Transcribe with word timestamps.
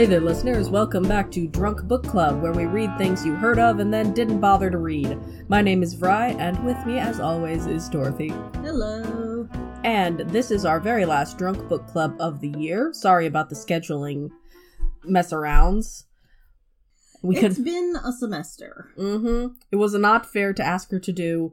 Hey 0.00 0.06
there, 0.06 0.18
listeners. 0.18 0.70
Welcome 0.70 1.06
back 1.06 1.30
to 1.32 1.46
Drunk 1.46 1.82
Book 1.82 2.04
Club, 2.04 2.40
where 2.40 2.54
we 2.54 2.64
read 2.64 2.96
things 2.96 3.22
you 3.26 3.34
heard 3.34 3.58
of 3.58 3.80
and 3.80 3.92
then 3.92 4.14
didn't 4.14 4.40
bother 4.40 4.70
to 4.70 4.78
read. 4.78 5.18
My 5.50 5.60
name 5.60 5.82
is 5.82 5.94
Vry, 5.94 6.34
and 6.40 6.64
with 6.64 6.86
me, 6.86 6.98
as 6.98 7.20
always, 7.20 7.66
is 7.66 7.86
Dorothy. 7.90 8.32
Hello. 8.62 9.46
And 9.84 10.20
this 10.20 10.50
is 10.50 10.64
our 10.64 10.80
very 10.80 11.04
last 11.04 11.36
Drunk 11.36 11.68
Book 11.68 11.86
Club 11.86 12.16
of 12.18 12.40
the 12.40 12.48
year. 12.48 12.94
Sorry 12.94 13.26
about 13.26 13.50
the 13.50 13.54
scheduling 13.54 14.30
mess 15.04 15.34
arounds. 15.34 16.04
We 17.20 17.36
It's 17.36 17.56
could... 17.56 17.64
been 17.66 17.94
a 18.02 18.12
semester. 18.12 18.92
Mm-hmm. 18.96 19.56
It 19.70 19.76
was 19.76 19.92
not 19.92 20.24
fair 20.24 20.54
to 20.54 20.64
ask 20.64 20.90
her 20.92 20.98
to 20.98 21.12
do 21.12 21.52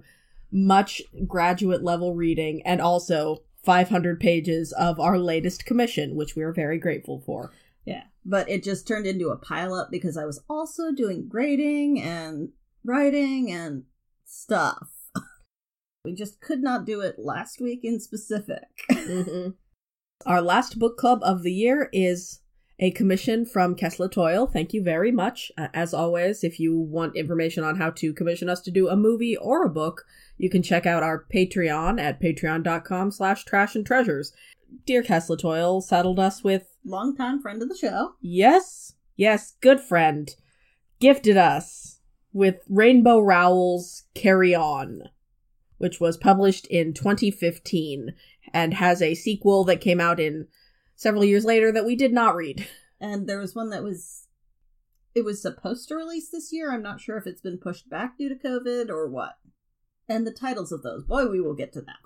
much 0.54 1.02
graduate 1.28 1.84
level 1.84 2.16
reading 2.16 2.62
and 2.64 2.80
also 2.80 3.44
500 3.66 4.22
pages 4.22 4.72
of 4.72 5.02
our 5.02 5.20
latest 5.20 5.66
commission, 5.66 6.16
which 6.16 6.38
we 6.38 6.44
are 6.44 6.54
very 6.54 6.80
grateful 6.80 7.22
for. 7.26 7.52
Yeah. 7.88 8.04
But 8.30 8.50
it 8.50 8.64
just 8.64 8.88
turned 8.88 9.08
into 9.08 9.30
a 9.30 9.40
pileup 9.40 9.90
because 9.90 10.18
I 10.18 10.26
was 10.26 10.44
also 10.50 10.92
doing 10.92 11.30
grading 11.30 12.02
and 12.02 12.50
writing 12.84 13.50
and 13.52 13.84
stuff. 14.26 14.90
we 16.06 16.14
just 16.14 16.42
could 16.42 16.62
not 16.62 16.86
do 16.86 17.00
it 17.00 17.18
last 17.18 17.62
week 17.62 17.82
in 17.84 18.00
specific. 18.00 18.68
mm-hmm. 18.92 19.52
Our 20.26 20.42
last 20.42 20.80
book 20.80 20.98
club 20.98 21.20
of 21.22 21.44
the 21.44 21.54
year 21.54 21.90
is 21.94 22.42
a 22.80 22.92
commission 22.92 23.46
from 23.46 23.76
Kessler 23.76 24.10
Toil. 24.10 24.46
Thank 24.46 24.74
you 24.74 24.84
very 24.84 25.12
much. 25.12 25.52
Uh, 25.58 25.68
as 25.74 25.94
always, 25.94 26.44
if 26.44 26.60
you 26.60 26.78
want 26.78 27.16
information 27.16 27.64
on 27.64 27.78
how 27.78 27.90
to 27.92 28.14
commission 28.14 28.50
us 28.50 28.62
to 28.62 28.72
do 28.72 28.88
a 28.88 28.96
movie 28.96 29.36
or 29.38 29.64
a 29.64 29.70
book, 29.70 30.06
you 30.38 30.50
can 30.50 30.62
check 30.62 30.86
out 30.86 31.04
our 31.04 31.26
Patreon 31.34 32.00
at 32.00 32.22
patreon.com 32.22 33.12
slash 33.12 33.46
trash 33.46 33.76
and 33.76 33.86
treasures. 33.86 34.32
Dear 34.86 35.04
Kessler 35.04 35.38
Toyle 35.38 35.82
saddled 35.82 36.20
us 36.20 36.44
with 36.44 36.76
longtime 36.86 37.42
friend 37.42 37.62
of 37.62 37.70
the 37.70 37.78
show. 37.78 38.14
Yes, 38.22 38.94
yes, 39.16 39.56
good 39.62 39.82
friend, 39.82 40.34
gifted 41.00 41.38
us 41.38 42.00
with 42.34 42.64
Rainbow 42.70 43.20
Rowell's 43.20 44.04
Carry 44.14 44.54
On, 44.54 45.04
which 45.78 46.00
was 46.00 46.18
published 46.18 46.68
in 46.68 46.94
2015 46.94 48.14
and 48.54 48.74
has 48.76 49.02
a 49.02 49.16
sequel 49.16 49.64
that 49.66 49.82
came 49.82 50.00
out 50.00 50.20
in 50.20 50.48
several 50.96 51.26
years 51.26 51.46
later 51.46 51.72
that 51.72 51.86
we 51.86 51.96
did 51.96 52.14
not 52.14 52.36
read. 52.36 52.68
And 53.00 53.30
there 53.30 53.38
was 53.38 53.54
one 53.54 53.70
that 53.70 53.84
was 53.84 54.26
it 55.14 55.24
was 55.24 55.40
supposed 55.40 55.88
to 55.88 55.96
release 55.96 56.32
this 56.32 56.52
year. 56.52 56.72
I'm 56.72 56.82
not 56.82 57.00
sure 57.00 57.16
if 57.16 57.28
it's 57.28 57.42
been 57.42 57.60
pushed 57.60 57.88
back 57.88 58.18
due 58.18 58.28
to 58.28 58.34
COVID 58.34 58.90
or 58.90 59.08
what. 59.08 59.36
And 60.10 60.26
the 60.26 60.32
titles 60.32 60.72
of 60.72 60.82
those, 60.82 61.04
boy, 61.04 61.28
we 61.28 61.40
will 61.40 61.54
get 61.54 61.72
to 61.74 61.82
that. 61.82 61.98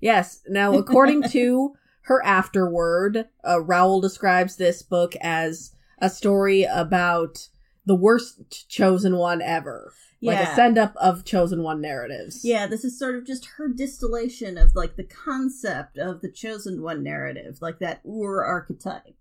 Yes. 0.00 0.40
Now, 0.48 0.72
according 0.72 1.22
to 1.30 1.74
her 2.02 2.24
afterword, 2.24 3.28
uh, 3.46 3.60
Rowell 3.60 4.00
describes 4.00 4.56
this 4.56 4.82
book 4.82 5.14
as 5.20 5.72
a 5.98 6.10
story 6.10 6.64
about 6.64 7.48
the 7.86 7.94
worst 7.94 8.68
chosen 8.68 9.16
one 9.16 9.42
ever. 9.42 9.92
Yeah. 10.20 10.32
Like 10.32 10.48
a 10.48 10.54
send 10.54 10.78
up 10.78 10.94
of 10.96 11.24
chosen 11.24 11.62
one 11.62 11.80
narratives. 11.80 12.44
Yeah, 12.44 12.66
this 12.66 12.84
is 12.84 12.98
sort 12.98 13.14
of 13.14 13.26
just 13.26 13.46
her 13.56 13.68
distillation 13.68 14.58
of 14.58 14.74
like 14.74 14.96
the 14.96 15.04
concept 15.04 15.96
of 15.96 16.20
the 16.20 16.30
chosen 16.30 16.82
one 16.82 17.02
narrative, 17.02 17.58
like 17.62 17.78
that 17.78 18.02
Ur 18.06 18.44
archetype. 18.44 19.16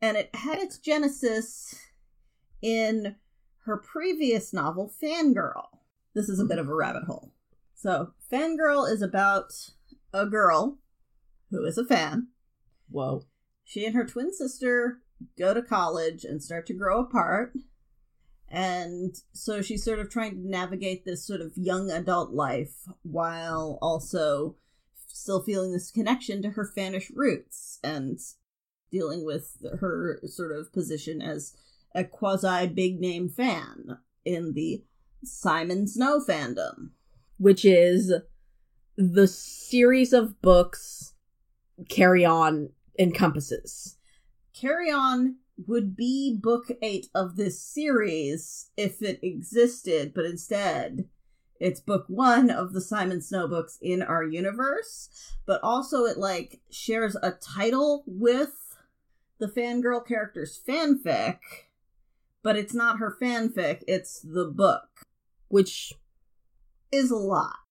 And 0.00 0.16
it 0.16 0.34
had 0.34 0.58
its 0.58 0.78
genesis 0.78 1.74
in 2.62 3.16
her 3.64 3.76
previous 3.76 4.52
novel, 4.52 4.92
Fangirl. 5.02 5.66
This 6.14 6.28
is 6.28 6.40
a 6.40 6.44
bit 6.44 6.58
of 6.58 6.68
a 6.68 6.74
rabbit 6.74 7.04
hole. 7.04 7.32
So, 7.74 8.12
Fangirl 8.30 8.90
is 8.90 9.02
about 9.02 9.52
a 10.12 10.26
girl 10.26 10.78
who 11.52 11.64
is 11.64 11.78
a 11.78 11.84
fan. 11.84 12.28
Whoa. 12.90 13.26
She 13.64 13.86
and 13.86 13.94
her 13.94 14.04
twin 14.04 14.32
sister 14.32 15.02
go 15.38 15.54
to 15.54 15.62
college 15.62 16.24
and 16.24 16.42
start 16.42 16.66
to 16.66 16.74
grow 16.74 17.00
apart. 17.00 17.52
And 18.48 19.14
so 19.32 19.62
she's 19.62 19.84
sort 19.84 19.98
of 19.98 20.10
trying 20.10 20.32
to 20.32 20.48
navigate 20.48 21.04
this 21.04 21.24
sort 21.24 21.40
of 21.40 21.52
young 21.56 21.90
adult 21.90 22.32
life 22.32 22.74
while 23.02 23.78
also 23.80 24.56
still 25.06 25.42
feeling 25.42 25.72
this 25.72 25.90
connection 25.90 26.42
to 26.42 26.50
her 26.50 26.70
fanish 26.76 27.10
roots 27.14 27.78
and 27.84 28.18
dealing 28.90 29.24
with 29.24 29.56
her 29.80 30.20
sort 30.26 30.52
of 30.52 30.72
position 30.72 31.22
as 31.22 31.54
a 31.94 32.04
quasi 32.04 32.66
big 32.66 33.00
name 33.00 33.28
fan 33.28 33.98
in 34.24 34.52
the 34.54 34.84
Simon 35.24 35.86
Snow 35.86 36.20
fandom. 36.20 36.90
Which 37.38 37.64
is 37.64 38.12
the 38.96 39.26
series 39.26 40.12
of 40.12 40.40
books 40.42 41.11
Carry 41.88 42.24
On 42.24 42.70
encompasses. 42.98 43.96
Carry 44.54 44.90
On 44.90 45.36
would 45.66 45.96
be 45.96 46.36
book 46.40 46.66
eight 46.82 47.08
of 47.14 47.36
this 47.36 47.60
series 47.60 48.70
if 48.76 49.02
it 49.02 49.20
existed, 49.22 50.12
but 50.14 50.24
instead 50.24 51.08
it's 51.60 51.80
book 51.80 52.04
one 52.08 52.50
of 52.50 52.72
the 52.72 52.80
Simon 52.80 53.20
Snow 53.20 53.46
books 53.46 53.78
in 53.80 54.02
our 54.02 54.24
universe, 54.24 55.08
but 55.46 55.60
also 55.62 56.04
it 56.04 56.18
like 56.18 56.60
shares 56.70 57.16
a 57.22 57.30
title 57.30 58.02
with 58.06 58.76
the 59.38 59.46
fangirl 59.46 60.04
character's 60.04 60.60
fanfic, 60.68 61.38
but 62.42 62.56
it's 62.56 62.74
not 62.74 62.98
her 62.98 63.16
fanfic, 63.20 63.82
it's 63.86 64.20
the 64.20 64.46
book. 64.46 64.88
Which 65.48 65.92
is 66.90 67.10
a 67.10 67.16
lot 67.16 67.61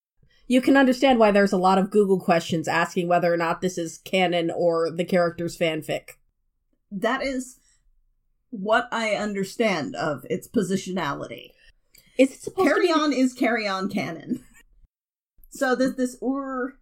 you 0.51 0.59
can 0.59 0.75
understand 0.75 1.17
why 1.17 1.31
there's 1.31 1.53
a 1.53 1.57
lot 1.57 1.77
of 1.77 1.89
Google 1.89 2.19
questions 2.19 2.67
asking 2.67 3.07
whether 3.07 3.33
or 3.33 3.37
not 3.37 3.61
this 3.61 3.77
is 3.77 3.99
canon 3.99 4.51
or 4.53 4.91
the 4.91 5.05
character's 5.05 5.57
fanfic. 5.57 6.17
That 6.91 7.23
is 7.23 7.57
what 8.49 8.89
I 8.91 9.11
understand 9.11 9.95
of 9.95 10.25
its 10.29 10.49
positionality. 10.49 11.51
Is 12.17 12.33
it 12.33 12.41
supposed 12.41 12.67
carry 12.67 12.87
to 12.87 12.93
be... 12.93 12.99
on 12.99 13.13
is 13.13 13.31
carry 13.31 13.65
on 13.65 13.87
canon. 13.87 14.43
so 15.49 15.73
this 15.73 15.95
this 15.95 16.17
Ur 16.21 16.77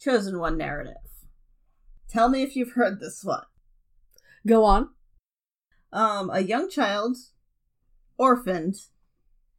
chosen 0.00 0.38
one 0.38 0.56
narrative. 0.56 0.94
Tell 2.08 2.30
me 2.30 2.42
if 2.42 2.56
you've 2.56 2.72
heard 2.72 3.00
this 3.00 3.22
one. 3.22 3.44
Go 4.46 4.64
on. 4.64 4.88
Um, 5.92 6.30
a 6.32 6.40
young 6.40 6.70
child, 6.70 7.18
orphaned, 8.16 8.76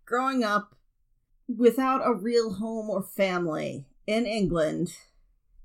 growing 0.03 0.44
up 0.44 0.78
without 1.57 2.05
a 2.05 2.13
real 2.13 2.53
home 2.53 2.89
or 2.89 3.01
family 3.01 3.85
in 4.05 4.25
England 4.25 4.93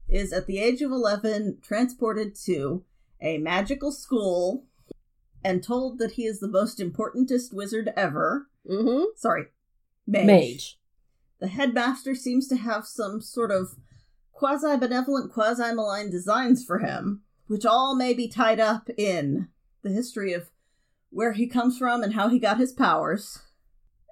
is 0.08 0.32
at 0.32 0.46
the 0.46 0.58
age 0.58 0.82
of 0.82 0.90
11 0.90 1.58
transported 1.62 2.34
to 2.34 2.84
a 3.20 3.38
magical 3.38 3.92
school 3.92 4.64
and 5.42 5.62
told 5.62 5.98
that 5.98 6.12
he 6.12 6.24
is 6.24 6.40
the 6.40 6.48
most 6.48 6.80
importantest 6.80 7.52
wizard 7.52 7.92
ever. 7.96 8.48
Mm-hmm. 8.68 9.04
Sorry, 9.16 9.46
mage. 10.06 10.26
mage. 10.26 10.78
The 11.40 11.48
headmaster 11.48 12.14
seems 12.14 12.48
to 12.48 12.56
have 12.56 12.86
some 12.86 13.20
sort 13.20 13.50
of 13.50 13.76
quasi 14.32 14.76
benevolent, 14.76 15.32
quasi 15.32 15.74
malign 15.74 16.10
designs 16.10 16.64
for 16.64 16.78
him, 16.78 17.22
which 17.46 17.66
all 17.66 17.94
may 17.94 18.14
be 18.14 18.28
tied 18.28 18.60
up 18.60 18.88
in 18.96 19.48
the 19.82 19.90
history 19.90 20.32
of 20.32 20.50
where 21.10 21.32
he 21.32 21.46
comes 21.46 21.78
from 21.78 22.02
and 22.02 22.14
how 22.14 22.28
he 22.28 22.38
got 22.38 22.58
his 22.58 22.72
powers 22.72 23.40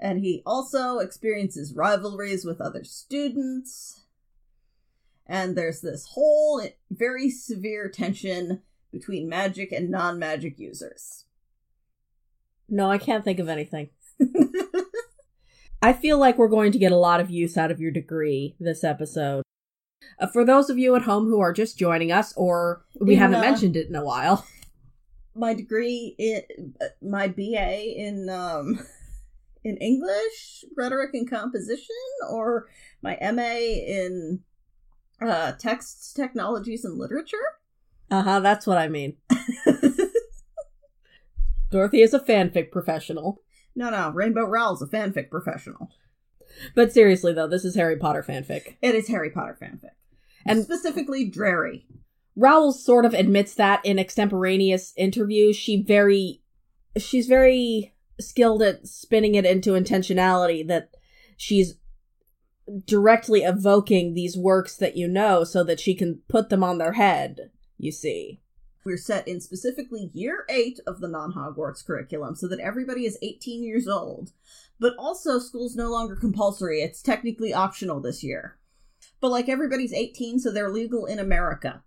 and 0.02 0.18
he 0.18 0.42
also 0.44 0.98
experiences 0.98 1.74
rivalries 1.74 2.44
with 2.44 2.60
other 2.60 2.82
students. 2.82 4.02
And 5.26 5.56
there's 5.56 5.80
this 5.80 6.08
whole 6.10 6.60
very 6.90 7.30
severe 7.30 7.88
tension 7.88 8.62
between 8.90 9.28
magic 9.28 9.70
and 9.70 9.90
non 9.90 10.18
magic 10.18 10.58
users. 10.58 11.24
No, 12.68 12.90
I 12.90 12.98
can't 12.98 13.24
think 13.24 13.38
of 13.38 13.48
anything. 13.48 13.90
I 15.82 15.92
feel 15.92 16.18
like 16.18 16.36
we're 16.36 16.48
going 16.48 16.72
to 16.72 16.78
get 16.78 16.92
a 16.92 16.96
lot 16.96 17.20
of 17.20 17.30
use 17.30 17.56
out 17.56 17.70
of 17.70 17.80
your 17.80 17.92
degree 17.92 18.56
this 18.58 18.82
episode. 18.82 19.44
Uh, 20.18 20.26
for 20.26 20.44
those 20.44 20.68
of 20.68 20.78
you 20.78 20.96
at 20.96 21.02
home 21.02 21.26
who 21.26 21.38
are 21.38 21.52
just 21.52 21.78
joining 21.78 22.10
us, 22.10 22.32
or 22.36 22.84
we 23.00 23.14
in, 23.14 23.20
haven't 23.20 23.38
uh, 23.38 23.42
mentioned 23.42 23.76
it 23.76 23.88
in 23.88 23.94
a 23.94 24.04
while, 24.04 24.44
my 25.34 25.54
degree, 25.54 26.16
in, 26.18 26.74
uh, 26.80 26.86
my 27.00 27.28
BA 27.28 27.96
in 27.96 28.28
um, 28.28 28.80
in 29.64 29.76
English, 29.78 30.64
rhetoric 30.76 31.10
and 31.14 31.28
composition, 31.28 31.96
or 32.28 32.68
my 33.02 33.16
MA 33.20 33.42
in 33.42 34.40
uh, 35.20 35.52
text 35.52 36.16
technologies 36.16 36.84
and 36.84 36.98
literature. 36.98 37.36
Uh 38.10 38.22
huh, 38.22 38.40
that's 38.40 38.66
what 38.66 38.78
I 38.78 38.88
mean. 38.88 39.16
Dorothy 41.70 42.02
is 42.02 42.12
a 42.12 42.20
fanfic 42.20 42.70
professional. 42.70 43.40
No, 43.74 43.88
no, 43.90 44.10
Rainbow 44.10 44.44
Rowell's 44.44 44.82
a 44.82 44.86
fanfic 44.86 45.30
professional. 45.30 45.90
But 46.74 46.92
seriously, 46.92 47.32
though, 47.32 47.48
this 47.48 47.64
is 47.64 47.74
Harry 47.74 47.96
Potter 47.96 48.22
fanfic. 48.22 48.76
It 48.82 48.94
is 48.94 49.08
Harry 49.08 49.30
Potter 49.30 49.56
fanfic. 49.60 49.92
And 50.44 50.62
specifically 50.62 51.24
Drarry. 51.24 51.86
Rowell 52.36 52.72
sort 52.72 53.04
of 53.04 53.14
admits 53.14 53.54
that 53.54 53.84
in 53.84 53.98
extemporaneous 53.98 54.92
interviews. 54.96 55.56
She 55.56 55.82
very. 55.82 56.42
She's 56.98 57.26
very 57.26 57.94
skilled 58.20 58.62
at 58.62 58.86
spinning 58.86 59.34
it 59.34 59.44
into 59.44 59.72
intentionality 59.72 60.66
that 60.66 60.90
she's 61.36 61.74
directly 62.86 63.42
evoking 63.42 64.14
these 64.14 64.36
works 64.36 64.76
that 64.76 64.96
you 64.96 65.08
know 65.08 65.44
so 65.44 65.64
that 65.64 65.80
she 65.80 65.94
can 65.94 66.20
put 66.28 66.48
them 66.48 66.62
on 66.62 66.78
their 66.78 66.92
head, 66.92 67.50
you 67.78 67.92
see. 67.92 68.40
We're 68.84 68.96
set 68.96 69.28
in 69.28 69.40
specifically 69.40 70.10
year 70.12 70.44
eight 70.48 70.80
of 70.86 71.00
the 71.00 71.08
non 71.08 71.34
Hogwarts 71.34 71.84
curriculum 71.84 72.34
so 72.34 72.48
that 72.48 72.60
everybody 72.60 73.06
is 73.06 73.18
18 73.22 73.62
years 73.62 73.86
old. 73.86 74.32
But 74.80 74.94
also, 74.98 75.38
school's 75.38 75.76
no 75.76 75.88
longer 75.88 76.16
compulsory. 76.16 76.80
It's 76.80 77.02
technically 77.02 77.54
optional 77.54 78.00
this 78.00 78.24
year. 78.24 78.58
But 79.20 79.30
like 79.30 79.48
everybody's 79.48 79.92
18, 79.92 80.40
so 80.40 80.50
they're 80.50 80.70
legal 80.70 81.06
in 81.06 81.20
America. 81.20 81.84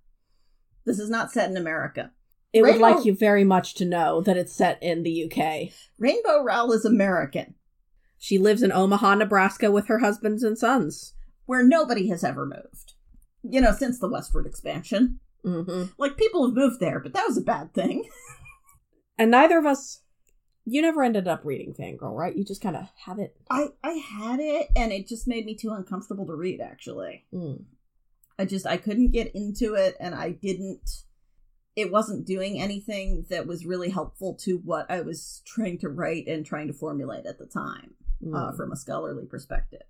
This 0.85 0.99
is 0.99 1.09
not 1.09 1.31
set 1.31 1.49
in 1.49 1.57
America. 1.57 2.11
It 2.55 2.63
would 2.63 2.77
like 2.79 3.05
you 3.05 3.13
very 3.13 3.43
much 3.43 3.73
to 3.75 3.85
know 3.85 4.21
that 4.21 4.37
it's 4.37 4.53
set 4.53 4.81
in 4.81 5.03
the 5.03 5.25
UK. 5.25 5.73
Rainbow 5.99 6.41
Rowell 6.41 6.71
is 6.73 6.85
American, 6.85 7.55
She 8.17 8.37
lives 8.37 8.63
in 8.63 8.71
Omaha, 8.71 9.15
Nebraska 9.15 9.69
with 9.71 9.87
her 9.87 9.99
husbands 9.99 10.41
and 10.41 10.57
sons. 10.57 11.13
where 11.45 11.61
nobody 11.63 12.07
has 12.09 12.23
ever 12.23 12.45
moved. 12.45 12.93
You 13.43 13.61
know, 13.61 13.71
since 13.73 13.99
the 13.99 14.09
westward 14.09 14.47
expansion. 14.47 15.19
hmm 15.43 15.83
Like, 15.99 16.17
people 16.17 16.45
have 16.45 16.55
moved 16.55 16.79
there, 16.79 16.99
but 16.99 17.13
that 17.13 17.27
was 17.27 17.37
a 17.37 17.41
bad 17.41 17.73
thing. 17.73 18.09
And 19.17 19.31
neither 19.31 19.57
of 19.57 19.65
us, 19.65 20.01
you 20.65 20.81
never 20.81 21.01
ended 21.03 21.25
up 21.27 21.45
reading 21.45 21.73
Fangirl, 21.73 22.13
right? 22.17 22.35
You 22.35 22.43
just 22.43 22.61
kind 22.61 22.75
of 22.75 22.87
have 23.05 23.17
it. 23.19 23.35
I, 23.49 23.67
I 23.83 23.91
had 23.91 24.39
it, 24.41 24.67
and 24.75 24.91
it 24.91 25.07
just 25.07 25.25
made 25.27 25.45
me 25.45 25.55
too 25.55 25.69
uncomfortable 25.71 26.25
to 26.25 26.35
read, 26.35 26.59
actually. 26.59 27.25
Mm. 27.33 27.63
I 28.37 28.43
just, 28.45 28.65
I 28.65 28.75
couldn't 28.77 29.11
get 29.11 29.33
into 29.33 29.75
it, 29.75 29.95
and 30.01 30.13
I 30.13 30.31
didn't. 30.31 31.03
It 31.75 31.91
wasn't 31.91 32.25
doing 32.25 32.59
anything 32.59 33.25
that 33.29 33.47
was 33.47 33.65
really 33.65 33.89
helpful 33.89 34.33
to 34.41 34.57
what 34.59 34.89
I 34.89 35.01
was 35.01 35.41
trying 35.45 35.77
to 35.79 35.89
write 35.89 36.27
and 36.27 36.45
trying 36.45 36.67
to 36.67 36.73
formulate 36.73 37.25
at 37.25 37.37
the 37.37 37.45
time, 37.45 37.95
uh, 38.23 38.51
Mm. 38.51 38.55
from 38.57 38.71
a 38.71 38.75
scholarly 38.77 39.25
perspective. 39.25 39.81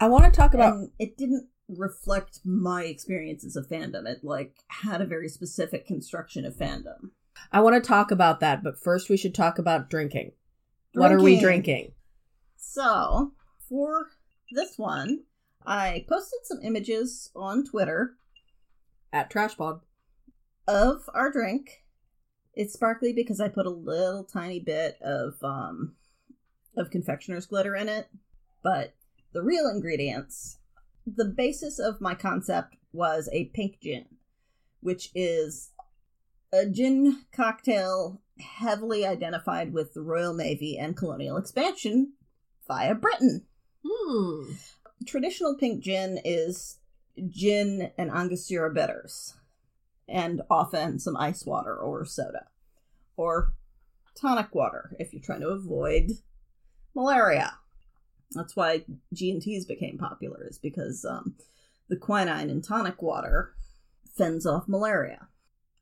I 0.00 0.08
want 0.08 0.24
to 0.24 0.30
talk 0.30 0.54
about. 0.54 0.74
and 0.74 0.90
it 0.98 1.16
didn't 1.16 1.48
reflect 1.68 2.40
my 2.44 2.84
experiences 2.84 3.54
of 3.54 3.68
fandom. 3.68 4.06
It 4.08 4.24
like 4.24 4.56
had 4.68 5.00
a 5.00 5.06
very 5.06 5.28
specific 5.28 5.86
construction 5.86 6.44
of 6.44 6.54
fandom. 6.56 7.10
I 7.52 7.60
want 7.60 7.82
to 7.82 7.86
talk 7.86 8.10
about 8.10 8.40
that, 8.40 8.62
but 8.64 8.78
first 8.82 9.08
we 9.08 9.16
should 9.16 9.34
talk 9.34 9.58
about 9.58 9.88
drinking. 9.88 10.32
What 10.94 11.12
are 11.12 11.20
we 11.22 11.38
drinking? 11.38 11.92
So 12.56 13.32
for 13.68 14.08
this 14.50 14.76
one, 14.78 15.24
I 15.64 16.04
posted 16.08 16.40
some 16.44 16.60
images 16.62 17.30
on 17.36 17.64
Twitter 17.64 18.16
At 19.12 19.30
Trashpod. 19.30 19.82
Of 20.66 21.08
our 21.14 21.30
drink. 21.30 21.84
It's 22.54 22.74
sparkly 22.74 23.12
because 23.12 23.40
I 23.40 23.48
put 23.48 23.66
a 23.66 23.70
little 23.70 24.24
tiny 24.24 24.60
bit 24.60 24.98
of 25.02 25.34
um 25.42 25.94
of 26.76 26.90
confectioner's 26.90 27.46
glitter 27.46 27.74
in 27.74 27.88
it, 27.88 28.08
but 28.62 28.94
the 29.32 29.42
real 29.42 29.68
ingredients, 29.68 30.58
the 31.06 31.24
basis 31.24 31.78
of 31.78 32.00
my 32.00 32.14
concept 32.14 32.76
was 32.92 33.28
a 33.32 33.46
pink 33.46 33.80
gin, 33.80 34.06
which 34.80 35.10
is 35.14 35.70
a 36.52 36.66
gin 36.66 37.24
cocktail 37.32 38.20
heavily 38.38 39.06
identified 39.06 39.72
with 39.72 39.94
the 39.94 40.02
Royal 40.02 40.34
Navy 40.34 40.76
and 40.78 40.96
colonial 40.96 41.36
expansion 41.36 42.14
via 42.66 42.94
Britain. 42.94 43.46
Hmm. 43.86 44.52
Traditional 45.06 45.56
pink 45.56 45.82
gin 45.82 46.20
is 46.24 46.78
gin 47.28 47.90
and 47.96 48.10
Angostura 48.10 48.72
bitters, 48.72 49.34
and 50.10 50.42
often 50.50 50.98
some 50.98 51.16
ice 51.16 51.44
water 51.44 51.76
or 51.76 52.04
soda, 52.04 52.46
or 53.16 53.52
tonic 54.14 54.54
water 54.54 54.96
if 54.98 55.12
you're 55.12 55.22
trying 55.22 55.40
to 55.40 55.48
avoid 55.48 56.10
malaria. 56.94 57.54
That's 58.32 58.54
why 58.54 58.84
G 59.12 59.30
and 59.30 59.42
T's 59.42 59.64
became 59.64 59.98
popular, 59.98 60.46
is 60.48 60.58
because 60.58 61.04
um, 61.04 61.34
the 61.88 61.96
quinine 61.96 62.50
in 62.50 62.62
tonic 62.62 63.02
water 63.02 63.54
fends 64.16 64.46
off 64.46 64.68
malaria. 64.68 65.28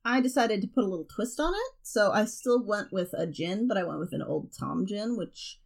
I 0.04 0.20
decided 0.20 0.62
to 0.62 0.68
put 0.68 0.84
a 0.84 0.88
little 0.88 1.04
twist 1.04 1.38
on 1.38 1.52
it, 1.52 1.72
so 1.82 2.12
I 2.12 2.24
still 2.24 2.64
went 2.64 2.92
with 2.92 3.12
a 3.12 3.26
gin, 3.26 3.68
but 3.68 3.76
I 3.76 3.84
went 3.84 4.00
with 4.00 4.14
an 4.14 4.22
Old 4.22 4.52
Tom 4.58 4.86
gin, 4.86 5.16
which 5.16 5.60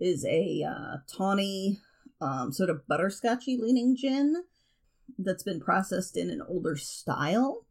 is 0.00 0.24
a 0.24 0.62
uh, 0.62 0.96
tawny, 1.12 1.80
um, 2.20 2.52
sort 2.52 2.70
of 2.70 2.86
butterscotchy 2.86 3.58
leaning 3.58 3.96
gin 3.96 4.44
that's 5.18 5.42
been 5.42 5.58
processed 5.58 6.16
in 6.16 6.30
an 6.30 6.42
older 6.46 6.76
style, 6.76 7.66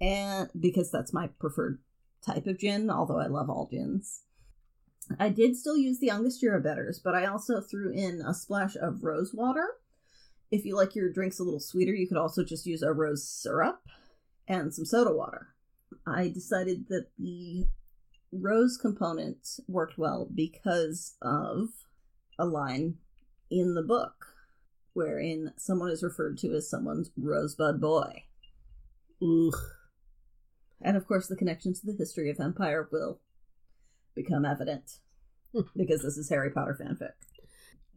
and 0.00 0.48
because 0.58 0.90
that's 0.90 1.12
my 1.12 1.28
preferred 1.38 1.78
type 2.24 2.46
of 2.46 2.58
gin, 2.58 2.90
although 2.90 3.18
I 3.18 3.26
love 3.26 3.50
all 3.50 3.68
gins. 3.70 4.22
I 5.18 5.28
did 5.28 5.56
still 5.56 5.76
use 5.76 6.00
the 6.00 6.10
Angostura 6.10 6.60
bitters, 6.60 6.98
but 6.98 7.14
I 7.14 7.26
also 7.26 7.60
threw 7.60 7.92
in 7.92 8.22
a 8.22 8.32
splash 8.32 8.74
of 8.76 9.04
rose 9.04 9.34
water. 9.34 9.66
If 10.50 10.64
you 10.64 10.76
like 10.76 10.94
your 10.94 11.12
drinks 11.12 11.38
a 11.38 11.42
little 11.42 11.60
sweeter, 11.60 11.92
you 11.92 12.08
could 12.08 12.16
also 12.16 12.42
just 12.44 12.66
use 12.66 12.82
a 12.82 12.92
rose 12.92 13.28
syrup 13.28 13.82
and 14.48 14.72
some 14.72 14.84
soda 14.84 15.12
water. 15.12 15.48
I 16.06 16.28
decided 16.28 16.88
that 16.88 17.08
the 17.18 17.66
rose 18.32 18.78
component 18.80 19.60
worked 19.68 19.98
well 19.98 20.28
because 20.34 21.16
of 21.22 21.68
a 22.38 22.46
line 22.46 22.96
in 23.50 23.74
the 23.74 23.82
book 23.82 24.26
wherein 24.92 25.52
someone 25.56 25.90
is 25.90 26.02
referred 26.02 26.38
to 26.38 26.54
as 26.54 26.70
someone's 26.70 27.10
rosebud 27.16 27.80
boy. 27.80 28.24
Ugh. 29.22 29.54
And 30.80 30.96
of 30.96 31.06
course, 31.06 31.26
the 31.26 31.36
connection 31.36 31.74
to 31.74 31.86
the 31.86 31.96
history 31.96 32.30
of 32.30 32.40
Empire 32.40 32.88
will 32.90 33.20
become 34.14 34.44
evident 34.44 34.98
hmm. 35.52 35.62
because 35.76 36.02
this 36.02 36.16
is 36.16 36.28
Harry 36.28 36.50
Potter 36.50 36.78
fanfic. 36.80 37.12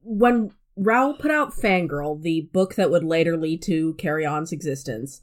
When 0.04 0.52
Rowell 0.76 1.16
put 1.16 1.32
out 1.32 1.54
Fangirl, 1.54 2.22
the 2.22 2.50
book 2.54 2.76
that 2.76 2.92
would 2.92 3.04
later 3.04 3.36
lead 3.36 3.62
to 3.64 3.96
Carry 3.96 4.26
On's 4.26 4.52
existence, 4.52 5.22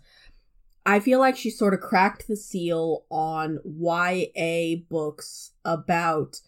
I 0.86 1.00
feel 1.00 1.18
like 1.18 1.36
she 1.36 1.50
sort 1.50 1.74
of 1.74 1.80
cracked 1.80 2.28
the 2.28 2.36
seal 2.36 3.04
on 3.10 3.60
YA 3.64 4.76
books 4.88 5.52
about 5.64 6.40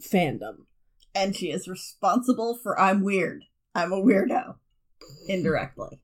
fandom. 0.00 0.66
And 1.14 1.34
she 1.34 1.50
is 1.50 1.68
responsible 1.68 2.58
for 2.62 2.78
I'm 2.80 3.02
weird. 3.02 3.44
I'm 3.74 3.92
a 3.92 3.96
weirdo. 4.00 4.54
Indirectly. 5.28 6.00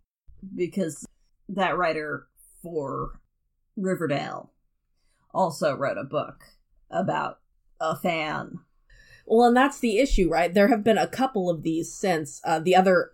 Because 0.54 1.06
that 1.48 1.78
writer 1.78 2.26
for 2.62 3.20
Riverdale 3.76 4.50
also 5.32 5.74
wrote 5.74 5.98
a 5.98 6.04
book 6.04 6.44
about 6.90 7.40
a 7.80 7.96
fan. 7.96 8.60
Well, 9.26 9.48
and 9.48 9.56
that's 9.56 9.80
the 9.80 9.98
issue, 9.98 10.28
right? 10.28 10.52
There 10.52 10.68
have 10.68 10.84
been 10.84 10.98
a 10.98 11.06
couple 11.06 11.50
of 11.50 11.62
these 11.62 11.92
since. 11.92 12.40
Uh, 12.44 12.58
the 12.58 12.76
other, 12.76 13.12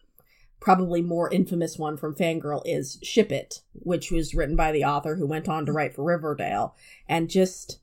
probably 0.60 1.02
more 1.02 1.32
infamous 1.32 1.78
one 1.78 1.96
from 1.96 2.14
Fangirl 2.14 2.62
is 2.64 2.98
Ship 3.02 3.30
It, 3.32 3.62
which 3.72 4.10
was 4.10 4.34
written 4.34 4.56
by 4.56 4.72
the 4.72 4.84
author 4.84 5.16
who 5.16 5.26
went 5.26 5.48
on 5.48 5.64
to 5.66 5.72
write 5.72 5.94
for 5.94 6.04
Riverdale 6.04 6.74
and 7.08 7.30
just 7.30 7.80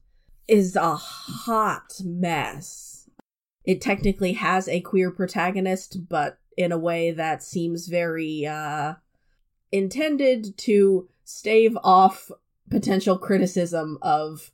is 0.48 0.75
a 0.75 0.96
hot 0.96 2.01
mess. 2.03 3.10
It 3.65 3.81
technically 3.81 4.34
has 4.34 4.67
a 4.67 4.79
queer 4.79 5.12
protagonist, 5.12 6.07
but 6.07 6.39
in 6.57 6.72
a 6.72 6.77
way 6.77 7.12
that 7.12 7.43
seems 7.43 7.88
very 7.88 8.46
uh, 8.46 8.96
intended 9.72 10.57
to 10.57 11.10
stave 11.24 11.77
off 11.84 12.31
potential 12.70 13.18
criticism 13.18 13.98
of 14.02 14.52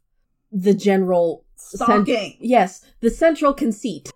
the 0.51 0.74
general 0.74 1.46
cent- 1.55 2.08
yes, 2.39 2.86
the 3.01 3.10
central 3.10 3.53
conceit. 3.53 4.12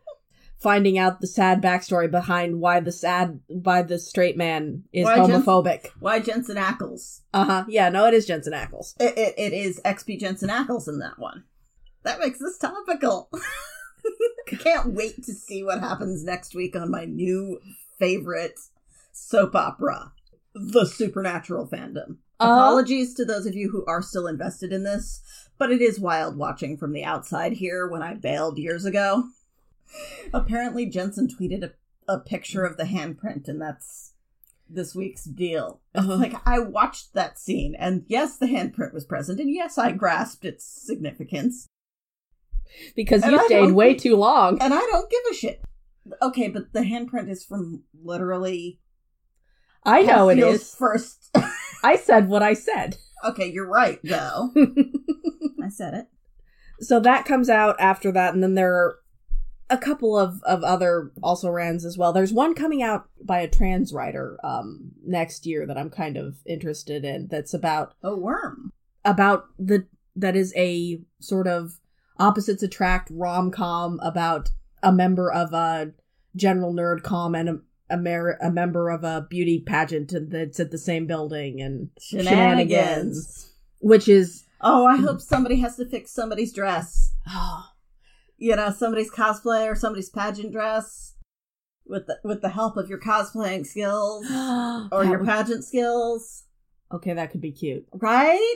Finding 0.60 0.98
out 0.98 1.22
the 1.22 1.28
sad 1.28 1.62
backstory 1.62 2.10
behind 2.10 2.60
why 2.60 2.80
the 2.80 2.92
sad 2.92 3.40
why 3.46 3.84
the 3.84 4.00
straight 4.00 4.36
man 4.36 4.84
is 4.92 5.06
Why 5.06 5.18
Jensen- 5.18 5.44
homophobic. 5.44 5.90
Why 6.00 6.20
Jensen 6.20 6.58
Ackles? 6.58 7.22
Uh 7.32 7.46
huh. 7.46 7.66
Yeah, 7.68 7.90
no, 7.90 8.08
it 8.08 8.16
is 8.16 8.26
Jensen 8.26 8.54
Ackles. 8.54 8.96
It, 9.00 9.16
it, 9.16 9.36
it 9.38 9.54
is 9.54 9.80
XP 9.86 10.20
Jensen 10.20 10.50
Ackles 10.50 10.88
in 10.88 10.98
that 10.98 11.20
one. 11.20 11.44
That 12.02 12.20
makes 12.20 12.40
this 12.40 12.58
topical. 12.58 13.30
Can't 14.48 14.94
wait 14.94 15.24
to 15.26 15.34
see 15.34 15.64
what 15.64 15.80
happens 15.80 16.24
next 16.24 16.56
week 16.56 16.76
on 16.76 16.90
my 16.90 17.06
new 17.06 17.60
favorite 18.00 18.60
soap 19.12 19.54
opera, 19.56 20.12
The 20.56 20.86
Supernatural 20.86 21.68
Fandom. 21.68 22.18
Uh, 22.40 22.46
Apologies 22.46 23.14
to 23.16 23.26
those 23.26 23.46
of 23.46 23.56
you 23.56 23.72
who 23.72 23.84
are 23.86 24.02
still 24.02 24.28
invested 24.28 24.72
in 24.72 24.84
this, 24.84 25.22
but 25.58 25.72
it 25.72 25.82
is 25.82 26.00
wild 26.00 26.38
watching 26.38 26.78
from 26.78 26.94
the 26.94 27.04
outside 27.04 27.54
here 27.54 27.88
when 27.88 28.04
I 28.04 28.14
bailed 28.14 28.60
years 28.60 28.86
ago. 28.86 29.24
Apparently, 30.34 30.86
Jensen 30.86 31.28
tweeted 31.28 31.64
a, 31.64 31.72
a 32.14 32.20
picture 32.20 32.64
of 32.64 32.78
the 32.78 32.84
handprint, 32.84 33.48
and 33.48 33.60
that's 33.60 34.14
this 34.70 34.94
week's 34.94 35.24
deal. 35.24 35.82
Uh-huh. 35.96 36.18
Like, 36.18 36.36
I 36.46 36.60
watched 36.60 37.14
that 37.14 37.40
scene, 37.40 37.74
and 37.74 38.04
yes, 38.08 38.38
the 38.38 38.48
handprint 38.48 38.94
was 38.94 39.06
present, 39.06 39.40
and 39.40 39.52
yes, 39.52 39.78
I 39.78 39.92
grasped 39.94 40.46
its 40.46 40.64
significance, 40.64 41.68
because 42.96 43.24
and 43.24 43.32
you 43.32 43.40
I 43.40 43.46
stayed 43.46 43.72
way 43.72 43.96
too 43.96 44.16
long. 44.16 44.62
and 44.62 44.74
I 44.74 44.80
don't 44.92 45.10
give 45.10 45.22
a 45.32 45.34
shit. 45.34 45.64
Okay, 46.22 46.50
but 46.50 46.74
the 46.74 46.82
handprint 46.82 47.30
is 47.30 47.44
from 47.44 47.84
literally. 48.04 48.80
I 49.84 50.02
know 50.04 50.30
it 50.30 50.38
is. 50.38 50.76
First. 50.76 51.36
I 51.84 51.96
said 51.96 52.30
what 52.30 52.44
I 52.44 52.54
said. 52.54 52.98
okay, 53.26 53.52
you're 53.52 53.68
right, 53.68 54.00
though. 54.04 54.52
I 55.64 55.70
said 55.70 55.94
it. 55.94 56.08
so 56.80 57.00
that 57.00 57.26
comes 57.26 57.50
out 57.50 57.76
after 57.80 58.12
that, 58.12 58.34
and 58.34 58.44
then 58.44 58.56
there 58.56 58.74
are 58.76 59.00
a 59.70 59.78
couple 59.78 60.18
of, 60.18 60.42
of 60.44 60.64
other 60.64 61.12
also 61.22 61.50
rans 61.50 61.84
as 61.84 61.98
well. 61.98 62.14
There's 62.14 62.32
one 62.32 62.54
coming 62.56 62.82
out 62.82 63.10
by 63.22 63.40
a 63.42 63.50
trans 63.50 63.92
writer 63.94 64.40
um, 64.44 64.92
next 65.06 65.46
year 65.46 65.66
that 65.66 65.78
I'm 65.78 65.90
kind 65.90 66.16
of 66.16 66.38
interested 66.46 67.04
in. 67.04 67.28
That's 67.28 67.54
about 67.54 67.94
A 68.02 68.16
worm. 68.16 68.72
about 69.04 69.46
the 69.60 69.86
that 70.16 70.36
is 70.38 70.54
a 70.56 71.02
sort 71.20 71.48
of 71.48 71.80
opposites 72.18 72.64
attract 72.64 73.10
rom 73.12 73.52
com 73.52 74.00
about 74.02 74.50
a 74.82 74.92
member 74.92 75.32
of 75.32 75.54
a 75.54 75.92
general 76.36 76.74
nerd 76.74 77.04
com 77.04 77.36
and 77.36 77.50
a, 77.50 77.60
a, 77.90 77.98
mer- 77.98 78.38
a 78.42 78.52
member 78.52 78.90
of 78.90 79.04
a 79.04 79.26
beauty 79.30 79.60
pageant 79.60 80.14
that's 80.30 80.60
at 80.60 80.72
the 80.72 80.78
same 80.78 81.08
building 81.08 81.62
and 81.62 81.90
Shenanigans. 82.00 82.28
shenanigans, 82.30 83.52
which 83.80 84.08
is 84.08 84.44
Oh, 84.62 84.86
I 84.86 84.98
hope 84.98 85.22
somebody 85.22 85.58
has 85.58 85.76
to 85.78 85.86
fix 85.86 86.12
somebody's 86.12 86.52
dress. 86.52 87.14
oh, 87.30 87.66
You 88.38 88.56
know, 88.56 88.72
somebody's 88.72 89.12
cosplay 89.12 89.70
or 89.72 89.76
somebody's 89.76 90.10
pageant 90.10 90.52
dress 90.52 91.14
with 91.86 92.08
the 92.08 92.20
with 92.24 92.42
the 92.42 92.50
help 92.50 92.76
of 92.76 92.90
your 92.90 93.00
cosplaying 93.00 93.66
skills 93.66 94.26
or 94.92 95.06
your 95.06 95.20
would- 95.20 95.28
pageant 95.28 95.64
skills, 95.64 96.44
okay, 96.92 97.14
that 97.14 97.32
could 97.32 97.42
be 97.42 97.52
cute. 97.52 97.88
right? 97.94 98.56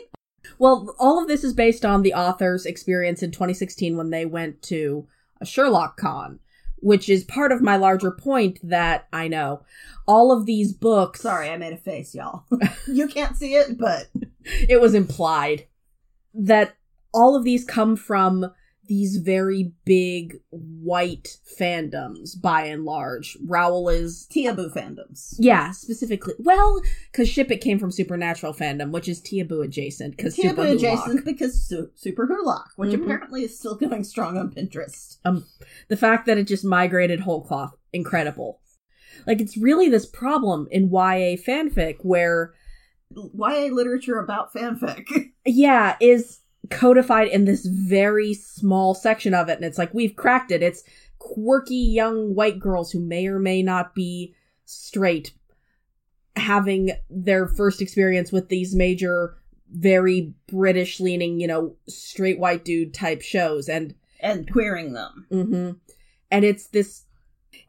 Well, 0.57 0.95
all 0.99 1.21
of 1.21 1.27
this 1.27 1.43
is 1.43 1.53
based 1.53 1.85
on 1.85 2.01
the 2.01 2.15
author's 2.15 2.65
experience 2.65 3.21
in 3.21 3.29
2016 3.31 3.95
when 3.95 4.09
they 4.09 4.25
went 4.25 4.61
to 4.63 5.07
a 5.39 5.45
Sherlock 5.45 5.97
Con, 5.97 6.39
which 6.81 7.09
is 7.09 7.23
part 7.23 7.51
of 7.51 7.61
my 7.61 7.75
larger 7.75 8.11
point 8.11 8.59
that 8.63 9.07
I 9.13 9.27
know 9.27 9.63
all 10.07 10.31
of 10.31 10.45
these 10.45 10.73
books. 10.73 11.21
Sorry, 11.21 11.49
I 11.49 11.57
made 11.57 11.73
a 11.73 11.77
face, 11.77 12.13
y'all. 12.13 12.43
you 12.87 13.07
can't 13.07 13.37
see 13.37 13.55
it, 13.55 13.77
but 13.77 14.09
it 14.43 14.81
was 14.81 14.93
implied 14.93 15.67
that 16.33 16.75
all 17.13 17.35
of 17.35 17.43
these 17.43 17.63
come 17.63 17.95
from 17.95 18.51
these 18.91 19.15
very 19.15 19.71
big 19.85 20.35
white 20.49 21.37
fandoms 21.57 22.31
by 22.41 22.63
and 22.63 22.83
large. 22.83 23.37
Rowell 23.47 23.87
is 23.87 24.27
Tiaboo 24.29 24.73
fandoms. 24.73 25.35
yeah, 25.39 25.71
specifically. 25.71 26.33
Well, 26.39 26.81
because 27.09 27.29
Ship 27.29 27.49
It 27.49 27.61
came 27.61 27.79
from 27.79 27.89
Supernatural 27.89 28.53
fandom, 28.53 28.91
which 28.91 29.07
is 29.07 29.21
Tiaboo 29.21 29.63
adjacent. 29.63 30.17
Because 30.17 30.35
Tiaboo 30.35 30.73
adjacent 30.75 31.23
because 31.23 31.63
su- 31.65 31.89
Superwholock, 31.95 32.65
which 32.75 32.91
Mhm. 32.91 33.03
apparently 33.03 33.45
is 33.45 33.57
still 33.57 33.75
going 33.75 34.03
strong 34.03 34.37
on 34.37 34.51
Pinterest. 34.53 35.15
the 35.87 35.95
fact 35.95 36.25
that 36.25 36.37
it 36.37 36.43
just 36.47 36.65
migrated 36.65 37.21
whole 37.21 37.41
cloth, 37.45 37.73
incredible. 37.93 38.59
Like 39.25 39.39
it's 39.39 39.55
really 39.55 39.87
this 39.87 40.05
problem 40.05 40.67
in 40.69 40.89
YA 40.91 41.37
fanfic 41.37 41.99
where 42.01 42.53
YA 43.15 43.69
literature 43.69 44.19
about 44.19 44.53
fanfic. 44.53 45.05
yeah, 45.45 45.95
is 46.01 46.39
codified 46.69 47.27
in 47.27 47.45
this 47.45 47.65
very 47.65 48.33
small 48.33 48.93
section 48.93 49.33
of 49.33 49.49
it 49.49 49.55
and 49.57 49.65
it's 49.65 49.77
like 49.77 49.93
we've 49.93 50.15
cracked 50.15 50.51
it. 50.51 50.61
It's 50.61 50.83
quirky 51.19 51.75
young 51.75 52.33
white 52.35 52.59
girls 52.59 52.91
who 52.91 52.99
may 52.99 53.27
or 53.27 53.39
may 53.39 53.61
not 53.61 53.93
be 53.93 54.33
straight 54.65 55.33
having 56.35 56.91
their 57.09 57.47
first 57.47 57.81
experience 57.81 58.31
with 58.31 58.49
these 58.49 58.73
major 58.73 59.37
very 59.69 60.33
british 60.47 60.99
leaning, 60.99 61.39
you 61.39 61.47
know, 61.47 61.75
straight 61.87 62.39
white 62.39 62.65
dude 62.65 62.93
type 62.93 63.21
shows 63.21 63.69
and 63.69 63.95
and 64.19 64.51
queering 64.51 64.93
them. 64.93 65.25
hmm 65.29 65.71
And 66.29 66.45
it's 66.45 66.67
this, 66.67 67.03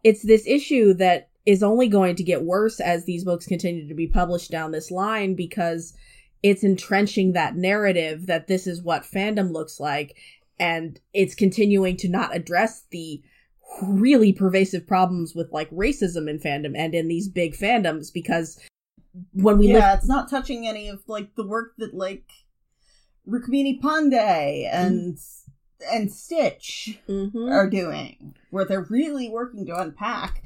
it's 0.05 0.23
this 0.23 0.47
issue 0.47 0.95
that 0.95 1.31
is 1.45 1.63
only 1.63 1.89
going 1.89 2.15
to 2.17 2.23
get 2.23 2.45
worse 2.45 2.79
as 2.79 3.05
these 3.05 3.25
books 3.25 3.47
continue 3.47 3.89
to 3.89 3.95
be 3.95 4.07
published 4.07 4.51
down 4.51 4.71
this 4.71 4.91
line 4.91 5.35
because 5.35 5.95
it's 6.43 6.65
entrenching 6.65 7.33
that 7.33 7.57
narrative 7.57 8.27
that 8.27 8.47
this 8.49 8.67
is 8.67 8.83
what 8.83 9.03
fandom 9.05 9.53
looks 9.53 9.79
like, 9.79 10.17
and 10.59 11.01
it's 11.13 11.35
continuing 11.35 11.97
to 11.99 12.09
not 12.09 12.35
address 12.35 12.85
the 12.91 13.23
really 13.83 14.33
pervasive 14.33 14.87
problems 14.87 15.35
with 15.35 15.51
like 15.53 15.71
racism 15.71 16.29
in 16.29 16.39
fandom 16.39 16.77
and 16.77 16.95
in 16.95 17.09
these 17.09 17.27
big 17.27 17.55
fandoms 17.57 18.13
because 18.13 18.61
when 19.33 19.57
we 19.57 19.69
yeah, 19.69 19.93
live 19.93 19.99
it's 19.99 20.09
not 20.09 20.29
touching 20.29 20.67
any 20.67 20.89
of 20.89 21.03
like 21.07 21.35
the 21.37 21.47
work 21.47 21.73
that 21.79 21.95
like 21.95 22.25
Rukmini 23.27 23.81
Pande 23.81 24.69
and 24.71 25.17
and 25.91 26.13
Stitch 26.13 26.99
Mhm. 27.09 27.51
are 27.51 27.69
doing, 27.69 28.35
where 28.51 28.65
they're 28.65 28.87
really 28.89 29.29
working 29.29 29.65
to 29.67 29.81
unpack 29.81 30.43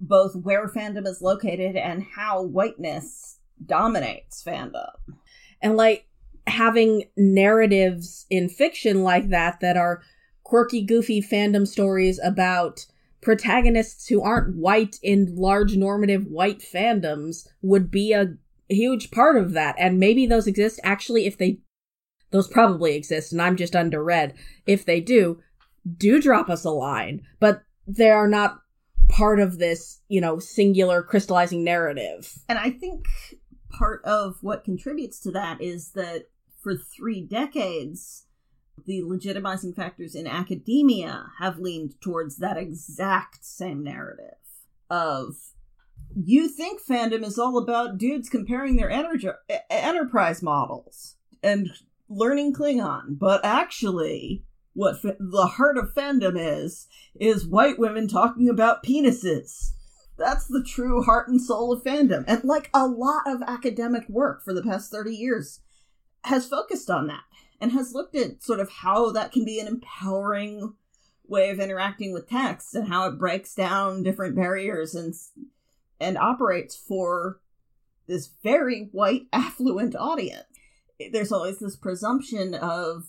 both 0.00 0.36
where 0.36 0.68
fandom 0.68 1.06
is 1.06 1.20
located 1.22 1.76
and 1.76 2.02
how 2.14 2.42
whiteness 2.42 3.38
dominates 3.64 4.42
fandom. 4.42 4.90
and 5.62 5.76
like 5.76 6.06
having 6.46 7.04
narratives 7.16 8.26
in 8.30 8.48
fiction 8.48 9.02
like 9.02 9.28
that 9.28 9.60
that 9.60 9.76
are 9.76 10.02
quirky 10.42 10.82
goofy 10.82 11.22
fandom 11.22 11.66
stories 11.66 12.18
about 12.24 12.86
protagonists 13.20 14.08
who 14.08 14.22
aren't 14.22 14.56
white 14.56 14.96
in 15.02 15.34
large 15.36 15.76
normative 15.76 16.26
white 16.26 16.60
fandoms 16.60 17.46
would 17.62 17.90
be 17.90 18.12
a 18.12 18.34
huge 18.68 19.10
part 19.10 19.36
of 19.36 19.52
that. 19.52 19.74
And 19.78 20.00
maybe 20.00 20.26
those 20.26 20.46
exist. 20.46 20.80
Actually 20.82 21.26
if 21.26 21.38
they 21.38 21.58
those 22.30 22.46
probably 22.46 22.94
exist 22.94 23.32
and 23.32 23.42
i'm 23.42 23.56
just 23.56 23.72
underread 23.72 24.32
if 24.64 24.84
they 24.84 25.00
do 25.00 25.40
do 25.96 26.20
drop 26.20 26.48
us 26.48 26.64
a 26.64 26.70
line. 26.70 27.22
But 27.38 27.62
they 27.86 28.10
are 28.10 28.28
not 28.28 28.60
part 29.08 29.40
of 29.40 29.58
this 29.58 30.00
you 30.08 30.20
know 30.20 30.38
singular 30.38 31.02
crystallizing 31.02 31.64
narrative. 31.64 32.32
And 32.48 32.58
I 32.58 32.70
think 32.70 33.06
part 33.70 34.04
of 34.04 34.36
what 34.42 34.64
contributes 34.64 35.20
to 35.20 35.30
that 35.32 35.60
is 35.60 35.92
that 35.92 36.26
for 36.62 36.76
three 36.76 37.20
decades, 37.20 38.26
the 38.86 39.02
legitimizing 39.02 39.74
factors 39.74 40.14
in 40.14 40.26
academia 40.26 41.26
have 41.38 41.58
leaned 41.58 42.00
towards 42.00 42.36
that 42.38 42.56
exact 42.56 43.44
same 43.44 43.82
narrative 43.82 44.34
of 44.88 45.36
you 46.16 46.48
think 46.48 46.80
fandom 46.82 47.24
is 47.24 47.38
all 47.38 47.56
about 47.58 47.98
dudes 47.98 48.28
comparing 48.28 48.76
their 48.76 48.90
energy, 48.90 49.28
enterprise 49.70 50.42
models 50.42 51.16
and 51.42 51.70
learning 52.08 52.52
Klingon, 52.52 53.18
but 53.18 53.44
actually, 53.44 54.42
what 54.72 55.00
the 55.02 55.46
heart 55.56 55.78
of 55.78 55.94
fandom 55.94 56.34
is 56.36 56.88
is 57.18 57.46
white 57.46 57.78
women 57.78 58.08
talking 58.08 58.48
about 58.48 58.82
penises. 58.82 59.72
That's 60.20 60.46
the 60.46 60.62
true 60.62 61.02
heart 61.02 61.28
and 61.28 61.40
soul 61.40 61.72
of 61.72 61.82
fandom. 61.82 62.24
And 62.28 62.44
like 62.44 62.68
a 62.74 62.86
lot 62.86 63.22
of 63.26 63.40
academic 63.40 64.06
work 64.06 64.44
for 64.44 64.52
the 64.52 64.62
past 64.62 64.92
30 64.92 65.16
years 65.16 65.60
has 66.24 66.46
focused 66.46 66.90
on 66.90 67.06
that 67.06 67.22
and 67.58 67.72
has 67.72 67.94
looked 67.94 68.14
at 68.14 68.42
sort 68.42 68.60
of 68.60 68.70
how 68.70 69.12
that 69.12 69.32
can 69.32 69.46
be 69.46 69.58
an 69.58 69.66
empowering 69.66 70.74
way 71.26 71.48
of 71.48 71.58
interacting 71.58 72.12
with 72.12 72.28
text 72.28 72.74
and 72.74 72.88
how 72.88 73.08
it 73.08 73.18
breaks 73.18 73.54
down 73.54 74.02
different 74.02 74.36
barriers 74.36 74.94
and 74.94 75.14
and 75.98 76.18
operates 76.18 76.76
for 76.76 77.40
this 78.06 78.28
very 78.42 78.90
white 78.92 79.26
affluent 79.32 79.96
audience. 79.96 80.44
There's 81.12 81.32
always 81.32 81.60
this 81.60 81.76
presumption 81.76 82.54
of 82.54 83.06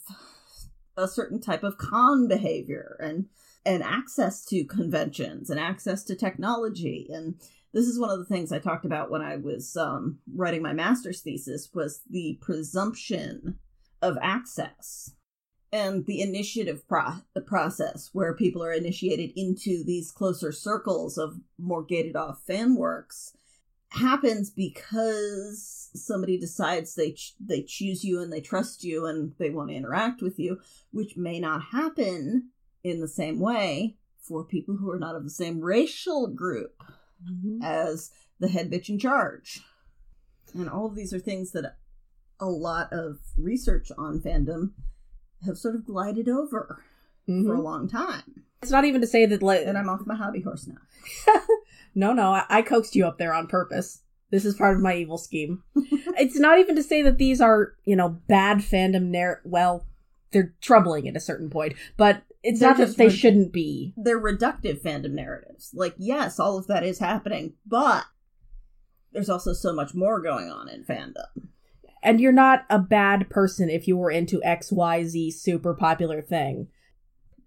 a 0.95 1.09
certain 1.09 1.41
type 1.41 1.63
of 1.63 1.77
con 1.77 2.29
behavior 2.29 2.95
and 3.01 3.25
and 3.65 3.83
access 3.83 4.43
to 4.45 4.65
conventions 4.65 5.49
and 5.49 5.59
access 5.59 6.03
to 6.05 6.15
technology. 6.15 7.07
And 7.11 7.35
this 7.73 7.87
is 7.87 7.99
one 7.99 8.09
of 8.09 8.19
the 8.19 8.25
things 8.25 8.51
i 8.51 8.59
talked 8.59 8.85
about 8.85 9.09
when 9.09 9.21
i 9.21 9.37
was 9.37 9.75
um, 9.77 10.19
writing 10.35 10.61
my 10.61 10.73
master's 10.73 11.21
thesis 11.21 11.69
was 11.73 12.01
the 12.09 12.37
presumption 12.41 13.57
of 14.01 14.17
access 14.21 15.13
and 15.71 16.05
the 16.05 16.21
initiative 16.21 16.85
pro- 16.87 17.21
the 17.33 17.41
process 17.41 18.09
where 18.13 18.35
people 18.35 18.63
are 18.63 18.73
initiated 18.73 19.31
into 19.35 19.83
these 19.85 20.11
closer 20.11 20.51
circles 20.51 21.17
of 21.17 21.39
more 21.57 21.83
gated 21.83 22.15
off 22.15 22.41
fan 22.45 22.75
works 22.75 23.33
happens 23.89 24.49
because 24.49 25.89
somebody 25.93 26.37
decides 26.37 26.95
they 26.95 27.11
ch- 27.11 27.35
they 27.39 27.61
choose 27.61 28.03
you 28.03 28.21
and 28.21 28.31
they 28.31 28.41
trust 28.41 28.83
you 28.83 29.05
and 29.05 29.33
they 29.37 29.49
want 29.49 29.69
to 29.69 29.75
interact 29.75 30.21
with 30.21 30.39
you 30.39 30.59
which 30.91 31.17
may 31.17 31.39
not 31.39 31.61
happen 31.71 32.49
in 32.83 32.99
the 32.99 33.07
same 33.07 33.39
way 33.39 33.97
for 34.19 34.43
people 34.43 34.77
who 34.77 34.89
are 34.89 34.99
not 34.99 35.15
of 35.15 35.23
the 35.23 35.29
same 35.29 35.59
racial 35.61 36.27
group 36.27 36.81
as 37.61 38.11
the 38.39 38.47
head 38.47 38.71
bitch 38.71 38.89
in 38.89 38.97
charge. 38.99 39.61
And 40.53 40.69
all 40.69 40.85
of 40.87 40.95
these 40.95 41.13
are 41.13 41.19
things 41.19 41.51
that 41.51 41.77
a 42.39 42.47
lot 42.47 42.91
of 42.91 43.19
research 43.37 43.91
on 43.97 44.19
fandom 44.19 44.71
have 45.45 45.57
sort 45.57 45.75
of 45.75 45.85
glided 45.85 46.27
over 46.27 46.83
Mhm. 47.27 47.45
for 47.45 47.53
a 47.55 47.61
long 47.61 47.87
time. 47.87 48.43
It's 48.61 48.71
not 48.71 48.85
even 48.85 49.01
to 49.01 49.07
say 49.07 49.25
that 49.27 49.41
like 49.43 49.65
And 49.65 49.77
I'm 49.77 49.89
off 49.89 50.05
my 50.05 50.15
hobby 50.15 50.41
horse 50.41 50.67
now. 50.67 50.77
no, 51.95 52.13
no, 52.13 52.31
I, 52.33 52.45
I 52.49 52.61
coaxed 52.61 52.95
you 52.95 53.05
up 53.05 53.17
there 53.17 53.33
on 53.33 53.47
purpose. 53.47 54.01
This 54.31 54.45
is 54.45 54.55
part 54.55 54.75
of 54.75 54.81
my 54.81 54.95
evil 54.95 55.17
scheme. 55.17 55.63
it's 55.75 56.39
not 56.39 56.57
even 56.57 56.75
to 56.75 56.83
say 56.83 57.01
that 57.03 57.17
these 57.17 57.41
are, 57.41 57.73
you 57.85 57.95
know, 57.95 58.09
bad 58.27 58.59
fandom 58.59 59.07
narr. 59.09 59.41
Well, 59.43 59.85
they're 60.31 60.53
troubling 60.61 61.07
at 61.07 61.15
a 61.17 61.19
certain 61.19 61.49
point, 61.49 61.73
but 61.97 62.23
it's 62.43 62.59
They're 62.59 62.69
not 62.69 62.77
that 62.77 62.97
they 62.97 63.07
re- 63.07 63.15
shouldn't 63.15 63.53
be. 63.53 63.93
They're 63.97 64.19
reductive 64.19 64.81
fandom 64.81 65.11
narratives. 65.11 65.71
Like, 65.73 65.93
yes, 65.97 66.39
all 66.39 66.57
of 66.57 66.67
that 66.67 66.83
is 66.83 66.99
happening, 66.99 67.53
but 67.65 68.05
there's 69.11 69.29
also 69.29 69.53
so 69.53 69.73
much 69.73 69.93
more 69.93 70.21
going 70.21 70.49
on 70.49 70.69
in 70.69 70.83
fandom. 70.83 71.49
And 72.03 72.19
you're 72.19 72.31
not 72.31 72.65
a 72.69 72.79
bad 72.79 73.29
person 73.29 73.69
if 73.69 73.87
you 73.87 73.95
were 73.95 74.09
into 74.09 74.43
X, 74.43 74.71
Y, 74.71 75.03
Z 75.03 75.31
super 75.31 75.75
popular 75.75 76.21
thing. 76.21 76.67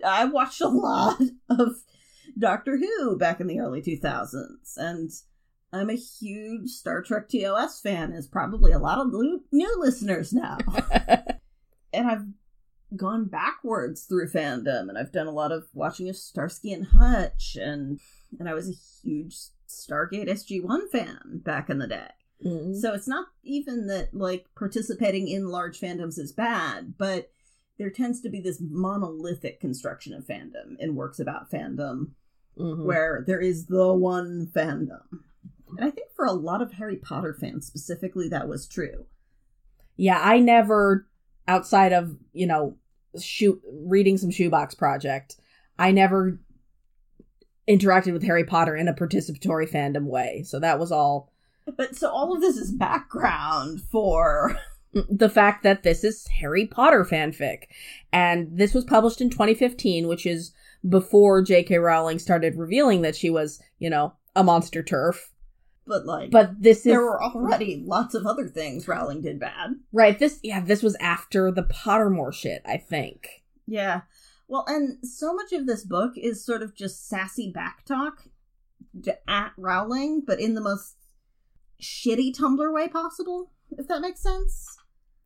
I 0.05 0.27
watched 0.27 0.61
a 0.61 0.69
lot 0.69 1.21
of 1.51 1.77
Doctor 2.39 2.79
Who 2.79 3.19
back 3.19 3.41
in 3.41 3.49
the 3.49 3.61
early 3.61 3.83
2000s, 3.83 4.77
and 4.77 5.11
I'm 5.73 5.91
a 5.91 5.95
huge 5.95 6.71
Star 6.71 7.03
Trek 7.03 7.29
TOS 7.29 7.81
fan, 7.81 8.13
as 8.13 8.29
probably 8.29 8.71
a 8.71 8.79
lot 8.79 8.99
of 8.99 9.13
new 9.13 9.81
listeners 9.81 10.33
now. 10.33 10.59
and 11.93 12.09
I've 12.09 12.27
gone 12.97 13.27
backwards 13.27 14.05
through 14.05 14.31
fandom, 14.31 14.89
and 14.89 14.99
I've 14.99 15.13
done 15.13 15.27
a 15.27 15.33
lot 15.33 15.53
of 15.53 15.69
watching 15.73 16.09
of 16.09 16.17
Starsky 16.17 16.73
and 16.73 16.87
Hutch, 16.87 17.57
and 17.61 18.01
and 18.39 18.49
I 18.49 18.55
was 18.55 18.69
a 18.69 19.07
huge 19.07 19.37
Stargate 19.69 20.29
SG 20.29 20.63
One 20.63 20.89
fan 20.89 21.41
back 21.45 21.71
in 21.71 21.79
the 21.79 21.87
day. 21.87 22.09
Mm-hmm. 22.45 22.75
So 22.75 22.93
it's 22.93 23.09
not 23.09 23.27
even 23.43 23.87
that 23.87 24.15
like 24.15 24.47
participating 24.57 25.29
in 25.29 25.49
large 25.49 25.81
fandoms 25.81 26.19
is 26.19 26.33
bad, 26.33 26.95
but 26.99 27.31
there 27.79 27.91
tends 27.91 28.21
to 28.21 28.29
be 28.29 28.41
this 28.41 28.61
monolithic 28.61 29.61
construction 29.61 30.15
of 30.15 30.25
fandom 30.25 30.77
in 30.79 30.95
works 30.95 31.19
about 31.19 31.51
fandom 31.51 32.13
mm-hmm. 32.59 32.85
where 32.85 33.25
there 33.27 33.41
is 33.41 33.67
the 33.67 33.93
one 33.93 34.51
fandom. 34.55 35.03
And 35.77 35.87
I 35.87 35.91
think 35.91 36.09
for 36.15 36.25
a 36.25 36.33
lot 36.33 36.63
of 36.63 36.75
Harry 36.75 36.97
Potter 36.97 37.37
fans 37.39 37.67
specifically, 37.67 38.29
that 38.29 38.49
was 38.49 38.69
true. 38.69 39.07
Yeah, 39.97 40.21
I 40.21 40.39
never, 40.39 41.09
outside 41.47 41.93
of, 41.93 42.17
you 42.33 42.47
know, 42.47 42.77
shoot, 43.21 43.61
reading 43.71 44.19
some 44.19 44.31
Shoebox 44.31 44.75
Project, 44.75 45.37
I 45.79 45.93
never 45.93 46.41
interacted 47.69 48.13
with 48.13 48.23
Harry 48.25 48.45
Potter 48.45 48.77
in 48.77 48.89
a 48.89 48.95
participatory 48.95 49.71
fandom 49.71 50.07
way. 50.07 50.43
So 50.47 50.61
that 50.61 50.79
was 50.79 50.93
all. 50.93 51.33
But 51.77 51.97
so 51.97 52.11
all 52.11 52.35
of 52.35 52.41
this 52.41 52.57
is 52.57 52.73
background 52.73 53.81
for 53.91 54.59
the 54.93 55.31
fact 55.31 55.63
that 55.63 55.83
this 55.83 56.05
is 56.05 56.27
Harry 56.41 56.67
Potter 56.67 57.05
fanfic. 57.05 57.65
And 58.13 58.49
this 58.59 58.75
was 58.75 58.85
published 58.85 59.21
in 59.21 59.31
2015, 59.31 60.07
which 60.07 60.27
is 60.27 60.53
before 60.89 61.43
J.K. 61.43 61.79
Rowling 61.79 62.19
started 62.19 62.57
revealing 62.57 63.03
that 63.03 63.17
she 63.17 63.31
was, 63.31 63.63
you 63.79 63.89
know, 63.89 64.13
a 64.37 64.45
monster 64.45 64.83
turf. 64.83 65.31
But 65.87 66.07
like, 66.07 66.31
but 66.31 66.63
this 66.63 66.79
is 66.79 66.85
there 66.85 67.03
were 67.03 67.23
already 67.23 67.83
lots 67.87 68.15
of 68.15 68.27
other 68.27 68.49
things 68.49 68.89
Rowling 68.89 69.21
did 69.21 69.39
bad. 69.39 69.75
Right. 69.93 70.19
This, 70.19 70.41
yeah, 70.43 70.61
this 70.61 70.83
was 70.83 70.97
after 70.97 71.51
the 71.51 71.65
Pottermore 71.65 72.33
shit, 72.33 72.63
I 72.65 72.79
think. 72.79 73.43
Yeah. 73.67 74.03
Well, 74.49 74.65
and 74.67 74.99
so 75.07 75.35
much 75.35 75.53
of 75.53 75.67
this 75.67 75.85
book 75.85 76.13
is 76.17 76.45
sort 76.45 76.63
of 76.63 76.75
just 76.75 77.09
sassy 77.09 77.53
backtalk 77.53 78.29
at 79.29 79.53
Rowling, 79.57 80.23
but 80.27 80.41
in 80.41 80.55
the 80.55 80.61
most 80.61 80.97
shitty 81.81 82.35
Tumblr 82.37 82.73
way 82.73 82.89
possible, 82.89 83.51
if 83.77 83.89
that 83.89 84.01
makes 84.01 84.23
sense. 84.23 84.79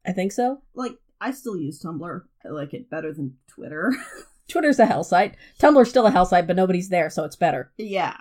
I 0.06 0.12
think 0.12 0.32
so. 0.32 0.62
Like, 0.74 0.96
I 1.20 1.32
still 1.32 1.56
use 1.56 1.82
Tumblr. 1.82 2.22
I 2.44 2.48
like 2.48 2.74
it 2.74 2.90
better 2.90 3.12
than 3.12 3.36
Twitter. 3.48 3.92
Twitter's 4.48 4.78
a 4.78 4.86
hell 4.86 5.04
site. 5.04 5.36
Tumblr's 5.58 5.90
still 5.90 6.06
a 6.06 6.10
hell 6.10 6.24
site, 6.24 6.46
but 6.46 6.56
nobody's 6.56 6.88
there, 6.88 7.10
so 7.10 7.24
it's 7.24 7.36
better. 7.36 7.70
Yeah. 7.76 8.16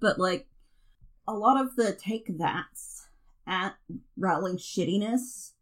But, 0.00 0.18
like, 0.18 0.46
a 1.26 1.34
lot 1.34 1.60
of 1.60 1.76
the 1.76 1.92
take 1.92 2.26
that's 2.38 3.06
at 3.46 3.74
Rowling 4.16 4.56
shittiness 4.56 5.52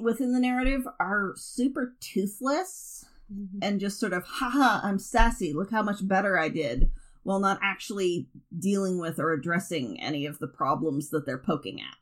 within 0.00 0.32
the 0.32 0.40
narrative 0.40 0.86
are 1.00 1.32
super 1.36 1.94
toothless 2.00 3.06
mm-hmm. 3.32 3.58
and 3.62 3.80
just 3.80 3.98
sort 3.98 4.12
of, 4.12 4.24
haha, 4.24 4.80
I'm 4.86 4.98
sassy. 4.98 5.52
Look 5.52 5.70
how 5.70 5.82
much 5.82 6.06
better 6.06 6.38
I 6.38 6.48
did. 6.48 6.90
While 7.22 7.40
not 7.40 7.58
actually 7.62 8.28
dealing 8.58 8.98
with 8.98 9.18
or 9.18 9.32
addressing 9.32 10.00
any 10.00 10.24
of 10.24 10.38
the 10.38 10.46
problems 10.46 11.10
that 11.10 11.26
they're 11.26 11.36
poking 11.36 11.80
at. 11.80 11.96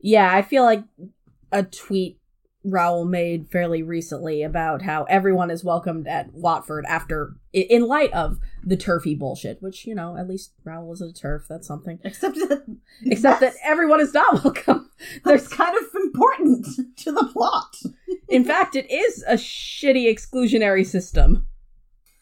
Yeah, 0.00 0.34
I 0.34 0.42
feel 0.42 0.64
like 0.64 0.82
a 1.52 1.62
tweet 1.62 2.18
Rowell 2.64 3.04
made 3.04 3.50
fairly 3.50 3.82
recently 3.82 4.42
about 4.42 4.82
how 4.82 5.04
everyone 5.04 5.50
is 5.50 5.64
welcomed 5.64 6.06
at 6.06 6.32
Watford 6.32 6.84
after, 6.86 7.34
in 7.52 7.86
light 7.86 8.12
of 8.12 8.38
the 8.64 8.76
turfy 8.76 9.14
bullshit, 9.14 9.60
which, 9.60 9.86
you 9.86 9.94
know, 9.94 10.16
at 10.16 10.28
least 10.28 10.52
Rowell 10.64 10.92
is 10.92 11.00
a 11.00 11.12
turf. 11.12 11.46
That's 11.48 11.66
something. 11.66 11.98
Except 12.04 12.36
that, 12.36 12.76
except 13.06 13.40
that 13.40 13.54
everyone 13.64 14.00
is 14.00 14.14
not 14.14 14.44
welcome. 14.44 14.90
That's 15.24 15.48
kind 15.48 15.76
of 15.76 15.84
important 16.02 16.66
to 16.98 17.12
the 17.12 17.28
plot. 17.32 17.76
in 18.28 18.44
fact, 18.44 18.76
it 18.76 18.90
is 18.90 19.24
a 19.26 19.34
shitty 19.34 20.06
exclusionary 20.06 20.86
system. 20.86 21.46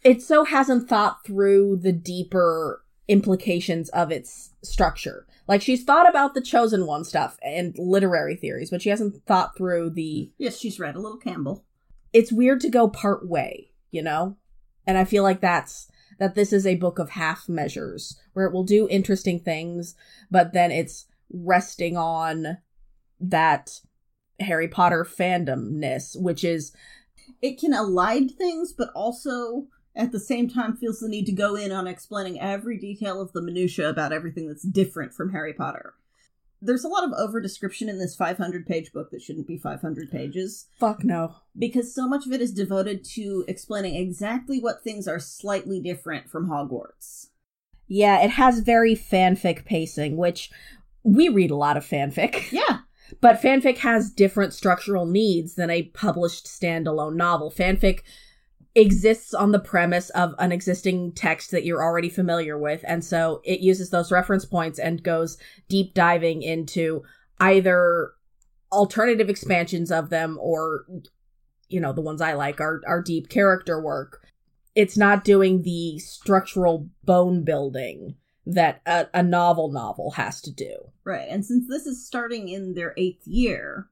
It 0.03 0.23
so 0.23 0.45
hasn't 0.45 0.89
thought 0.89 1.25
through 1.27 1.81
the 1.83 1.93
deeper 1.93 2.83
implications 3.09 3.91
of 3.91 4.11
its 4.11 4.53
structure. 4.63 5.27
Like 5.51 5.63
she's 5.63 5.83
thought 5.83 6.09
about 6.09 6.35
the 6.35 6.41
chosen 6.41 6.87
one 6.87 7.03
stuff 7.03 7.37
and 7.43 7.75
literary 7.77 8.37
theories, 8.37 8.71
but 8.71 8.81
she 8.81 8.89
hasn't 8.89 9.27
thought 9.27 9.57
through 9.57 9.91
the 9.91 10.31
Yes, 10.39 10.61
she's 10.61 10.79
read 10.79 10.95
a 10.95 11.01
little 11.01 11.19
Campbell. 11.19 11.65
It's 12.13 12.31
weird 12.31 12.61
to 12.61 12.69
go 12.69 12.87
part 12.87 13.29
way, 13.29 13.73
you 13.91 14.01
know? 14.01 14.37
And 14.87 14.97
I 14.97 15.03
feel 15.03 15.25
like 15.25 15.41
that's 15.41 15.91
that 16.21 16.37
this 16.37 16.53
is 16.53 16.69
a 16.69 16.77
book 16.77 17.01
of 17.01 17.11
half 17.11 17.49
measures 17.49 18.17
where 18.33 18.47
it 18.47 18.53
will 18.53 18.63
do 18.63 18.87
interesting 18.89 19.41
things, 19.41 19.97
but 20.31 20.53
then 20.53 20.71
it's 20.71 21.07
resting 21.33 21.97
on 21.97 22.59
that 23.19 23.81
Harry 24.39 24.69
Potter 24.69 25.05
fandomness, 25.05 26.15
which 26.15 26.45
is 26.45 26.71
it 27.43 27.59
can 27.59 27.73
elide 27.73 28.37
things, 28.37 28.73
but 28.73 28.91
also 28.95 29.67
at 29.95 30.13
the 30.13 30.21
same 30.21 30.49
time 30.49 30.77
feels 30.77 31.01
the 31.01 31.09
need 31.09 31.27
to 31.27 31.33
go 31.33 31.57
in 31.57 31.73
on 31.73 31.87
explaining 31.87 32.41
every 32.41 32.79
detail 32.79 33.21
of 33.21 33.33
the 33.33 33.43
minutia 33.43 33.89
about 33.89 34.13
everything 34.13 34.49
that's 34.49 34.63
different 34.63 35.13
from 35.13 35.33
Harry 35.33 35.53
Potter. 35.53 35.95
There's 36.63 36.85
a 36.85 36.89
lot 36.89 37.05
of 37.05 37.13
over 37.15 37.41
description 37.41 37.89
in 37.89 37.99
this 37.99 38.15
500 38.15 38.67
page 38.67 38.93
book 38.93 39.11
that 39.11 39.23
shouldn't 39.23 39.47
be 39.47 39.57
500 39.57 40.11
pages. 40.11 40.67
Fuck 40.79 41.03
no. 41.05 41.37
Because 41.59 41.95
so 41.95 42.07
much 42.07 42.27
of 42.27 42.33
it 42.33 42.43
is 42.43 42.53
devoted 42.53 43.03
to 43.15 43.45
explaining 43.49 43.95
exactly 43.97 44.61
what 44.61 44.85
things 44.85 45.09
are 45.09 45.19
slightly 45.19 45.81
different 45.81 46.29
from 46.29 46.49
Hogwarts. 46.49 47.29
Yeah, 47.89 48.23
it 48.23 48.31
has 48.31 48.61
very 48.61 48.95
fanfic 48.95 49.65
pacing, 49.65 50.17
which 50.17 50.51
we 51.03 51.29
read 51.29 51.51
a 51.51 51.57
lot 51.57 51.77
of 51.77 51.85
fanfic. 51.85 52.53
Yeah. 52.53 52.81
But 53.21 53.41
fanfic 53.41 53.79
has 53.79 54.11
different 54.11 54.53
structural 54.53 55.07
needs 55.07 55.55
than 55.55 55.71
a 55.71 55.85
published 55.85 56.47
standalone 56.47 57.17
novel. 57.17 57.51
Fanfic 57.51 58.03
exists 58.75 59.35
on 59.35 59.51
the 59.53 59.59
premise 59.59 60.11
of 60.11 60.35
an 60.39 60.53
existing 60.53 61.13
text 61.13 61.51
that 61.51 61.65
you're 61.65 61.83
already 61.83 62.09
familiar 62.09 62.57
with. 62.57 62.85
And 62.87 63.05
so 63.05 63.41
it 63.45 63.61
uses 63.61 63.91
those 63.91 64.13
reference 64.13 64.45
points 64.45 64.79
and 64.79 65.03
goes 65.03 65.39
deep 65.69 65.95
diving 65.95 66.43
into 66.43 67.03
either 67.41 68.13
alternative 68.71 69.29
expansions 69.29 69.91
of 69.91 70.11
them 70.11 70.39
or, 70.41 70.87
you 71.69 71.81
know, 71.81 71.93
the 71.93 72.01
ones 72.01 72.21
I 72.21 72.35
like 72.35 72.61
are, 72.61 72.81
are 72.87 73.03
deep 73.03 73.29
character 73.29 73.81
work. 73.81 74.25
It's 74.77 74.97
not 74.97 75.25
doing 75.25 75.63
the 75.63 75.99
structural 75.99 76.89
bone 77.03 77.43
building 77.43 78.15
that 78.47 78.83
a, 78.87 79.07
a 79.13 79.23
novel 79.23 79.73
novel 79.73 80.13
has 80.13 80.41
to 80.43 80.53
do. 80.53 80.93
Right. 81.05 81.27
And 81.29 81.45
since 81.45 81.69
this 81.69 81.87
is 81.87 82.07
starting 82.07 82.49
in 82.49 82.75
their 82.75 82.95
eighth 82.97 83.27
year, 83.27 83.89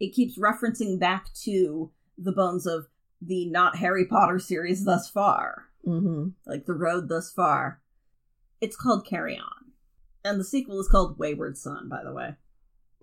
it 0.00 0.12
keeps 0.12 0.38
referencing 0.38 0.98
back 0.98 1.32
to 1.44 1.92
the 2.16 2.32
bones 2.32 2.66
of 2.66 2.88
the 3.20 3.46
not 3.46 3.76
Harry 3.76 4.04
Potter 4.06 4.38
series 4.38 4.84
thus 4.84 5.08
far. 5.08 5.64
Mm-hmm. 5.86 6.28
Like 6.46 6.66
the 6.66 6.74
road 6.74 7.08
thus 7.08 7.30
far. 7.30 7.80
It's 8.60 8.76
called 8.76 9.06
Carry 9.06 9.38
On. 9.38 9.72
And 10.24 10.40
the 10.40 10.44
sequel 10.44 10.80
is 10.80 10.88
called 10.88 11.18
Wayward 11.18 11.56
Son, 11.56 11.88
by 11.88 12.02
the 12.02 12.12
way. 12.12 12.34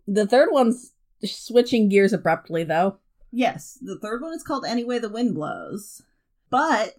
The 0.07 0.27
third 0.27 0.49
one's 0.51 0.93
switching 1.23 1.89
gears 1.89 2.13
abruptly, 2.13 2.63
though. 2.63 2.99
Yes, 3.31 3.77
the 3.81 3.97
third 3.97 4.21
one 4.21 4.33
is 4.33 4.43
called 4.43 4.65
Anyway 4.65 4.99
the 4.99 5.09
Wind 5.09 5.33
Blows. 5.35 6.01
But 6.49 6.95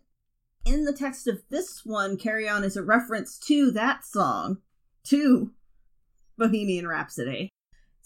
in 0.65 0.85
the 0.85 0.93
text 0.93 1.27
of 1.27 1.43
this 1.51 1.83
one, 1.85 2.17
Carry 2.17 2.49
On 2.49 2.65
is 2.65 2.77
a 2.77 2.83
reference 2.83 3.39
to 3.41 3.71
that 3.73 4.05
song, 4.05 4.59
to 5.05 5.53
Bohemian 6.37 6.87
Rhapsody. 6.87 7.51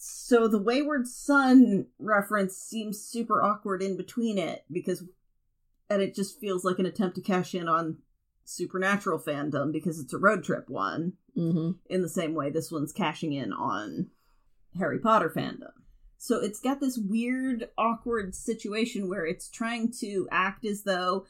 So 0.03 0.49
the 0.49 0.59
Wayward 0.59 1.07
Son 1.07 1.85
reference 1.99 2.57
seems 2.57 2.99
super 2.99 3.43
awkward 3.43 3.83
in 3.83 3.99
between 3.99 4.39
it 4.39 4.65
because 4.73 5.05
and 5.91 6.01
it 6.01 6.15
just 6.15 6.41
feels 6.41 6.65
like 6.65 6.79
an 6.79 6.87
attempt 6.87 7.17
to 7.17 7.21
cash 7.21 7.55
in 7.55 7.69
on 7.69 7.99
supernatural 8.47 9.19
fandom 9.19 9.71
because 9.73 10.01
it's 10.01 10.15
a 10.15 10.19
road 10.19 10.43
trip 10.43 10.71
one. 10.71 11.13
Mm-hmm. 11.37 11.73
In 11.91 12.01
the 12.01 12.09
same 12.09 12.33
way 12.33 12.49
this 12.49 12.73
one's 12.73 12.95
cashing 12.95 13.35
in 13.35 13.53
on 13.53 14.09
Harry 14.79 14.99
Potter 14.99 15.29
fandom. 15.29 15.73
So 16.17 16.41
it's 16.41 16.61
got 16.61 16.81
this 16.81 16.97
weird, 16.97 17.69
awkward 17.77 18.35
situation 18.35 19.07
where 19.07 19.27
it's 19.27 19.51
trying 19.51 19.93
to 20.01 20.27
act 20.31 20.65
as 20.65 20.85
though, 20.85 21.27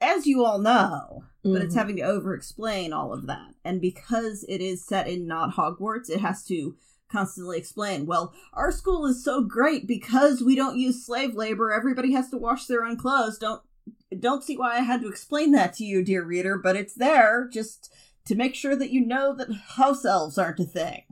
as 0.00 0.28
you 0.28 0.44
all 0.44 0.60
know, 0.60 1.24
mm-hmm. 1.44 1.54
but 1.54 1.62
it's 1.62 1.72
mm-hmm. 1.72 1.78
having 1.78 1.96
to 1.96 2.02
over 2.02 2.34
explain 2.34 2.92
all 2.92 3.12
of 3.12 3.26
that. 3.26 3.54
And 3.64 3.80
because 3.80 4.44
it 4.48 4.60
is 4.60 4.86
set 4.86 5.08
in 5.08 5.26
not 5.26 5.56
Hogwarts, 5.56 6.08
it 6.08 6.20
has 6.20 6.44
to 6.44 6.76
constantly 7.10 7.58
explain, 7.58 8.06
well, 8.06 8.32
our 8.52 8.70
school 8.70 9.06
is 9.06 9.24
so 9.24 9.42
great 9.42 9.86
because 9.86 10.42
we 10.42 10.54
don't 10.54 10.78
use 10.78 11.04
slave 11.04 11.34
labor. 11.34 11.72
Everybody 11.72 12.12
has 12.12 12.30
to 12.30 12.38
wash 12.38 12.66
their 12.66 12.84
own 12.84 12.96
clothes. 12.96 13.38
Don't 13.38 13.62
don't 14.18 14.42
see 14.42 14.56
why 14.56 14.76
I 14.76 14.80
had 14.80 15.00
to 15.02 15.08
explain 15.08 15.52
that 15.52 15.72
to 15.74 15.84
you, 15.84 16.04
dear 16.04 16.24
reader, 16.24 16.58
but 16.58 16.76
it's 16.76 16.94
there 16.94 17.48
just 17.52 17.92
to 18.26 18.34
make 18.34 18.54
sure 18.54 18.76
that 18.76 18.90
you 18.90 19.04
know 19.04 19.34
that 19.34 19.52
house 19.76 20.04
elves 20.04 20.36
aren't 20.36 20.60
a 20.60 20.64
thing. 20.64 21.02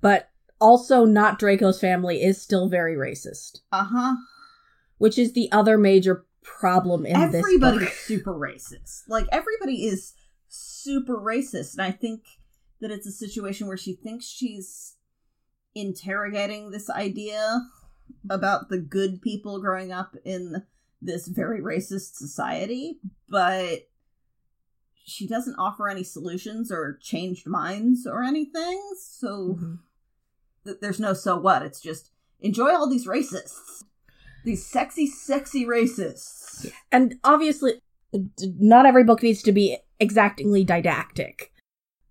But 0.00 0.30
also 0.60 1.04
not 1.04 1.38
Draco's 1.38 1.80
family 1.80 2.22
is 2.22 2.40
still 2.40 2.68
very 2.68 2.96
racist. 2.96 3.60
Uh-huh. 3.72 4.16
Which 4.98 5.18
is 5.18 5.32
the 5.32 5.50
other 5.52 5.76
major 5.76 6.24
problem 6.42 7.04
in 7.04 7.16
Everybody's 7.16 7.32
this 7.32 7.44
Everybody's 7.44 7.92
super 7.92 8.32
racist. 8.32 9.02
Like 9.08 9.26
everybody 9.30 9.84
is 9.86 10.14
super 10.48 11.16
racist, 11.16 11.74
and 11.74 11.82
I 11.82 11.90
think 11.90 12.22
that 12.80 12.90
it's 12.90 13.06
a 13.06 13.12
situation 13.12 13.66
where 13.66 13.76
she 13.76 13.94
thinks 13.94 14.26
she's 14.26 14.95
interrogating 15.76 16.70
this 16.70 16.88
idea 16.90 17.60
about 18.30 18.68
the 18.70 18.78
good 18.78 19.20
people 19.22 19.60
growing 19.60 19.92
up 19.92 20.16
in 20.24 20.64
this 21.02 21.28
very 21.28 21.60
racist 21.60 22.14
society, 22.14 22.98
but 23.28 23.88
she 25.04 25.26
doesn't 25.28 25.54
offer 25.56 25.88
any 25.88 26.02
solutions 26.02 26.72
or 26.72 26.98
changed 27.00 27.46
minds 27.46 28.06
or 28.06 28.22
anything. 28.22 28.80
So 28.98 29.56
Mm-hmm. 29.56 29.74
th- 30.64 30.78
there's 30.80 30.98
no 30.98 31.12
so 31.12 31.38
what. 31.38 31.62
It's 31.62 31.80
just 31.80 32.10
enjoy 32.40 32.70
all 32.74 32.88
these 32.88 33.06
racists. 33.06 33.84
These 34.44 34.64
sexy, 34.66 35.06
sexy 35.06 35.64
racists. 35.66 36.70
And 36.92 37.16
obviously, 37.24 37.74
not 38.40 38.86
every 38.86 39.04
book 39.04 39.22
needs 39.22 39.42
to 39.42 39.52
be 39.52 39.78
exactingly 40.00 40.64
didactic 40.64 41.52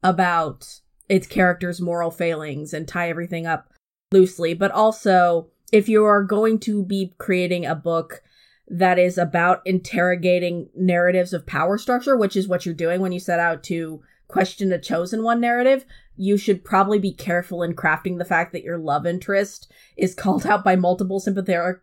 about 0.03 0.81
its 1.09 1.27
character's 1.27 1.81
moral 1.81 2.11
failings 2.11 2.73
and 2.73 2.87
tie 2.87 3.09
everything 3.09 3.45
up 3.45 3.71
loosely, 4.11 4.53
but 4.53 4.71
also 4.71 5.47
if 5.71 5.89
you 5.89 6.03
are 6.05 6.23
going 6.23 6.59
to 6.59 6.83
be 6.83 7.13
creating 7.17 7.65
a 7.65 7.75
book 7.75 8.21
that 8.67 8.97
is 8.97 9.17
about 9.17 9.61
interrogating 9.65 10.69
narratives 10.75 11.33
of 11.33 11.45
power 11.45 11.77
structure, 11.77 12.15
which 12.15 12.35
is 12.35 12.47
what 12.47 12.65
you're 12.65 12.73
doing 12.75 13.01
when 13.01 13.11
you 13.11 13.19
set 13.19 13.39
out 13.39 13.63
to 13.63 14.01
question 14.27 14.71
a 14.71 14.79
chosen 14.79 15.23
one 15.23 15.39
narrative, 15.39 15.85
you 16.15 16.37
should 16.37 16.63
probably 16.63 16.97
be 16.97 17.13
careful 17.13 17.61
in 17.61 17.75
crafting 17.75 18.17
the 18.17 18.25
fact 18.25 18.53
that 18.53 18.63
your 18.63 18.77
love 18.77 19.05
interest 19.05 19.71
is 19.97 20.15
called 20.15 20.45
out 20.45 20.63
by 20.63 20.75
multiple 20.75 21.19
sympathetic 21.19 21.77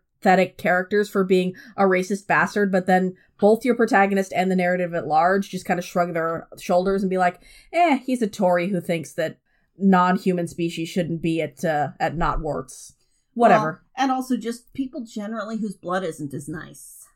characters 0.57 1.09
for 1.09 1.23
being 1.23 1.53
a 1.77 1.83
racist 1.83 2.27
bastard, 2.27 2.71
but 2.71 2.87
then 2.87 3.15
both 3.39 3.65
your 3.65 3.75
protagonist 3.75 4.33
and 4.33 4.49
the 4.49 4.55
narrative 4.55 4.93
at 4.93 5.07
large 5.07 5.49
just 5.49 5.65
kind 5.65 5.79
of 5.79 5.85
shrug 5.85 6.13
their 6.13 6.47
shoulders 6.59 7.03
and 7.03 7.09
be 7.09 7.17
like, 7.17 7.41
"Eh, 7.71 7.97
he's 7.97 8.21
a 8.21 8.27
Tory 8.27 8.69
who 8.69 8.79
thinks 8.79 9.13
that 9.13 9.39
non-human 9.77 10.47
species 10.47 10.89
shouldn't 10.89 11.21
be 11.21 11.41
at 11.41 11.63
uh, 11.63 11.89
at 11.99 12.15
not 12.15 12.41
warts." 12.41 12.95
Whatever. 13.33 13.83
Well, 13.97 14.03
and 14.03 14.11
also 14.11 14.37
just 14.37 14.73
people 14.73 15.01
generally 15.01 15.57
whose 15.57 15.75
blood 15.75 16.03
isn't 16.03 16.33
as 16.33 16.47
nice. 16.47 17.07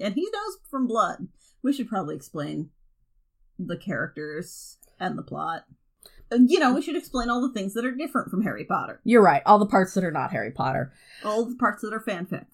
And 0.00 0.14
he 0.14 0.22
knows 0.22 0.58
from 0.68 0.86
blood. 0.86 1.28
We 1.62 1.72
should 1.72 1.88
probably 1.88 2.16
explain 2.16 2.70
the 3.58 3.76
characters 3.76 4.78
and 4.98 5.16
the 5.16 5.22
plot. 5.22 5.64
You 6.32 6.60
know, 6.60 6.74
we 6.74 6.82
should 6.82 6.96
explain 6.96 7.28
all 7.28 7.40
the 7.40 7.52
things 7.52 7.74
that 7.74 7.84
are 7.84 7.90
different 7.90 8.30
from 8.30 8.42
Harry 8.42 8.64
Potter. 8.64 9.00
You're 9.04 9.22
right. 9.22 9.42
All 9.46 9.58
the 9.58 9.66
parts 9.66 9.94
that 9.94 10.04
are 10.04 10.12
not 10.12 10.30
Harry 10.30 10.50
Potter. 10.52 10.92
All 11.24 11.44
the 11.44 11.56
parts 11.56 11.82
that 11.82 11.92
are 11.92 12.00
fanfic. 12.00 12.46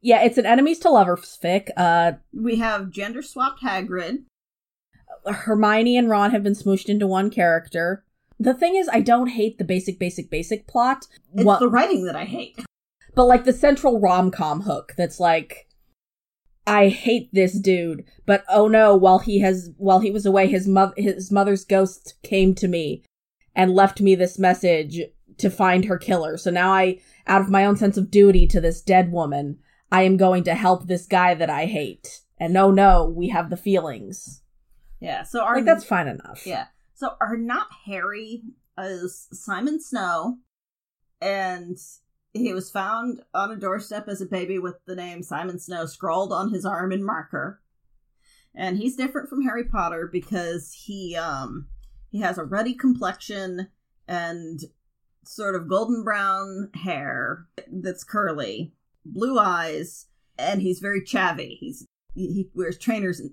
Yeah, 0.00 0.22
it's 0.22 0.38
an 0.38 0.46
enemies 0.46 0.78
to 0.80 0.90
lovers 0.90 1.38
fic. 1.42 1.68
Uh, 1.76 2.12
We 2.32 2.56
have 2.56 2.90
gender 2.90 3.20
swapped 3.20 3.62
Hagrid. 3.62 4.24
Hermione 5.26 5.96
and 5.98 6.08
Ron 6.08 6.30
have 6.30 6.42
been 6.42 6.54
smooshed 6.54 6.88
into 6.88 7.06
one 7.06 7.30
character. 7.30 8.04
The 8.38 8.54
thing 8.54 8.74
is, 8.76 8.88
I 8.90 9.00
don't 9.00 9.26
hate 9.28 9.58
the 9.58 9.64
basic, 9.64 9.98
basic, 9.98 10.30
basic 10.30 10.66
plot. 10.66 11.06
It's 11.34 11.44
What- 11.44 11.60
the 11.60 11.68
writing 11.68 12.04
that 12.06 12.16
I 12.16 12.24
hate. 12.24 12.58
but 13.14 13.24
like 13.26 13.44
the 13.44 13.52
central 13.52 14.00
rom 14.00 14.30
com 14.30 14.62
hook 14.62 14.94
that's 14.96 15.20
like, 15.20 15.66
I 16.66 16.88
hate 16.88 17.28
this 17.34 17.58
dude, 17.58 18.04
but 18.24 18.44
oh 18.48 18.68
no, 18.68 18.94
while 18.96 19.18
he 19.18 19.40
has 19.40 19.70
while 19.76 19.98
he 20.00 20.10
was 20.10 20.24
away, 20.24 20.46
his 20.46 20.66
mother 20.68 20.94
his 20.96 21.30
mother's 21.30 21.64
ghost 21.64 22.14
came 22.22 22.54
to 22.54 22.68
me 22.68 23.02
and 23.54 23.74
left 23.74 24.00
me 24.00 24.14
this 24.14 24.38
message 24.38 25.00
to 25.38 25.50
find 25.50 25.84
her 25.84 25.98
killer. 25.98 26.36
So 26.36 26.50
now 26.50 26.72
I, 26.72 27.00
out 27.26 27.40
of 27.40 27.50
my 27.50 27.64
own 27.64 27.76
sense 27.76 27.96
of 27.96 28.10
duty 28.10 28.46
to 28.48 28.60
this 28.60 28.80
dead 28.80 29.10
woman, 29.10 29.58
I 29.90 30.02
am 30.02 30.16
going 30.16 30.44
to 30.44 30.54
help 30.54 30.86
this 30.86 31.06
guy 31.06 31.34
that 31.34 31.50
I 31.50 31.66
hate. 31.66 32.20
And 32.38 32.52
no, 32.52 32.70
no, 32.70 33.04
we 33.04 33.28
have 33.28 33.50
the 33.50 33.56
feelings. 33.56 34.42
Yeah, 35.00 35.22
so 35.22 35.42
our 35.42 35.56
Like 35.56 35.64
that's 35.64 35.84
fine 35.84 36.08
enough. 36.08 36.46
Yeah. 36.46 36.66
So 36.94 37.12
are 37.20 37.36
not 37.36 37.68
Harry 37.86 38.42
is 38.78 39.28
Simon 39.32 39.80
Snow, 39.80 40.38
and 41.20 41.78
he 42.32 42.52
was 42.52 42.70
found 42.70 43.22
on 43.34 43.50
a 43.50 43.56
doorstep 43.56 44.08
as 44.08 44.20
a 44.20 44.26
baby 44.26 44.58
with 44.58 44.76
the 44.86 44.94
name 44.94 45.22
Simon 45.22 45.58
Snow 45.58 45.86
scrawled 45.86 46.32
on 46.32 46.52
his 46.52 46.64
arm 46.64 46.92
in 46.92 47.04
marker. 47.04 47.62
And 48.54 48.76
he's 48.76 48.96
different 48.96 49.28
from 49.28 49.42
Harry 49.42 49.64
Potter 49.64 50.08
because 50.10 50.72
he 50.72 51.16
um 51.16 51.68
he 52.10 52.20
has 52.20 52.38
a 52.38 52.44
ruddy 52.44 52.74
complexion 52.74 53.68
and 54.06 54.60
sort 55.24 55.54
of 55.54 55.68
golden 55.68 56.02
brown 56.02 56.70
hair 56.74 57.46
that's 57.70 58.04
curly, 58.04 58.74
blue 59.04 59.38
eyes, 59.38 60.06
and 60.38 60.60
he's 60.60 60.80
very 60.80 61.00
chavvy. 61.00 61.56
He's 61.58 61.86
he 62.14 62.50
wears 62.54 62.76
trainers 62.76 63.20
and, 63.20 63.30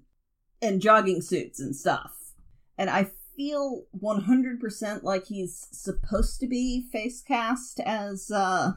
and 0.61 0.81
jogging 0.81 1.21
suits 1.21 1.59
and 1.59 1.75
stuff. 1.75 2.33
And 2.77 2.89
I 2.91 3.09
feel 3.35 3.85
100% 3.99 5.03
like 5.03 5.25
he's 5.25 5.67
supposed 5.71 6.39
to 6.39 6.47
be 6.47 6.87
face 6.91 7.21
cast 7.21 7.79
as 7.79 8.29
uh 8.31 8.73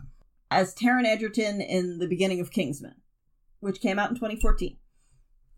as 0.50 0.74
Taron 0.74 1.04
Egerton 1.04 1.60
in 1.60 1.98
the 1.98 2.08
beginning 2.08 2.40
of 2.40 2.50
Kingsman, 2.50 2.96
which 3.60 3.80
came 3.80 3.98
out 3.98 4.10
in 4.10 4.16
2014. 4.16 4.76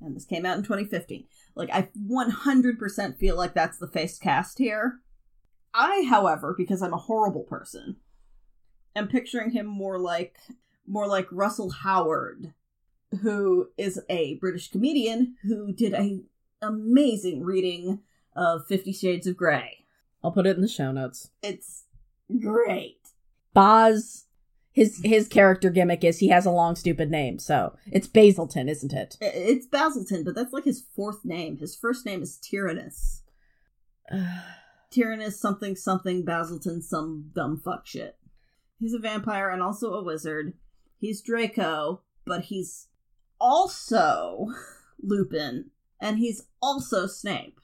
And 0.00 0.16
this 0.16 0.24
came 0.24 0.44
out 0.44 0.59
in 0.59 0.64
2015. 0.64 1.26
Like 1.55 1.71
I 1.73 1.88
100% 1.97 3.19
feel 3.19 3.37
like 3.37 3.55
that's 3.55 3.79
the 3.79 3.87
face 3.87 4.19
cast 4.19 4.59
here. 4.59 5.01
I, 5.75 6.07
however, 6.09 6.55
because 6.57 6.83
I'm 6.83 6.93
a 6.93 6.99
horrible 6.99 7.45
person, 7.45 7.97
am 8.95 9.09
picturing 9.09 9.51
him 9.53 9.67
more 9.67 9.99
like 9.99 10.37
more 10.87 11.07
like 11.07 11.29
Russell 11.31 11.71
Howard, 11.71 12.53
who 13.23 13.69
is 13.79 14.01
a 14.11 14.35
British 14.37 14.71
comedian 14.71 15.37
who 15.43 15.73
did 15.73 15.95
a 15.95 16.21
amazing 16.61 17.43
reading 17.43 18.01
of 18.35 18.67
Fifty 18.67 18.93
Shades 18.93 19.27
of 19.27 19.37
Grey. 19.37 19.85
I'll 20.23 20.33
put 20.33 20.47
it 20.47 20.57
in 20.57 20.62
the 20.62 20.69
show 20.69 20.93
notes. 20.93 21.31
It's 21.43 21.85
great. 22.41 22.99
Baz 23.55 24.27
his 24.72 25.00
his 25.04 25.28
character 25.28 25.70
gimmick 25.70 26.02
is 26.02 26.18
he 26.18 26.28
has 26.28 26.46
a 26.46 26.50
long 26.50 26.74
stupid 26.74 27.11
name, 27.11 27.38
so 27.38 27.76
it's 27.90 28.08
Basilton, 28.08 28.68
isn't 28.68 28.92
it? 28.92 29.18
It's 29.20 29.66
Basilton, 29.66 30.24
but 30.24 30.35
that's 30.35 30.52
like 30.52 30.64
his 30.64 30.85
fourth 30.96 31.24
name. 31.24 31.58
His 31.58 31.76
first 31.76 32.06
name 32.06 32.22
is 32.22 32.38
Tyrannus. 32.38 33.22
Tyrannus 34.90 35.38
something 35.38 35.76
something 35.76 36.24
Basilton 36.24 36.82
some 36.82 37.30
dumb 37.35 37.61
fuck 37.62 37.87
shit. 37.87 38.16
He's 38.78 38.94
a 38.94 38.98
vampire 38.98 39.50
and 39.50 39.62
also 39.62 39.92
a 39.92 40.02
wizard. 40.02 40.54
He's 40.98 41.20
Draco, 41.20 42.00
but 42.24 42.44
he's 42.44 42.88
also 43.38 44.48
Lupin, 45.02 45.70
and 46.00 46.18
he's 46.18 46.46
also 46.62 47.06
Snape. 47.06 47.61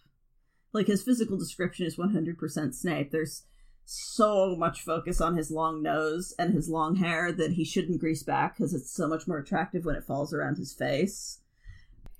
Like 0.75 0.87
his 0.87 1.03
physical 1.03 1.39
description 1.39 1.87
is 1.87 1.97
100% 1.97 2.75
Snape. 2.75 3.11
There's 3.11 3.45
so 3.91 4.55
much 4.55 4.83
focus 4.83 5.19
on 5.19 5.35
his 5.35 5.51
long 5.51 5.83
nose 5.83 6.35
and 6.39 6.53
his 6.53 6.69
long 6.69 6.97
hair 6.97 7.33
that 7.33 7.53
he 7.53 7.65
shouldn't 7.65 8.01
grease 8.01 8.23
back 8.23 8.57
because 8.57 8.75
it's 8.75 8.93
so 8.93 9.09
much 9.09 9.27
more 9.27 9.39
attractive 9.39 9.87
when 9.87 9.97
it 9.97 10.05
falls 10.05 10.35
around 10.35 10.59
his 10.59 10.75
face. 10.75 11.41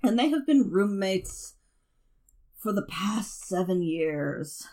And 0.01 0.17
they 0.17 0.29
have 0.29 0.47
been 0.47 0.71
roommates 0.71 1.55
for 2.57 2.73
the 2.73 2.87
past 2.89 3.45
seven 3.45 3.83
years. 3.83 4.67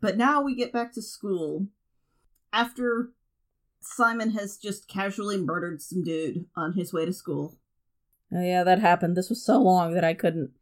But 0.00 0.16
now 0.16 0.40
we 0.40 0.54
get 0.54 0.72
back 0.72 0.92
to 0.92 1.02
school 1.02 1.66
after 2.52 3.10
Simon 3.80 4.30
has 4.30 4.56
just 4.56 4.88
casually 4.88 5.36
murdered 5.36 5.82
some 5.82 6.04
dude 6.04 6.46
on 6.54 6.74
his 6.74 6.92
way 6.92 7.06
to 7.06 7.12
school. 7.12 7.58
Oh 8.32 8.42
yeah, 8.42 8.62
that 8.62 8.78
happened. 8.78 9.16
This 9.16 9.30
was 9.30 9.44
so 9.44 9.60
long 9.60 9.94
that 9.94 10.04
I 10.04 10.14
couldn't. 10.14 10.52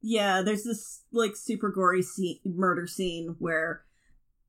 Yeah, 0.00 0.40
there's 0.40 0.64
this 0.64 1.02
like 1.12 1.36
super 1.36 1.70
gory 1.70 2.02
scene, 2.02 2.38
murder 2.44 2.86
scene 2.86 3.36
where 3.38 3.82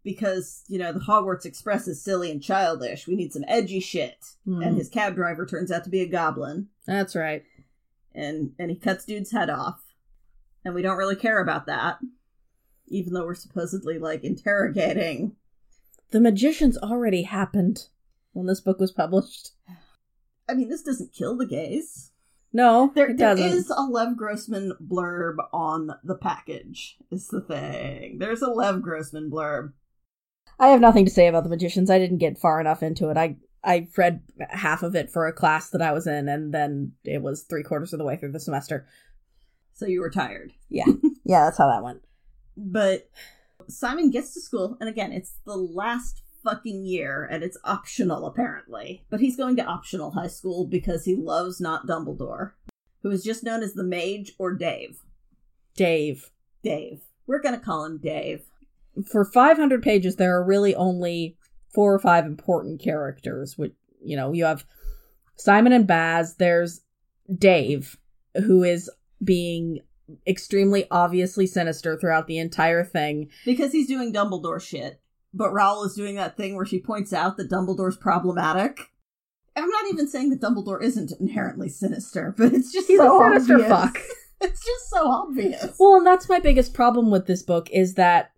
because, 0.08 0.64
you 0.70 0.80
know, 0.80 0.94
the 0.94 1.02
Hogwarts 1.02 1.46
Express 1.46 1.86
is 1.86 2.02
silly 2.02 2.32
and 2.32 2.42
childish, 2.42 3.08
we 3.08 3.16
need 3.18 3.34
some 3.34 3.44
edgy 3.46 3.82
shit. 3.82 4.24
Hmm. 4.46 4.62
And 4.62 4.78
his 4.78 4.88
cab 4.88 5.16
driver 5.16 5.46
turns 5.46 5.70
out 5.70 5.84
to 5.84 5.90
be 5.90 6.00
a 6.00 6.08
goblin 6.08 6.70
That's 6.86 7.14
right. 7.14 7.44
and 8.16 8.54
and 8.58 8.70
he 8.72 8.78
cuts 8.78 9.04
dude's 9.04 9.34
head 9.34 9.50
off. 9.50 9.82
And 10.64 10.74
we 10.74 10.82
don't 10.82 10.98
really 10.98 11.18
care 11.18 11.40
about 11.42 11.66
that. 11.66 12.00
Even 12.88 13.12
though 13.14 13.26
we're 13.26 13.36
supposedly 13.36 14.00
like 14.00 14.24
interrogating 14.24 15.36
The 16.12 16.22
magicians 16.22 16.78
already 16.78 17.24
happened 17.24 17.88
when 18.32 18.46
this 18.46 18.62
book 18.62 18.80
was 18.80 18.94
published. 18.94 19.52
I 20.48 20.54
mean, 20.54 20.70
this 20.70 20.84
doesn't 20.84 21.12
kill 21.12 21.36
the 21.36 21.46
gays. 21.46 22.12
No, 22.54 22.94
There, 22.96 23.10
it 23.10 23.18
doesn't. 23.18 23.46
is 23.46 23.70
a 23.70 23.82
Lev 23.82 24.16
Grossman 24.16 24.72
blurb 24.82 25.36
on 25.52 25.92
the 26.02 26.16
package. 26.16 26.96
Is 27.12 27.28
the 27.28 27.42
thing. 27.42 28.20
There's 28.20 28.42
a 28.42 28.50
Lev 28.50 28.82
Grossman 28.82 29.30
blurb. 29.30 29.74
I 30.60 30.70
have 30.70 30.82
nothing 30.82 31.06
to 31.06 31.12
say 31.12 31.28
about 31.28 31.44
the 31.44 31.50
magicians. 31.50 31.90
I 31.90 32.00
didn't 32.00 32.18
get 32.18 32.40
far 32.40 32.60
enough 32.60 32.82
into 32.84 33.10
it. 33.10 33.18
I 33.18 33.38
I 33.64 33.88
read 33.98 34.22
half 34.50 34.84
of 34.84 34.96
it 34.96 35.12
for 35.12 35.28
a 35.28 35.34
class 35.34 35.70
that 35.72 35.82
I 35.82 35.92
was 35.92 36.08
in, 36.08 36.30
and 36.30 36.54
then 36.54 36.94
it 37.04 37.22
was 37.22 37.44
three 37.44 37.64
quarters 37.64 37.94
of 37.94 38.00
the 38.00 38.06
way 38.06 38.16
through 38.16 38.32
the 38.32 38.40
semester. 38.40 38.88
So 39.74 39.86
you 39.86 40.00
were 40.00 40.10
tired. 40.10 40.54
Yeah, 40.70 40.86
yeah, 41.26 41.46
that's 41.46 41.58
how 41.58 41.68
that 41.68 41.84
went. 41.84 42.04
But 42.56 43.10
Simon 43.68 44.10
gets 44.10 44.34
to 44.34 44.42
school, 44.42 44.78
and 44.80 44.90
again, 44.90 45.12
it's 45.12 45.34
the 45.46 45.56
last 45.58 46.24
fucking 46.44 46.86
year, 46.86 47.28
and 47.30 47.44
it's 47.44 47.58
optional 47.64 48.26
apparently. 48.26 49.04
But 49.10 49.20
he's 49.20 49.36
going 49.36 49.56
to 49.58 49.66
optional 49.66 50.12
high 50.12 50.28
school 50.28 50.66
because 50.66 51.06
he 51.06 51.16
loves 51.16 51.60
not 51.60 51.88
Dumbledore, 51.88 52.54
who 53.04 53.12
is 53.12 53.24
just 53.24 53.44
known 53.44 53.62
as 53.62 53.74
the 53.74 53.84
Mage 53.84 54.34
or 54.40 54.54
Dave. 54.54 55.02
Dave. 55.76 56.32
Dave. 56.64 57.02
We're 57.28 57.42
gonna 57.42 57.60
call 57.60 57.86
him 57.86 57.98
Dave. 57.98 58.46
For 59.06 59.26
500 59.26 59.82
pages, 59.84 60.16
there 60.16 60.36
are 60.36 60.44
really 60.44 60.74
only 60.76 61.38
four 61.74 61.94
or 61.94 62.00
five 62.00 62.26
important 62.26 62.82
characters. 62.82 63.58
Which 63.58 63.74
you 64.02 64.16
know, 64.16 64.34
you 64.34 64.46
have 64.46 64.66
Simon 65.36 65.74
and 65.74 65.86
Baz. 65.88 66.36
There's 66.36 66.82
Dave, 67.38 67.98
who 68.36 68.64
is 68.64 68.90
being 69.24 69.80
extremely 70.26 70.86
obviously 70.90 71.46
sinister 71.46 71.98
throughout 71.98 72.28
the 72.28 72.38
entire 72.38 72.84
thing 72.84 73.30
because 73.46 73.72
he's 73.74 73.88
doing 73.88 74.14
Dumbledore 74.14 74.62
shit. 74.62 75.02
But 75.34 75.52
Rowell 75.52 75.84
is 75.84 75.94
doing 75.94 76.16
that 76.16 76.38
thing 76.38 76.56
where 76.56 76.66
she 76.66 76.80
points 76.80 77.12
out 77.14 77.38
that 77.38 77.50
Dumbledore's 77.50 77.98
problematic. 77.98 78.80
I'm 79.56 79.70
not 79.70 79.86
even 79.92 80.08
saying 80.08 80.30
that 80.30 80.42
Dumbledore 80.42 80.82
isn't 80.82 81.12
inherently 81.20 81.68
sinister, 81.68 82.34
but 82.38 82.54
it's 82.54 82.72
just 82.72 82.88
He's 82.88 83.00
so 83.00 83.22
a 83.22 83.30
sinister 83.30 83.56
obvious. 83.56 83.70
fuck. 83.70 84.00
It's 84.40 84.64
just 84.64 84.90
so 84.92 85.08
obvious. 85.10 85.76
Well, 85.80 85.96
and 85.96 86.06
that's 86.06 86.30
my 86.30 86.40
biggest 86.40 86.76
problem 86.76 87.10
with 87.10 87.26
this 87.26 87.42
book 87.42 87.72
is 87.72 87.96
that 87.96 88.34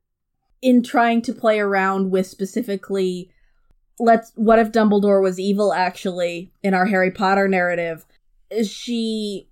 in 0.61 0.83
trying 0.83 1.21
to 1.23 1.33
play 1.33 1.59
around 1.59 2.11
with 2.11 2.27
specifically 2.27 3.31
let's 3.99 4.31
what 4.35 4.59
if 4.59 4.71
Dumbledore 4.71 5.21
was 5.21 5.39
evil 5.39 5.73
actually 5.73 6.53
in 6.63 6.73
our 6.73 6.85
Harry 6.85 7.11
Potter 7.11 7.47
narrative, 7.47 8.05
she 8.65 9.49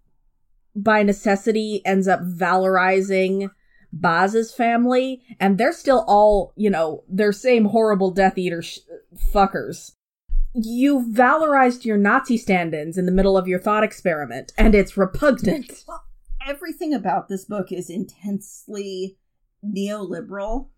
by 0.75 1.03
necessity 1.03 1.81
ends 1.85 2.07
up 2.07 2.21
valorizing 2.21 3.49
Baz's 3.91 4.53
family 4.53 5.21
and 5.39 5.57
they're 5.57 5.73
still 5.73 6.05
all, 6.07 6.53
you 6.55 6.69
know, 6.69 7.03
their 7.09 7.31
same 7.31 7.65
horrible 7.65 8.11
Death 8.11 8.37
Eater 8.37 8.61
sh- 8.61 8.79
fuckers. 9.33 9.93
You 10.53 11.05
valorized 11.11 11.85
your 11.85 11.97
Nazi 11.97 12.37
stand-ins 12.37 12.97
in 12.97 13.05
the 13.05 13.11
middle 13.11 13.37
of 13.37 13.47
your 13.47 13.59
thought 13.59 13.83
experiment 13.83 14.53
and 14.57 14.75
it's 14.75 14.97
repugnant. 14.97 15.83
Well, 15.87 16.03
everything 16.45 16.93
about 16.93 17.27
this 17.27 17.45
book 17.45 17.71
is 17.71 17.89
intensely 17.89 19.17
neoliberal 19.65 20.69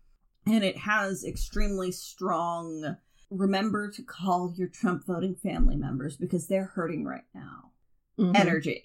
and 0.54 0.64
it 0.64 0.78
has 0.78 1.24
extremely 1.24 1.92
strong 1.92 2.96
remember 3.30 3.88
to 3.90 4.02
call 4.02 4.52
your 4.56 4.68
Trump 4.68 5.06
voting 5.06 5.36
family 5.36 5.76
members 5.76 6.16
because 6.16 6.48
they're 6.48 6.72
hurting 6.74 7.04
right 7.04 7.24
now. 7.34 7.70
Mhm. 8.18 8.36
Energy. 8.36 8.84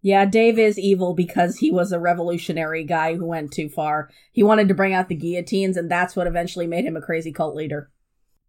Yeah, 0.00 0.26
Dave 0.26 0.58
is 0.58 0.78
evil 0.78 1.14
because 1.14 1.56
he 1.56 1.70
was 1.70 1.90
a 1.90 1.98
revolutionary 1.98 2.84
guy 2.84 3.16
who 3.16 3.24
went 3.24 3.52
too 3.52 3.68
far. 3.68 4.10
He 4.32 4.42
wanted 4.42 4.68
to 4.68 4.74
bring 4.74 4.92
out 4.92 5.08
the 5.08 5.14
guillotines, 5.14 5.76
and 5.76 5.90
that's 5.90 6.14
what 6.14 6.26
eventually 6.26 6.66
made 6.66 6.84
him 6.84 6.96
a 6.96 7.00
crazy 7.00 7.32
cult 7.32 7.56
leader. 7.56 7.90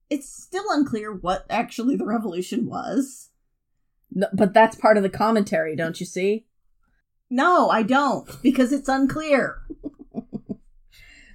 It's 0.10 0.29
still 0.29 0.65
unclear 0.69 1.13
what 1.13 1.45
actually 1.49 1.95
the 1.95 2.05
revolution 2.05 2.65
was. 2.65 3.29
No, 4.12 4.27
but 4.34 4.53
that's 4.53 4.75
part 4.75 4.97
of 4.97 5.03
the 5.03 5.10
commentary, 5.10 5.75
don't 5.75 5.99
you 5.99 6.05
see? 6.05 6.45
No, 7.29 7.69
I 7.69 7.84
don't, 7.84 8.29
because 8.43 8.71
it's 8.71 8.89
unclear. 8.89 9.62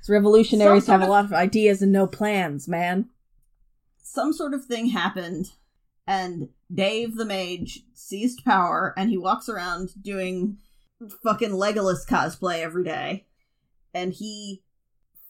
Revolutionaries 0.09 0.87
have 0.87 1.03
sort 1.03 1.03
a 1.03 1.07
lot 1.07 1.25
of 1.25 1.33
ideas 1.33 1.83
and 1.83 1.93
no 1.93 2.07
plans, 2.07 2.67
man. 2.67 3.09
Some 4.03 4.33
sort 4.33 4.55
of 4.55 4.65
thing 4.65 4.89
happened, 4.89 5.53
and 6.07 6.49
Dave 6.73 7.17
the 7.17 7.25
mage 7.25 7.85
seized 7.95 8.45
power, 8.45 8.93
and 8.97 9.11
he 9.11 9.19
walks 9.19 9.49
around 9.49 9.91
doing 10.03 10.59
fucking 11.23 11.51
Legolas 11.51 12.07
cosplay 12.09 12.61
every 12.61 12.85
day. 12.85 13.27
And 13.95 14.13
he 14.13 14.63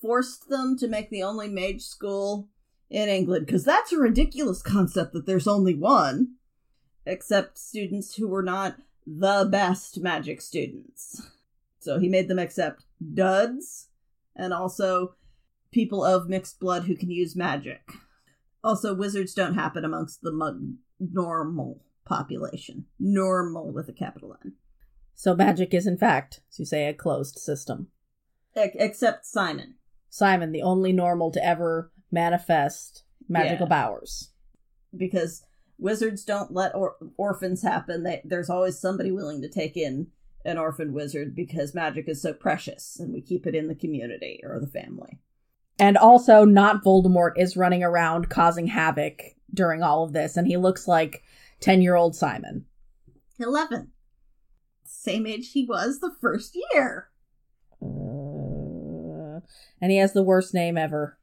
forced 0.01 0.49
them 0.49 0.79
to 0.79 0.89
make 0.89 1.11
the 1.11 1.23
only 1.23 1.49
mage 1.49 1.83
school 1.83 2.49
in 2.89 3.09
England, 3.09 3.47
because 3.47 3.65
that's 3.65 3.93
a 3.93 3.99
ridiculous 3.99 4.63
concept 4.63 5.13
that 5.13 5.27
there's 5.27 5.47
only 5.47 5.75
one. 5.75 6.37
Except 7.05 7.59
students 7.59 8.15
who 8.15 8.29
were 8.29 8.43
not 8.43 8.77
the 9.07 9.47
best 9.51 10.01
magic 10.01 10.41
students. 10.41 11.31
So 11.81 11.99
he 11.99 12.09
made 12.09 12.29
them 12.29 12.39
accept 12.39 12.85
duds 13.15 13.89
and 14.37 14.53
also 14.53 15.15
people 15.71 16.05
of 16.05 16.29
mixed 16.29 16.61
blood 16.61 16.85
who 16.85 16.97
can 16.97 17.11
use 17.11 17.37
magic. 17.37 17.81
Also, 18.63 18.95
wizards 18.95 19.35
don't 19.35 19.55
happen 19.55 19.85
amongst 19.85 20.21
the 20.23 20.33
mug- 20.33 20.75
normal 20.99 21.83
population. 22.05 22.87
Normal 22.99 23.73
with 23.73 23.89
a 23.89 23.93
capital 23.93 24.37
N. 24.45 24.55
So 25.15 25.35
magic 25.35 25.73
is, 25.75 25.87
in 25.87 25.97
fact, 25.97 26.41
as 26.51 26.59
you 26.59 26.65
say, 26.65 26.87
a 26.89 26.95
closed 26.95 27.39
system. 27.39 27.89
E- 28.57 28.71
except 28.75 29.27
Simon. 29.27 29.75
Simon, 30.09 30.53
the 30.53 30.63
only 30.63 30.93
normal 30.93 31.31
to 31.31 31.45
ever 31.45 31.93
manifest 32.11 33.05
magical 33.29 33.67
Yeah. 33.67 33.71
powers. 33.83 34.33
Because 34.97 35.43
wizards 35.79 36.25
don't 36.25 36.53
let 36.53 36.75
or- 36.75 36.97
orphans 37.17 37.63
happen. 37.63 38.03
They- 38.03 38.23
there's 38.25 38.51
always 38.51 38.79
somebody 38.79 39.11
willing 39.11 39.41
to 39.43 39.49
take 39.49 39.77
in 39.77 40.09
an 40.45 40.59
orphan 40.59 40.93
wizard 40.93 41.35
because 41.35 41.75
magic 41.75 42.09
is 42.09 42.23
so 42.23 42.33
precious 42.33 42.99
and 42.99 43.13
we 43.13 43.21
keep 43.21 43.47
it 43.47 43.55
in 43.55 43.69
the 43.69 43.75
community 43.75 44.41
or 44.43 44.59
the 44.59 44.67
family. 44.67 45.19
And 45.79 45.97
also, 45.97 46.45
not 46.45 46.85
Voldemort 46.85 47.33
is 47.37 47.57
running 47.57 47.83
around 47.83 48.29
causing 48.29 48.67
havoc 48.67 49.23
during 49.53 49.83
all 49.83 50.05
of 50.05 50.13
this, 50.13 50.37
and 50.37 50.47
he 50.47 50.59
looks 50.59 50.87
like 50.87 51.23
10 51.61 51.81
year 51.81 51.95
old 51.95 52.15
Simon. 52.15 52.67
11. 53.39 53.91
Same 54.85 55.27
age 55.27 55.53
he 55.53 55.65
was 55.65 56.01
the 56.01 56.15
first 56.21 56.57
year. 56.75 57.09
Uh, 57.83 59.41
and 59.81 59.91
he 59.91 59.97
has 59.97 60.13
the 60.13 60.23
worst 60.23 60.53
name 60.53 60.77
ever. 60.77 61.19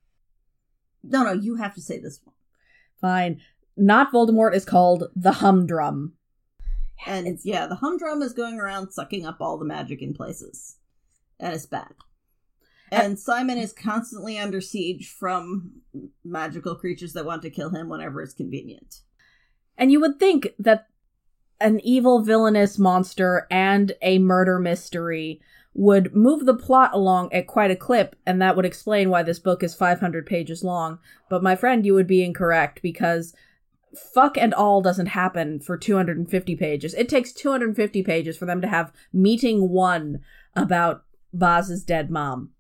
No, 1.04 1.24
no, 1.24 1.34
you 1.34 1.56
have 1.56 1.76
to 1.76 1.82
say 1.82 2.00
this 2.00 2.20
one. 2.24 2.34
Fine. 3.00 3.42
Not 3.76 4.12
Voldemort 4.12 4.56
is 4.56 4.66
called 4.66 5.06
the 5.16 5.34
Humdrum. 5.34 6.14
And 7.06 7.28
It's- 7.28 7.46
yeah, 7.46 7.68
the 7.68 7.76
humdrum 7.76 8.22
is 8.22 8.34
going 8.34 8.60
around 8.60 8.92
sucking 8.92 9.26
up 9.26 9.38
all 9.40 9.58
the 9.58 9.66
magic 9.66 10.02
in 10.02 10.14
places. 10.14 10.78
And 11.40 11.54
it's 11.54 11.66
bad. 11.66 11.94
And 12.92 13.20
Simon 13.20 13.58
is 13.58 13.74
constantly 13.74 14.40
under 14.40 14.62
siege 14.62 15.10
from 15.10 15.82
magical 16.24 16.76
creatures 16.76 17.14
that 17.14 17.26
want 17.26 17.42
to 17.42 17.50
kill 17.50 17.70
him 17.70 17.90
whenever 17.90 18.22
it's 18.22 18.34
convenient. 18.34 19.02
And 19.78 19.92
you 19.92 20.00
would 20.00 20.20
think 20.20 20.50
that 20.58 20.88
an 21.60 21.80
evil 21.82 22.24
villainous 22.24 22.78
monster 22.78 23.46
and 23.52 23.94
a 24.02 24.20
murder 24.20 24.58
mystery 24.60 25.42
would 25.74 26.16
move 26.16 26.46
the 26.46 26.56
plot 26.56 26.92
along 26.94 27.32
at 27.34 27.46
quite 27.46 27.70
a 27.70 27.76
clip, 27.76 28.16
and 28.26 28.42
that 28.42 28.56
would 28.56 28.66
explain 28.66 29.10
why 29.10 29.22
this 29.22 29.38
book 29.38 29.62
is 29.62 29.76
500 29.76 30.26
pages 30.26 30.64
long. 30.64 30.98
But 31.30 31.44
my 31.44 31.56
friend, 31.56 31.86
you 31.86 31.94
would 31.94 32.08
be 32.08 32.24
incorrect 32.24 32.82
because 32.82 33.36
fuck 33.96 34.38
and 34.38 34.54
all 34.54 34.82
doesn't 34.82 35.08
happen 35.08 35.60
for 35.60 35.78
250 35.78 36.56
pages. 36.56 36.94
It 36.94 37.10
takes 37.10 37.32
250 37.34 38.04
pages 38.04 38.38
for 38.38 38.46
them 38.46 38.62
to 38.62 38.68
have 38.68 38.94
meeting 39.14 39.70
one 39.70 40.20
about 40.56 41.04
Baz's 41.34 41.84
dead 41.84 42.10
mom. 42.10 42.52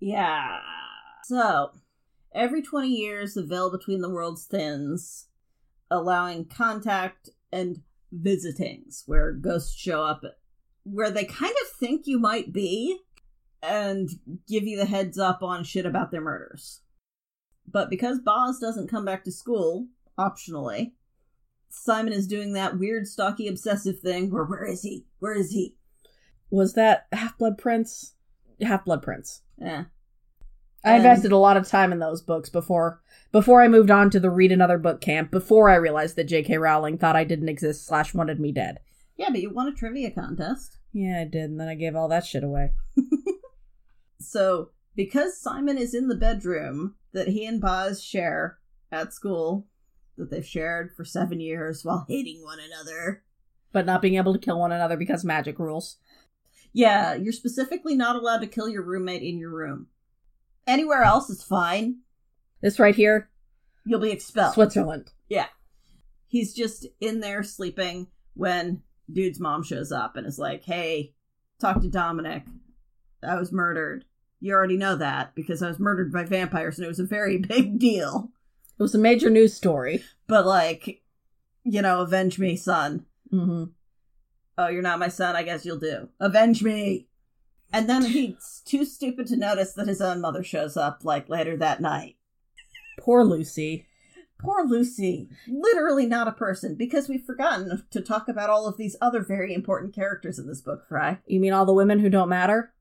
Yeah. 0.00 0.58
So, 1.24 1.72
every 2.34 2.62
20 2.62 2.88
years, 2.88 3.34
the 3.34 3.44
veil 3.44 3.70
between 3.70 4.00
the 4.00 4.10
worlds 4.10 4.46
thins, 4.46 5.28
allowing 5.90 6.46
contact 6.46 7.30
and 7.52 7.82
visitings, 8.12 9.02
where 9.06 9.32
ghosts 9.32 9.76
show 9.76 10.02
up 10.02 10.22
where 10.84 11.10
they 11.10 11.24
kind 11.24 11.54
of 11.62 11.78
think 11.78 12.06
you 12.06 12.18
might 12.18 12.52
be 12.52 12.98
and 13.60 14.08
give 14.46 14.62
you 14.62 14.76
the 14.76 14.86
heads 14.86 15.18
up 15.18 15.42
on 15.42 15.64
shit 15.64 15.84
about 15.84 16.12
their 16.12 16.20
murders. 16.20 16.82
But 17.66 17.90
because 17.90 18.20
Baz 18.20 18.60
doesn't 18.60 18.88
come 18.88 19.04
back 19.04 19.24
to 19.24 19.32
school, 19.32 19.88
optionally, 20.18 20.92
Simon 21.68 22.12
is 22.12 22.26
doing 22.26 22.52
that 22.54 22.78
weird, 22.78 23.06
stocky, 23.06 23.48
obsessive 23.48 24.00
thing 24.00 24.30
where, 24.30 24.44
where 24.44 24.64
is 24.64 24.82
he? 24.82 25.04
Where 25.18 25.34
is 25.34 25.50
he? 25.50 25.76
Was 26.50 26.74
that 26.74 27.06
Half 27.12 27.38
Blood 27.38 27.58
Prince? 27.58 28.14
Half 28.60 28.84
Blood 28.84 29.02
Prince. 29.02 29.42
Yeah. 29.58 29.84
I 30.84 30.92
And- 30.94 31.04
invested 31.04 31.32
a 31.32 31.36
lot 31.36 31.56
of 31.56 31.66
time 31.68 31.92
in 31.92 31.98
those 31.98 32.22
books 32.22 32.48
before 32.48 33.02
before 33.32 33.60
I 33.60 33.68
moved 33.68 33.90
on 33.90 34.08
to 34.10 34.20
the 34.20 34.30
read 34.30 34.52
another 34.52 34.78
book 34.78 35.00
camp. 35.00 35.30
Before 35.30 35.68
I 35.68 35.74
realized 35.74 36.16
that 36.16 36.24
J.K. 36.24 36.56
Rowling 36.58 36.96
thought 36.96 37.16
I 37.16 37.24
didn't 37.24 37.48
exist 37.48 37.84
slash 37.86 38.14
wanted 38.14 38.38
me 38.40 38.52
dead. 38.52 38.78
Yeah, 39.16 39.30
but 39.30 39.40
you 39.40 39.50
won 39.50 39.66
a 39.68 39.72
trivia 39.72 40.10
contest. 40.12 40.78
Yeah, 40.92 41.20
I 41.20 41.24
did, 41.24 41.50
and 41.50 41.60
then 41.60 41.68
I 41.68 41.74
gave 41.74 41.96
all 41.96 42.08
that 42.08 42.24
shit 42.24 42.44
away. 42.44 42.70
So, 44.18 44.70
because 44.94 45.38
Simon 45.40 45.76
is 45.78 45.94
in 45.94 46.08
the 46.08 46.14
bedroom 46.16 46.94
that 47.12 47.28
he 47.28 47.44
and 47.44 47.60
Baz 47.60 48.02
share 48.02 48.58
at 48.90 49.12
school, 49.12 49.66
that 50.16 50.30
they've 50.30 50.46
shared 50.46 50.94
for 50.96 51.04
seven 51.04 51.40
years 51.40 51.84
while 51.84 52.04
hating 52.08 52.42
one 52.42 52.58
another. 52.60 53.22
But 53.72 53.86
not 53.86 54.00
being 54.02 54.16
able 54.16 54.32
to 54.32 54.38
kill 54.38 54.58
one 54.58 54.72
another 54.72 54.96
because 54.96 55.24
magic 55.24 55.58
rules. 55.58 55.96
Yeah, 56.72 57.14
you're 57.14 57.32
specifically 57.32 57.94
not 57.94 58.16
allowed 58.16 58.40
to 58.40 58.46
kill 58.46 58.68
your 58.68 58.82
roommate 58.82 59.22
in 59.22 59.38
your 59.38 59.50
room. 59.50 59.88
Anywhere 60.66 61.02
else 61.02 61.30
is 61.30 61.42
fine. 61.42 61.98
This 62.60 62.78
right 62.78 62.94
here, 62.94 63.30
You'll 63.84 64.00
be 64.00 64.10
expelled. 64.10 64.54
Switzerland. 64.54 65.12
Yeah. 65.28 65.46
He's 66.26 66.52
just 66.52 66.86
in 67.00 67.20
there 67.20 67.42
sleeping 67.42 68.08
when 68.34 68.82
dude's 69.10 69.38
mom 69.38 69.62
shows 69.62 69.92
up 69.92 70.16
and 70.16 70.26
is 70.26 70.38
like, 70.38 70.64
hey, 70.64 71.14
talk 71.60 71.80
to 71.80 71.88
Dominic. 71.88 72.44
I 73.22 73.36
was 73.36 73.52
murdered. 73.52 74.04
You 74.40 74.52
already 74.52 74.76
know 74.76 74.96
that 74.96 75.34
because 75.34 75.62
I 75.62 75.68
was 75.68 75.78
murdered 75.78 76.12
by 76.12 76.24
vampires 76.24 76.78
and 76.78 76.84
it 76.84 76.88
was 76.88 76.98
a 77.00 77.04
very 77.06 77.38
big 77.48 77.78
deal. 77.78 78.30
It 78.78 78.82
was 78.82 78.94
a 78.94 78.98
major 78.98 79.30
news 79.30 79.54
story. 79.54 80.04
But, 80.26 80.46
like, 80.46 81.02
you 81.64 81.82
know, 81.82 82.00
avenge 82.00 82.38
me, 82.38 82.56
son. 82.56 83.06
hmm 83.30 83.64
Oh, 84.58 84.68
you're 84.68 84.82
not 84.82 84.98
my 84.98 85.08
son? 85.08 85.36
I 85.36 85.42
guess 85.42 85.66
you'll 85.66 85.78
do. 85.78 86.08
Avenge 86.18 86.62
me! 86.62 87.08
And 87.72 87.88
then 87.88 88.04
he's 88.04 88.62
too 88.64 88.84
stupid 88.84 89.26
to 89.26 89.36
notice 89.36 89.72
that 89.74 89.88
his 89.88 90.00
own 90.00 90.20
mother 90.20 90.42
shows 90.42 90.76
up 90.76 91.00
like 91.04 91.28
later 91.28 91.56
that 91.58 91.80
night. 91.80 92.16
Poor 92.98 93.22
Lucy. 93.24 93.86
Poor 94.38 94.64
Lucy. 94.66 95.28
Literally 95.48 96.06
not 96.06 96.28
a 96.28 96.32
person 96.32 96.74
because 96.74 97.08
we've 97.08 97.24
forgotten 97.24 97.82
to 97.90 98.00
talk 98.00 98.28
about 98.28 98.50
all 98.50 98.66
of 98.66 98.76
these 98.76 98.96
other 99.00 99.20
very 99.20 99.52
important 99.52 99.94
characters 99.94 100.38
in 100.38 100.46
this 100.46 100.60
book, 100.60 100.86
Fry. 100.88 101.18
You 101.26 101.40
mean 101.40 101.52
all 101.52 101.66
the 101.66 101.72
women 101.74 101.98
who 101.98 102.08
don't 102.10 102.28
matter? 102.28 102.72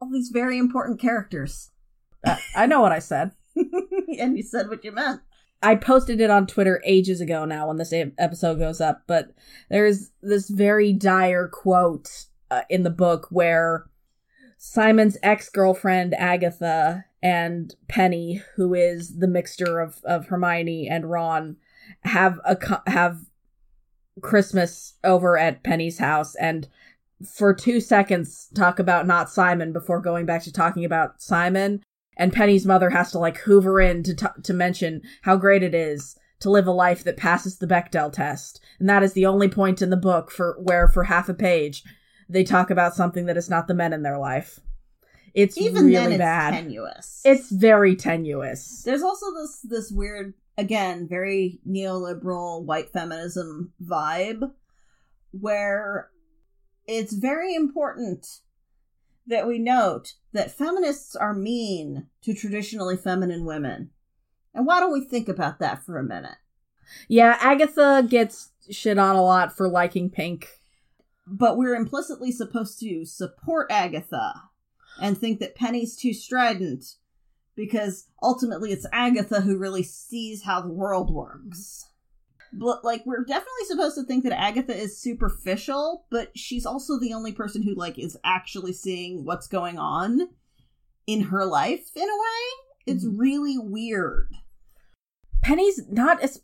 All 0.00 0.10
these 0.10 0.30
very 0.30 0.58
important 0.58 1.00
characters. 1.00 1.70
Uh, 2.24 2.36
I 2.56 2.66
know 2.66 2.80
what 2.80 2.92
I 2.92 2.98
said. 2.98 3.32
and 4.18 4.36
you 4.36 4.42
said 4.42 4.68
what 4.68 4.84
you 4.84 4.92
meant. 4.92 5.20
I 5.62 5.74
posted 5.74 6.20
it 6.20 6.30
on 6.30 6.46
Twitter 6.46 6.82
ages 6.86 7.20
ago 7.20 7.44
now 7.44 7.68
when 7.68 7.76
this 7.76 7.92
episode 7.92 8.58
goes 8.58 8.80
up, 8.80 9.02
but 9.06 9.32
there's 9.68 10.10
this 10.22 10.48
very 10.48 10.92
dire 10.92 11.48
quote 11.48 12.26
uh, 12.50 12.62
in 12.70 12.82
the 12.82 12.90
book 12.90 13.26
where 13.30 13.86
Simon's 14.56 15.18
ex 15.22 15.48
girlfriend, 15.50 16.14
Agatha, 16.14 17.04
and 17.22 17.74
Penny, 17.88 18.42
who 18.56 18.74
is 18.74 19.18
the 19.18 19.28
mixture 19.28 19.80
of, 19.80 20.00
of 20.04 20.26
Hermione 20.26 20.88
and 20.88 21.10
Ron, 21.10 21.56
have 22.04 22.40
a 22.44 22.56
have 22.86 23.20
Christmas 24.22 24.94
over 25.04 25.36
at 25.36 25.62
Penny's 25.62 25.98
house 25.98 26.34
and 26.34 26.68
for 27.26 27.52
two 27.52 27.80
seconds 27.80 28.48
talk 28.54 28.78
about 28.78 29.06
not 29.06 29.30
Simon 29.30 29.72
before 29.72 30.00
going 30.00 30.24
back 30.24 30.42
to 30.44 30.52
talking 30.52 30.84
about 30.84 31.20
Simon. 31.20 31.82
And 32.16 32.32
Penny's 32.32 32.66
mother 32.66 32.90
has 32.90 33.10
to 33.12 33.18
like 33.18 33.38
hoover 33.38 33.80
in 33.80 34.02
to 34.02 34.14
t- 34.14 34.26
to 34.42 34.52
mention 34.52 35.02
how 35.22 35.36
great 35.36 35.62
it 35.62 35.74
is 35.74 36.16
to 36.40 36.50
live 36.50 36.66
a 36.66 36.72
life 36.72 37.04
that 37.04 37.16
passes 37.16 37.58
the 37.58 37.66
Bechdel 37.66 38.12
test. 38.12 38.60
And 38.78 38.88
that 38.88 39.02
is 39.02 39.12
the 39.12 39.26
only 39.26 39.48
point 39.48 39.82
in 39.82 39.90
the 39.90 39.96
book 39.96 40.30
for 40.30 40.56
where 40.60 40.88
for 40.88 41.04
half 41.04 41.28
a 41.28 41.34
page 41.34 41.82
they 42.28 42.44
talk 42.44 42.70
about 42.70 42.94
something 42.94 43.26
that 43.26 43.36
is 43.36 43.50
not 43.50 43.66
the 43.68 43.74
men 43.74 43.92
in 43.92 44.02
their 44.02 44.18
life. 44.18 44.60
It's 45.34 45.56
Even 45.58 45.86
really 45.86 45.92
then, 45.92 46.12
it's 46.12 46.18
bad. 46.18 46.50
tenuous. 46.52 47.22
It's 47.24 47.50
very 47.50 47.94
tenuous. 47.94 48.82
There's 48.84 49.02
also 49.02 49.26
this 49.34 49.60
this 49.62 49.90
weird, 49.92 50.34
again, 50.58 51.06
very 51.08 51.60
neoliberal 51.68 52.64
white 52.64 52.90
feminism 52.92 53.72
vibe 53.82 54.50
where 55.32 56.10
it's 56.86 57.12
very 57.12 57.54
important 57.54 58.26
that 59.26 59.46
we 59.46 59.58
note 59.58 60.14
that 60.32 60.50
feminists 60.50 61.14
are 61.14 61.34
mean 61.34 62.06
to 62.22 62.34
traditionally 62.34 62.96
feminine 62.96 63.44
women. 63.44 63.90
And 64.54 64.66
why 64.66 64.80
don't 64.80 64.92
we 64.92 65.04
think 65.04 65.28
about 65.28 65.58
that 65.60 65.84
for 65.84 65.98
a 65.98 66.04
minute? 66.04 66.36
Yeah, 67.08 67.36
Agatha 67.40 68.04
gets 68.08 68.50
shit 68.70 68.98
on 68.98 69.16
a 69.16 69.22
lot 69.22 69.56
for 69.56 69.68
liking 69.68 70.10
pink. 70.10 70.48
But 71.26 71.56
we're 71.56 71.76
implicitly 71.76 72.32
supposed 72.32 72.80
to 72.80 73.04
support 73.04 73.70
Agatha 73.70 74.32
and 75.00 75.16
think 75.16 75.38
that 75.38 75.54
Penny's 75.54 75.96
too 75.96 76.12
strident 76.12 76.96
because 77.54 78.06
ultimately 78.22 78.72
it's 78.72 78.86
Agatha 78.92 79.42
who 79.42 79.58
really 79.58 79.82
sees 79.82 80.42
how 80.42 80.60
the 80.60 80.72
world 80.72 81.12
works. 81.12 81.89
But 82.52 82.84
like 82.84 83.04
we're 83.06 83.24
definitely 83.24 83.64
supposed 83.66 83.94
to 83.96 84.02
think 84.04 84.24
that 84.24 84.38
Agatha 84.38 84.74
is 84.76 84.98
superficial, 85.00 86.06
but 86.10 86.36
she's 86.36 86.66
also 86.66 86.98
the 86.98 87.12
only 87.14 87.32
person 87.32 87.62
who 87.62 87.74
like 87.74 87.98
is 87.98 88.16
actually 88.24 88.72
seeing 88.72 89.24
what's 89.24 89.46
going 89.46 89.78
on 89.78 90.28
in 91.06 91.20
her 91.22 91.44
life 91.44 91.90
in 91.94 92.02
a 92.02 92.06
way. 92.06 92.92
It's 92.94 93.04
Mhm. 93.04 93.18
really 93.18 93.58
weird. 93.58 94.34
Penny's 95.42 95.82
not 95.88 96.20
as 96.22 96.42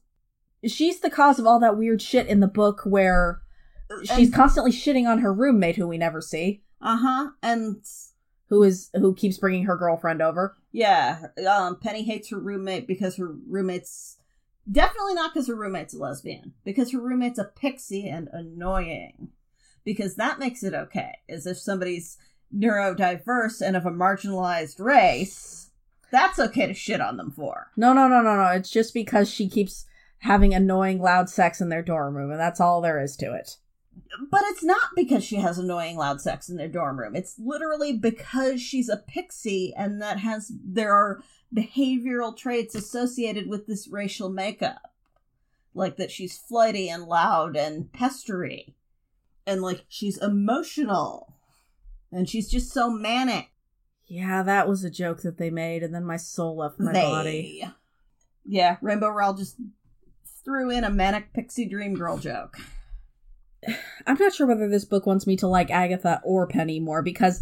she's 0.64 1.00
the 1.00 1.10
cause 1.10 1.38
of 1.38 1.46
all 1.46 1.58
that 1.60 1.76
weird 1.76 2.00
shit 2.00 2.26
in 2.26 2.40
the 2.40 2.46
book 2.46 2.82
where 2.84 3.40
she's 4.04 4.32
constantly 4.32 4.72
shitting 4.72 5.06
on 5.06 5.18
her 5.18 5.32
roommate 5.32 5.76
who 5.76 5.86
we 5.86 5.98
never 5.98 6.20
see, 6.20 6.62
uh-huh. 6.80 7.30
And 7.42 7.84
who 8.48 8.62
is 8.62 8.90
who 8.94 9.14
keeps 9.14 9.38
bringing 9.38 9.64
her 9.64 9.76
girlfriend 9.76 10.22
over. 10.22 10.56
Yeah, 10.72 11.28
um, 11.50 11.78
Penny 11.80 12.02
hates 12.04 12.30
her 12.30 12.38
roommate 12.38 12.86
because 12.86 13.16
her 13.16 13.32
roommate's 13.48 14.18
definitely 14.70 15.14
not 15.14 15.32
because 15.32 15.48
her 15.48 15.54
roommate's 15.54 15.94
a 15.94 15.98
lesbian, 15.98 16.54
because 16.64 16.92
her 16.92 17.00
roommate's 17.00 17.38
a 17.38 17.44
pixie 17.44 18.08
and 18.08 18.28
annoying. 18.32 19.30
Because 19.84 20.16
that 20.16 20.38
makes 20.38 20.64
it 20.64 20.74
okay, 20.74 21.12
as 21.28 21.46
if 21.46 21.58
somebody's 21.58 22.18
neurodiverse 22.54 23.60
and 23.60 23.76
of 23.76 23.86
a 23.86 23.90
marginalized 23.90 24.80
race, 24.80 25.70
that's 26.10 26.38
okay 26.38 26.66
to 26.66 26.74
shit 26.74 27.00
on 27.00 27.16
them 27.16 27.30
for. 27.30 27.70
No, 27.76 27.92
no, 27.92 28.08
no, 28.08 28.20
no, 28.20 28.36
no. 28.36 28.48
It's 28.48 28.70
just 28.70 28.94
because 28.94 29.30
she 29.30 29.48
keeps 29.48 29.86
having 30.20 30.54
annoying 30.54 31.00
loud 31.00 31.28
sex 31.28 31.60
in 31.60 31.68
their 31.68 31.82
dorm 31.82 32.16
room, 32.16 32.30
and 32.30 32.40
that's 32.40 32.60
all 32.60 32.80
there 32.80 33.00
is 33.00 33.16
to 33.18 33.34
it. 33.34 33.58
But 34.30 34.42
it's 34.46 34.64
not 34.64 34.90
because 34.94 35.24
she 35.24 35.36
has 35.36 35.58
annoying 35.58 35.96
loud 35.96 36.20
sex 36.20 36.48
in 36.48 36.56
their 36.56 36.68
dorm 36.68 36.98
room. 36.98 37.16
It's 37.16 37.38
literally 37.38 37.96
because 37.96 38.60
she's 38.60 38.88
a 38.88 38.98
pixie 38.98 39.72
and 39.76 40.02
that 40.02 40.18
has 40.18 40.52
there 40.64 40.92
are 40.92 41.22
behavioral 41.54 42.36
traits 42.36 42.74
associated 42.74 43.48
with 43.48 43.66
this 43.66 43.88
racial 43.88 44.28
makeup. 44.28 44.80
Like 45.74 45.96
that 45.96 46.10
she's 46.10 46.38
flighty 46.38 46.88
and 46.88 47.04
loud 47.04 47.56
and 47.56 47.90
pestery. 47.92 48.74
And 49.46 49.60
like 49.62 49.84
she's 49.88 50.16
emotional. 50.18 51.34
And 52.12 52.28
she's 52.28 52.50
just 52.50 52.72
so 52.72 52.90
manic. 52.90 53.48
Yeah, 54.06 54.42
that 54.44 54.68
was 54.68 54.84
a 54.84 54.90
joke 54.90 55.22
that 55.22 55.36
they 55.36 55.50
made, 55.50 55.82
and 55.82 55.92
then 55.92 56.04
my 56.04 56.16
soul 56.16 56.56
left 56.56 56.78
my 56.78 56.92
They- 56.92 57.02
body. 57.02 57.64
Yeah, 58.44 58.76
Rainbow 58.80 59.08
Rowell 59.08 59.34
just 59.34 59.56
threw 60.44 60.70
in 60.70 60.84
a 60.84 60.90
manic 60.90 61.32
pixie 61.32 61.68
dream 61.68 61.94
girl 61.94 62.16
joke. 62.16 62.56
I'm 64.06 64.16
not 64.18 64.32
sure 64.32 64.46
whether 64.46 64.68
this 64.68 64.84
book 64.84 65.06
wants 65.06 65.26
me 65.26 65.36
to 65.38 65.48
like 65.48 65.70
Agatha 65.72 66.20
or 66.24 66.46
Penny 66.46 66.78
more 66.78 67.02
because 67.02 67.40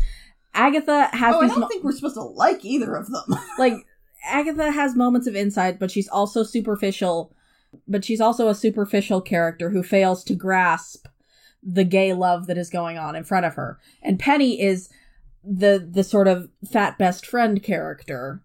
Agatha 0.55 1.09
has 1.15 1.35
Oh, 1.35 1.43
I 1.43 1.49
don't 1.49 1.61
mo- 1.61 1.69
think 1.69 1.85
we're 1.85 1.93
supposed 1.93 2.15
to 2.15 2.23
like 2.23 2.65
either 2.65 2.95
of 2.95 3.11
them. 3.11 3.25
like 3.59 3.75
Agatha 4.25 4.71
has 4.71 4.97
moments 4.97 5.27
of 5.27 5.37
insight, 5.37 5.79
but 5.79 5.91
she's 5.91 6.09
also 6.09 6.43
superficial. 6.43 7.35
But 7.89 8.05
she's 8.05 8.21
also 8.21 8.49
a 8.49 8.55
superficial 8.55 9.21
character 9.21 9.71
who 9.71 9.83
fails 9.83 10.23
to 10.25 10.35
grasp 10.35 11.07
the 11.63 11.85
gay 11.85 12.13
love 12.13 12.47
that 12.47 12.59
is 12.59 12.71
going 12.71 12.99
on 12.99 13.17
in 13.17 13.25
front 13.25 13.47
of 13.47 13.55
her. 13.55 13.81
And 14.03 14.19
Penny 14.19 14.61
is 14.61 14.89
the 15.43 15.87
the 15.91 16.05
sort 16.05 16.29
of 16.29 16.49
fat 16.71 16.99
best 16.99 17.27
friend 17.27 17.63
character. 17.63 18.43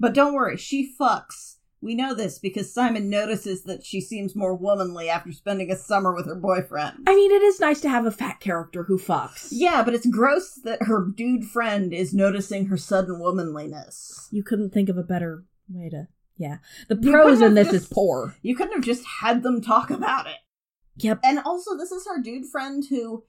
But 0.00 0.14
don't 0.14 0.34
worry, 0.34 0.56
she 0.56 0.92
fucks. 1.00 1.53
We 1.84 1.94
know 1.94 2.14
this 2.14 2.38
because 2.38 2.72
Simon 2.72 3.10
notices 3.10 3.64
that 3.64 3.84
she 3.84 4.00
seems 4.00 4.34
more 4.34 4.54
womanly 4.54 5.10
after 5.10 5.32
spending 5.32 5.70
a 5.70 5.76
summer 5.76 6.14
with 6.14 6.24
her 6.24 6.34
boyfriend. 6.34 7.00
I 7.06 7.14
mean, 7.14 7.30
it 7.30 7.42
is 7.42 7.60
nice 7.60 7.82
to 7.82 7.90
have 7.90 8.06
a 8.06 8.10
fat 8.10 8.40
character 8.40 8.84
who 8.84 8.98
fucks. 8.98 9.48
yeah, 9.50 9.82
but 9.84 9.92
it's 9.92 10.06
gross 10.06 10.54
that 10.64 10.84
her 10.84 11.06
dude 11.14 11.44
friend 11.44 11.92
is 11.92 12.14
noticing 12.14 12.66
her 12.66 12.78
sudden 12.78 13.18
womanliness. 13.18 14.28
You 14.32 14.42
couldn't 14.42 14.70
think 14.70 14.88
of 14.88 14.96
a 14.96 15.02
better 15.02 15.44
way 15.68 15.90
to. 15.90 16.08
Yeah. 16.38 16.58
The 16.88 16.96
prose 16.96 17.42
in 17.42 17.52
this 17.52 17.72
is 17.72 17.86
poor. 17.86 18.34
You 18.40 18.56
couldn't 18.56 18.72
have 18.72 18.84
just 18.84 19.04
had 19.20 19.42
them 19.42 19.60
talk 19.60 19.90
about 19.90 20.26
it. 20.26 20.38
Yep. 20.96 21.20
And 21.22 21.38
also, 21.40 21.76
this 21.76 21.92
is 21.92 22.06
her 22.06 22.20
dude 22.20 22.46
friend 22.46 22.82
who 22.88 23.24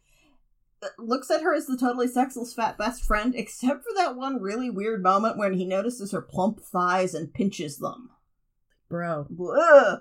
uh, 0.81 0.87
looks 0.97 1.29
at 1.29 1.41
her 1.41 1.53
as 1.53 1.67
the 1.67 1.77
totally 1.77 2.07
sexless 2.07 2.53
fat 2.53 2.77
best 2.77 3.03
friend, 3.03 3.33
except 3.37 3.83
for 3.83 3.91
that 3.97 4.15
one 4.15 4.41
really 4.41 4.69
weird 4.69 5.03
moment 5.03 5.37
when 5.37 5.53
he 5.53 5.65
notices 5.65 6.11
her 6.13 6.21
plump 6.21 6.61
thighs 6.61 7.13
and 7.13 7.33
pinches 7.33 7.79
them. 7.79 8.11
Bro. 8.95 9.27
Ugh. 9.57 9.99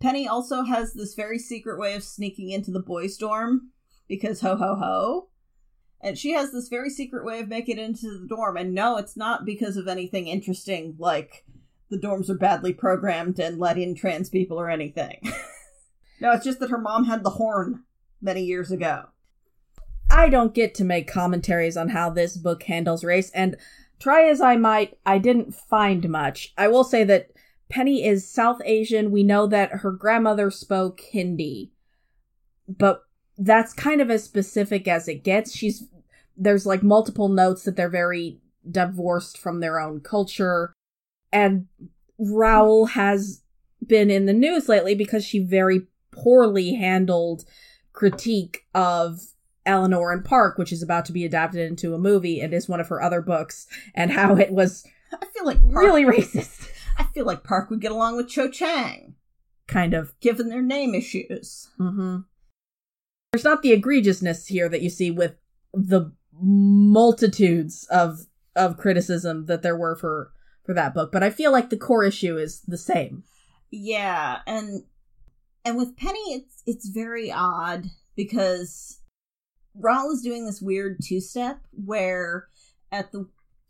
Penny 0.00 0.28
also 0.28 0.62
has 0.64 0.92
this 0.92 1.14
very 1.14 1.38
secret 1.38 1.78
way 1.78 1.94
of 1.94 2.02
sneaking 2.02 2.50
into 2.50 2.70
the 2.70 2.80
boys' 2.80 3.16
dorm 3.16 3.70
because 4.08 4.40
ho 4.40 4.56
ho 4.56 4.76
ho. 4.76 5.28
And 6.00 6.18
she 6.18 6.32
has 6.32 6.52
this 6.52 6.68
very 6.68 6.90
secret 6.90 7.24
way 7.24 7.40
of 7.40 7.48
making 7.48 7.78
it 7.78 7.82
into 7.82 8.18
the 8.18 8.26
dorm. 8.28 8.56
And 8.56 8.74
no, 8.74 8.98
it's 8.98 9.16
not 9.16 9.44
because 9.44 9.76
of 9.76 9.88
anything 9.88 10.28
interesting 10.28 10.94
like 10.98 11.44
the 11.90 11.98
dorms 11.98 12.28
are 12.28 12.36
badly 12.36 12.72
programmed 12.72 13.38
and 13.38 13.58
let 13.58 13.78
in 13.78 13.94
trans 13.94 14.28
people 14.28 14.58
or 14.58 14.68
anything. 14.68 15.20
no, 16.20 16.32
it's 16.32 16.44
just 16.44 16.60
that 16.60 16.70
her 16.70 16.78
mom 16.78 17.04
had 17.04 17.24
the 17.24 17.30
horn 17.30 17.84
many 18.20 18.42
years 18.42 18.70
ago. 18.70 19.06
I 20.10 20.28
don't 20.28 20.54
get 20.54 20.74
to 20.76 20.84
make 20.84 21.10
commentaries 21.10 21.76
on 21.76 21.90
how 21.90 22.10
this 22.10 22.36
book 22.36 22.62
handles 22.64 23.02
race, 23.02 23.30
and 23.30 23.56
try 23.98 24.28
as 24.28 24.40
I 24.40 24.56
might, 24.56 24.98
I 25.04 25.18
didn't 25.18 25.54
find 25.54 26.08
much. 26.08 26.52
I 26.56 26.68
will 26.68 26.84
say 26.84 27.02
that 27.04 27.30
Penny 27.68 28.04
is 28.04 28.28
South 28.28 28.60
Asian. 28.64 29.10
We 29.10 29.22
know 29.22 29.46
that 29.46 29.70
her 29.76 29.90
grandmother 29.90 30.50
spoke 30.50 31.00
Hindi, 31.00 31.72
but 32.68 33.02
that's 33.36 33.72
kind 33.72 34.00
of 34.00 34.10
as 34.10 34.24
specific 34.24 34.86
as 34.88 35.08
it 35.08 35.24
gets. 35.24 35.54
She's 35.54 35.84
there's 36.36 36.66
like 36.66 36.82
multiple 36.82 37.28
notes 37.28 37.64
that 37.64 37.76
they're 37.76 37.88
very 37.88 38.40
divorced 38.70 39.38
from 39.38 39.60
their 39.60 39.80
own 39.80 40.00
culture, 40.00 40.72
and 41.32 41.66
Rowell 42.18 42.86
has 42.86 43.42
been 43.84 44.10
in 44.10 44.26
the 44.26 44.32
news 44.32 44.68
lately 44.68 44.94
because 44.94 45.24
she 45.24 45.38
very 45.38 45.86
poorly 46.10 46.74
handled 46.74 47.44
critique 47.92 48.66
of 48.74 49.20
Eleanor 49.64 50.12
and 50.12 50.24
Park, 50.24 50.58
which 50.58 50.72
is 50.72 50.82
about 50.82 51.04
to 51.06 51.12
be 51.12 51.24
adapted 51.24 51.68
into 51.68 51.94
a 51.94 51.98
movie 51.98 52.40
and 52.40 52.54
is 52.54 52.68
one 52.68 52.80
of 52.80 52.88
her 52.88 53.02
other 53.02 53.20
books, 53.20 53.66
and 53.94 54.12
how 54.12 54.36
it 54.36 54.52
was 54.52 54.86
I 55.12 55.26
feel 55.26 55.44
like 55.44 55.60
Park, 55.60 55.84
really 55.84 56.04
racist. 56.04 56.70
I 56.96 57.04
feel 57.04 57.24
like 57.26 57.44
Park 57.44 57.70
would 57.70 57.80
get 57.80 57.92
along 57.92 58.16
with 58.16 58.28
Cho 58.28 58.48
Chang, 58.50 59.14
Kind 59.66 59.94
of. 59.94 60.18
given 60.20 60.48
their 60.48 60.62
name 60.62 60.94
issues. 60.94 61.68
hmm 61.78 62.18
There's 63.32 63.44
not 63.44 63.62
the 63.62 63.72
egregiousness 63.78 64.46
here 64.48 64.68
that 64.68 64.82
you 64.82 64.90
see 64.90 65.10
with 65.10 65.34
the 65.72 66.12
multitudes 66.32 67.86
of 67.90 68.26
of 68.54 68.78
criticism 68.78 69.46
that 69.46 69.62
there 69.62 69.76
were 69.76 69.96
for 69.96 70.32
for 70.64 70.74
that 70.74 70.94
book, 70.94 71.12
but 71.12 71.22
I 71.22 71.30
feel 71.30 71.52
like 71.52 71.70
the 71.70 71.76
core 71.76 72.04
issue 72.04 72.36
is 72.36 72.60
the 72.62 72.78
same. 72.78 73.24
Yeah, 73.70 74.38
and 74.46 74.84
and 75.64 75.76
with 75.76 75.96
Penny 75.96 76.18
it's 76.34 76.62
it's 76.66 76.88
very 76.88 77.30
odd 77.30 77.86
because 78.16 79.00
Rowell 79.74 80.12
is 80.12 80.22
doing 80.22 80.46
this 80.46 80.62
weird 80.62 80.98
two-step 81.02 81.60
where 81.72 82.48
at 82.90 83.12
the 83.12 83.28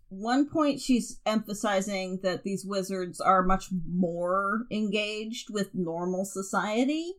one 0.09 0.49
point 0.49 0.81
she's 0.81 1.21
emphasizing 1.27 2.21
that 2.23 2.45
these 2.45 2.65
wizards 2.65 3.21
are 3.21 3.43
much 3.43 3.67
more 3.91 4.67
engaged 4.71 5.49
with 5.51 5.75
normal 5.75 6.25
society 6.25 7.15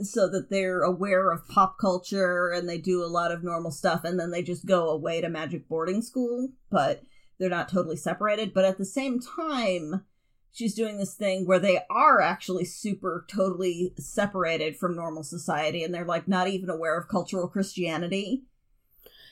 so 0.00 0.28
that 0.28 0.50
they're 0.50 0.82
aware 0.82 1.30
of 1.30 1.48
pop 1.48 1.78
culture 1.80 2.50
and 2.50 2.68
they 2.68 2.76
do 2.76 3.02
a 3.02 3.06
lot 3.06 3.32
of 3.32 3.42
normal 3.42 3.70
stuff 3.70 4.04
and 4.04 4.20
then 4.20 4.30
they 4.30 4.42
just 4.42 4.66
go 4.66 4.90
away 4.90 5.20
to 5.20 5.28
magic 5.28 5.66
boarding 5.68 6.02
school 6.02 6.50
but 6.70 7.02
they're 7.38 7.48
not 7.50 7.68
totally 7.68 7.96
separated. 7.96 8.54
But 8.54 8.64
at 8.64 8.78
the 8.78 8.84
same 8.84 9.20
time 9.20 10.04
she's 10.52 10.74
doing 10.74 10.96
this 10.96 11.14
thing 11.14 11.46
where 11.46 11.58
they 11.58 11.80
are 11.90 12.20
actually 12.20 12.64
super 12.64 13.26
totally 13.28 13.92
separated 13.98 14.76
from 14.76 14.96
normal 14.96 15.22
society 15.22 15.84
and 15.84 15.94
they're 15.94 16.04
like 16.06 16.26
not 16.26 16.48
even 16.48 16.70
aware 16.70 16.98
of 16.98 17.08
cultural 17.08 17.46
christianity 17.46 18.44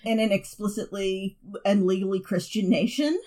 in 0.05 0.19
an 0.21 0.33
explicitly 0.33 1.39
and 1.65 1.87
legally 1.87 2.21
christian 2.21 2.69
nation. 2.69 3.19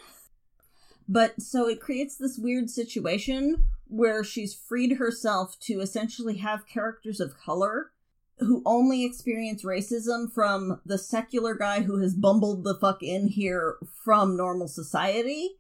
But 1.09 1.41
so 1.41 1.67
it 1.69 1.80
creates 1.80 2.17
this 2.17 2.38
weird 2.38 2.69
situation 2.69 3.69
where 3.88 4.23
she's 4.23 4.53
freed 4.53 4.97
herself 4.97 5.57
to 5.61 5.80
essentially 5.80 6.38
have 6.38 6.67
characters 6.67 7.19
of 7.19 7.39
color 7.39 7.91
who 8.39 8.61
only 8.65 9.03
experience 9.03 9.63
racism 9.63 10.32
from 10.32 10.80
the 10.86 10.97
secular 10.97 11.55
guy 11.55 11.82
who 11.82 11.99
has 11.99 12.13
bumbled 12.13 12.63
the 12.63 12.75
fuck 12.75 13.01
in 13.01 13.28
here 13.28 13.78
from 14.03 14.38
normal 14.38 14.67
society 14.67 15.55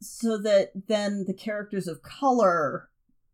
so 0.00 0.38
that 0.38 0.70
then 0.88 1.24
the 1.26 1.34
characters 1.34 1.86
of 1.86 2.02
color 2.02 2.88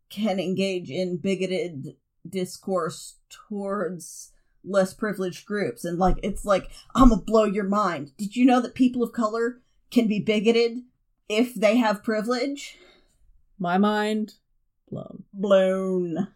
can 0.09 0.39
engage 0.39 0.89
in 0.89 1.17
bigoted 1.17 1.95
discourse 2.27 3.15
towards 3.29 4.31
less 4.65 4.93
privileged 4.93 5.45
groups 5.45 5.85
and 5.85 5.97
like 5.97 6.17
it's 6.23 6.45
like 6.45 6.69
i'm 6.95 7.09
gonna 7.09 7.21
blow 7.21 7.43
your 7.43 7.63
mind 7.63 8.11
did 8.17 8.35
you 8.35 8.45
know 8.45 8.61
that 8.61 8.75
people 8.75 9.03
of 9.03 9.11
color 9.11 9.61
can 9.91 10.07
be 10.07 10.19
bigoted 10.19 10.79
if 11.29 11.53
they 11.55 11.77
have 11.77 12.03
privilege 12.03 12.77
My 13.59 13.77
mind 13.77 14.33
blown. 14.89 15.23
blown 15.33 16.27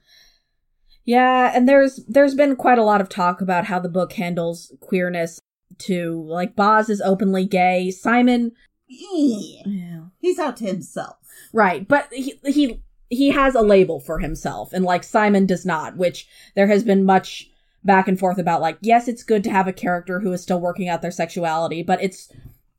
Yeah, 1.05 1.51
and 1.55 1.67
there's 1.67 1.97
there's 2.07 2.35
been 2.35 2.55
quite 2.55 2.77
a 2.77 2.83
lot 2.83 3.01
of 3.01 3.09
talk 3.09 3.41
about 3.41 3.65
how 3.65 3.79
the 3.79 3.89
book 3.89 4.13
handles 4.13 4.73
queerness 4.79 5.39
too. 5.77 6.23
Like 6.27 6.55
Baz 6.55 6.89
is 6.89 7.01
openly 7.01 7.45
gay. 7.45 7.91
Simon 7.91 8.51
yeah. 8.87 10.05
he's 10.19 10.39
out 10.39 10.57
to 10.57 10.65
himself 10.65 11.19
Right, 11.53 11.87
but 11.87 12.07
he 12.11 12.39
he 12.45 12.81
he 13.09 13.29
has 13.29 13.55
a 13.55 13.61
label 13.61 13.99
for 13.99 14.19
himself 14.19 14.71
and 14.71 14.85
like 14.85 15.03
Simon 15.03 15.45
does 15.45 15.65
not, 15.65 15.97
which 15.97 16.27
there 16.55 16.67
has 16.67 16.83
been 16.83 17.03
much 17.03 17.49
back 17.83 18.07
and 18.07 18.19
forth 18.19 18.37
about 18.37 18.61
like 18.61 18.77
yes, 18.81 19.07
it's 19.07 19.23
good 19.23 19.43
to 19.43 19.51
have 19.51 19.67
a 19.67 19.73
character 19.73 20.19
who 20.19 20.31
is 20.31 20.41
still 20.41 20.59
working 20.59 20.89
out 20.89 21.01
their 21.01 21.11
sexuality, 21.11 21.83
but 21.83 22.01
it's 22.01 22.31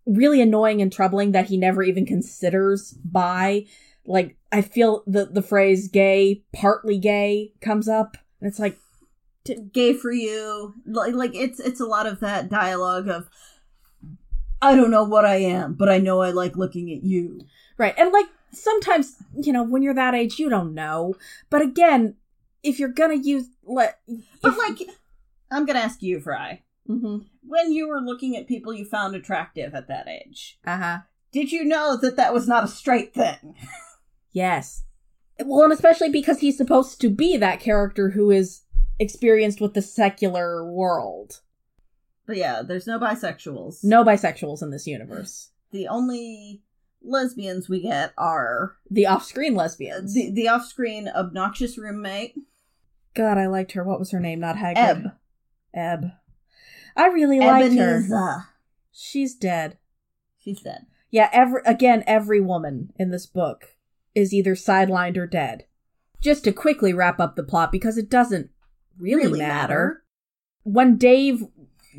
really 0.07 0.41
annoying 0.41 0.81
and 0.81 0.93
troubling 0.93 1.33
that 1.33 1.47
he 1.47 1.57
never 1.57 1.83
even 1.83 2.07
considers 2.07 2.93
bi. 3.05 3.67
Like 4.05 4.37
I 4.53 4.63
feel 4.63 5.03
the 5.07 5.27
the 5.27 5.43
phrase 5.43 5.89
gay, 5.89 6.43
partly 6.53 6.99
gay 6.99 7.53
comes 7.61 7.89
up 7.89 8.17
and 8.41 8.49
it's 8.49 8.59
like 8.59 8.79
gay 9.73 9.95
for 9.95 10.13
you 10.13 10.75
like, 10.87 11.15
like 11.15 11.35
it's 11.35 11.59
it's 11.59 11.81
a 11.81 11.87
lot 11.87 12.07
of 12.07 12.21
that 12.21 12.51
dialogue 12.51 13.09
of 13.09 13.29
i 14.61 14.77
don't 14.77 14.91
know 14.91 15.03
what 15.03 15.25
i 15.25 15.37
am 15.37 15.73
but 15.73 15.89
i 15.89 15.97
know 15.97 16.21
i 16.21 16.31
like 16.31 16.57
looking 16.57 16.93
at 16.93 17.03
you 17.03 17.41
Right. 17.81 17.95
And 17.97 18.13
like 18.13 18.27
sometimes, 18.53 19.17
you 19.41 19.55
know, 19.55 19.63
when 19.63 19.81
you're 19.81 19.95
that 19.95 20.15
age, 20.15 20.39
you 20.39 20.51
don't 20.51 20.75
know. 20.75 21.15
But 21.49 21.63
again, 21.63 22.15
if 22.63 22.79
you're 22.79 22.91
gonna 22.91 23.15
use 23.15 23.47
let 23.73 23.99
but 24.43 24.57
like 24.59 24.79
i'm 25.51 25.65
gonna 25.67 25.79
ask 25.79 26.03
you 26.03 26.21
fry 26.21 26.63
hmm 26.87 27.19
when 27.47 27.73
you 27.73 27.89
were 27.89 28.01
looking 28.01 28.37
at 28.37 28.47
people 28.49 28.73
you 28.75 28.85
found 28.85 29.15
attractive 29.15 29.75
at 29.75 29.89
that 29.89 30.09
age 30.09 30.59
Uh-huh. 30.67 30.99
did 31.33 31.53
you 31.53 31.65
know 31.65 31.97
that 32.01 32.17
that 32.17 32.35
was 32.35 32.47
not 32.49 32.65
a 32.65 32.69
straight 32.69 33.15
thing 33.15 33.55
Yes. 34.33 34.85
Well, 35.45 35.65
and 35.65 35.73
especially 35.73 36.11
because 36.11 36.39
he's 36.41 36.57
supposed 36.57 37.01
to 37.01 37.09
be 37.09 37.37
that 37.39 37.59
character 37.61 38.11
who 38.11 38.31
is 38.31 38.63
experienced 38.99 39.61
with 39.61 39.75
the 39.75 39.83
secular 39.83 40.71
world. 40.71 41.41
but 42.27 42.37
yeah 42.37 42.63
there's 42.63 42.87
no 42.87 42.99
bisexuals 42.99 43.83
No 43.83 44.05
bisexuals 44.05 44.63
in 44.63 44.71
this 44.71 44.87
universe. 44.87 45.51
the 45.73 45.89
only 45.89 46.63
lesbians 47.03 47.69
we 47.69 47.81
get 47.81 48.13
are 48.19 48.77
The 48.91 49.07
off-screen 49.07 49.55
lesbians. 49.55 50.15
the, 50.15 50.31
the 50.31 50.49
off-screen 50.49 51.09
obnoxious 51.09 51.79
roommate 51.79 52.35
God, 53.15 53.39
I 53.39 53.47
liked 53.47 53.73
her. 53.73 53.85
What 53.85 53.99
was 53.99 54.11
her 54.13 54.21
name? 54.21 54.41
Not 54.41 54.57
Hagrid. 54.57 54.77
eb 54.77 55.05
Eb. 55.75 56.13
I 56.97 57.07
really 57.09 57.41
liked 57.41 57.75
her. 57.75 57.97
Ebenezer. 57.97 58.47
She's 58.93 59.35
dead. 59.35 59.79
she's 60.39 60.61
dead 60.61 60.87
Yeah, 61.11 61.31
every 61.33 61.63
again, 61.65 62.05
every 62.07 62.41
woman 62.41 62.93
in 62.97 63.11
this 63.11 63.27
book 63.27 63.77
is 64.15 64.35
either 64.35 64.55
sidelined 64.55 65.17
or 65.17 65.27
dead. 65.27 65.65
Just 66.21 66.45
to 66.45 66.53
quickly 66.53 66.93
wrap 66.93 67.19
up 67.19 67.35
the 67.35 67.43
plot, 67.43 67.73
because 67.73 67.97
it 67.97 68.11
doesn't 68.11 68.51
really, 68.99 69.39
matter. 69.39 70.03
When 70.65 70.97
Dave 70.99 71.45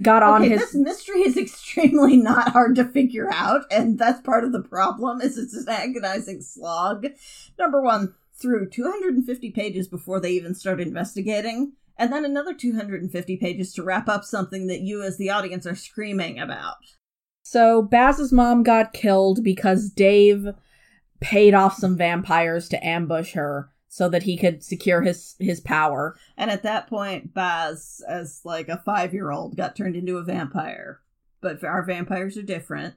got 0.02 0.24
on 0.24 0.44
his 0.44 0.60
this 0.60 0.76
mystery 0.76 1.22
is 1.22 1.38
extremely 1.38 2.18
not 2.18 2.50
hard 2.50 2.76
to 2.76 2.86
figure 2.86 3.30
out, 3.34 3.62
and 3.72 3.98
that's 3.98 4.22
part 4.22 4.44
of 4.44 4.52
the 4.52 4.62
problem. 4.62 5.22
Is 5.22 5.38
it's 5.38 5.56
an 5.56 5.70
agonizing 5.70 6.42
slog. 6.42 7.08
Number 7.58 7.82
one, 7.82 8.14
through 8.42 8.70
250 8.70 9.52
pages 9.52 9.88
before 9.88 10.20
they 10.20 10.32
even 10.32 10.56
start 10.56 10.82
investigating, 10.82 11.74
and 11.98 12.12
then 12.12 12.26
another 12.26 12.54
250 12.54 13.38
pages 13.38 13.74
to 13.74 13.84
wrap 13.84 14.10
up 14.10 14.24
something 14.24 14.68
that 14.68 14.82
you, 14.82 15.04
as 15.04 15.18
the 15.18 15.30
audience, 15.30 15.68
are 15.68 15.76
screaming 15.76 16.40
about. 16.40 16.78
So 17.44 17.82
Baz's 17.82 18.32
mom 18.32 18.64
got 18.64 18.94
killed 18.94 19.44
because 19.44 19.90
Dave 19.90 20.48
paid 21.20 21.54
off 21.54 21.76
some 21.76 21.96
vampires 21.98 22.68
to 22.70 22.86
ambush 22.86 23.34
her 23.34 23.72
so 23.88 24.08
that 24.10 24.24
he 24.24 24.38
could 24.38 24.64
secure 24.64 25.02
his 25.02 25.36
his 25.40 25.60
power. 25.60 26.16
And 26.38 26.50
at 26.50 26.64
that 26.64 26.88
point, 26.88 27.34
Baz, 27.34 28.02
as 28.08 28.42
like 28.46 28.70
a 28.70 28.82
five-year-old, 28.86 29.58
got 29.58 29.76
turned 29.76 29.96
into 29.96 30.18
a 30.18 30.24
vampire. 30.24 31.02
But 31.42 31.64
our 31.64 31.84
vampires 31.84 32.38
are 32.38 32.44
different. 32.44 32.96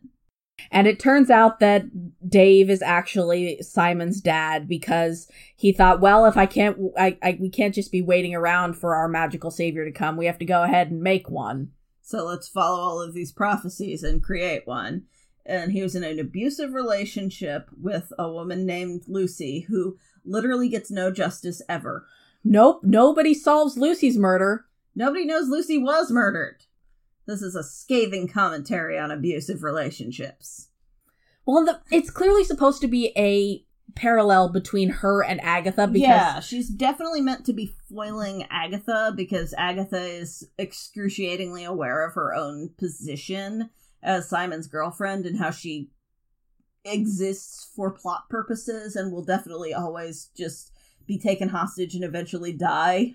And 0.71 0.87
it 0.87 0.99
turns 0.99 1.31
out 1.31 1.61
that 1.61 1.85
Dave 2.29 2.71
is 2.71 2.83
actually 2.83 3.61
Simon's 3.63 4.21
dad 4.21 4.69
because 4.69 5.29
he 5.57 5.73
thought, 5.73 6.01
well, 6.01 6.27
if 6.27 6.37
I 6.37 6.47
can't, 6.47 6.79
I, 6.99 7.19
I 7.23 7.39
we 7.41 7.49
can't 7.49 7.75
just 7.75 7.93
be 7.93 8.03
waiting 8.03 8.35
around 8.35 8.75
for 8.75 8.95
our 8.95 9.09
magical 9.09 9.51
savior 9.51 9.85
to 9.85 9.93
come. 9.93 10.17
We 10.17 10.27
have 10.27 10.39
to 10.39 10.45
go 10.45 10.63
ahead 10.63 10.91
and 10.91 11.03
make 11.03 11.29
one. 11.29 11.73
So 12.03 12.25
let's 12.25 12.49
follow 12.49 12.81
all 12.81 13.01
of 13.01 13.15
these 13.15 13.33
prophecies 13.33 14.03
and 14.03 14.23
create 14.23 14.67
one. 14.67 15.05
And 15.47 15.73
he 15.73 15.83
was 15.83 15.95
in 15.95 16.05
an 16.05 16.19
abusive 16.19 16.73
relationship 16.73 17.69
with 17.81 18.13
a 18.19 18.31
woman 18.31 18.65
named 18.65 19.05
Lucy 19.07 19.61
who 19.69 19.99
literally 20.25 20.69
gets 20.69 20.91
no 20.91 21.11
justice 21.11 21.61
ever. 21.69 22.07
Nope, 22.43 22.81
nobody 22.83 23.35
solves 23.35 23.77
Lucy's 23.77 24.17
murder. 24.17 24.67
Nobody 24.95 25.25
knows 25.25 25.49
Lucy 25.49 25.79
was 25.79 26.11
murdered. 26.11 26.65
This 27.27 27.43
is 27.43 27.55
a 27.55 27.64
scathing 27.64 28.29
commentary 28.29 28.99
on 28.99 29.11
abusive 29.11 29.62
relationships. 29.62 30.68
Well, 31.47 31.64
the, 31.64 31.81
it's 31.91 32.11
clearly 32.11 32.45
supposed 32.45 32.81
to 32.83 32.89
be 32.89 33.12
a 33.16 33.64
parallel 33.95 34.49
between 34.49 34.89
her 34.89 35.22
and 35.22 35.41
Agatha 35.43 35.87
because 35.87 36.09
yeah, 36.09 36.41
she's 36.41 36.68
definitely 36.68 37.20
meant 37.20 37.45
to 37.47 37.53
be 37.53 37.75
foiling 37.89 38.47
Agatha 38.51 39.12
because 39.14 39.55
Agatha 39.57 40.01
is 40.01 40.49
excruciatingly 40.59 41.64
aware 41.64 42.07
of 42.07 42.14
her 42.14 42.35
own 42.35 42.70
position 42.79 43.70
as 44.03 44.29
Simon's 44.29 44.66
girlfriend 44.66 45.27
and 45.27 45.39
how 45.39 45.51
she 45.51 45.91
exists 46.85 47.70
for 47.75 47.91
plot 47.91 48.29
purposes 48.29 48.97
and 48.97 49.12
will 49.12 49.25
definitely 49.25 49.72
always 49.72 50.31
just 50.37 50.72
be 51.07 51.18
taken 51.18 51.49
hostage 51.49 51.95
and 51.95 52.05
eventually 52.05 52.53
die. 52.53 53.14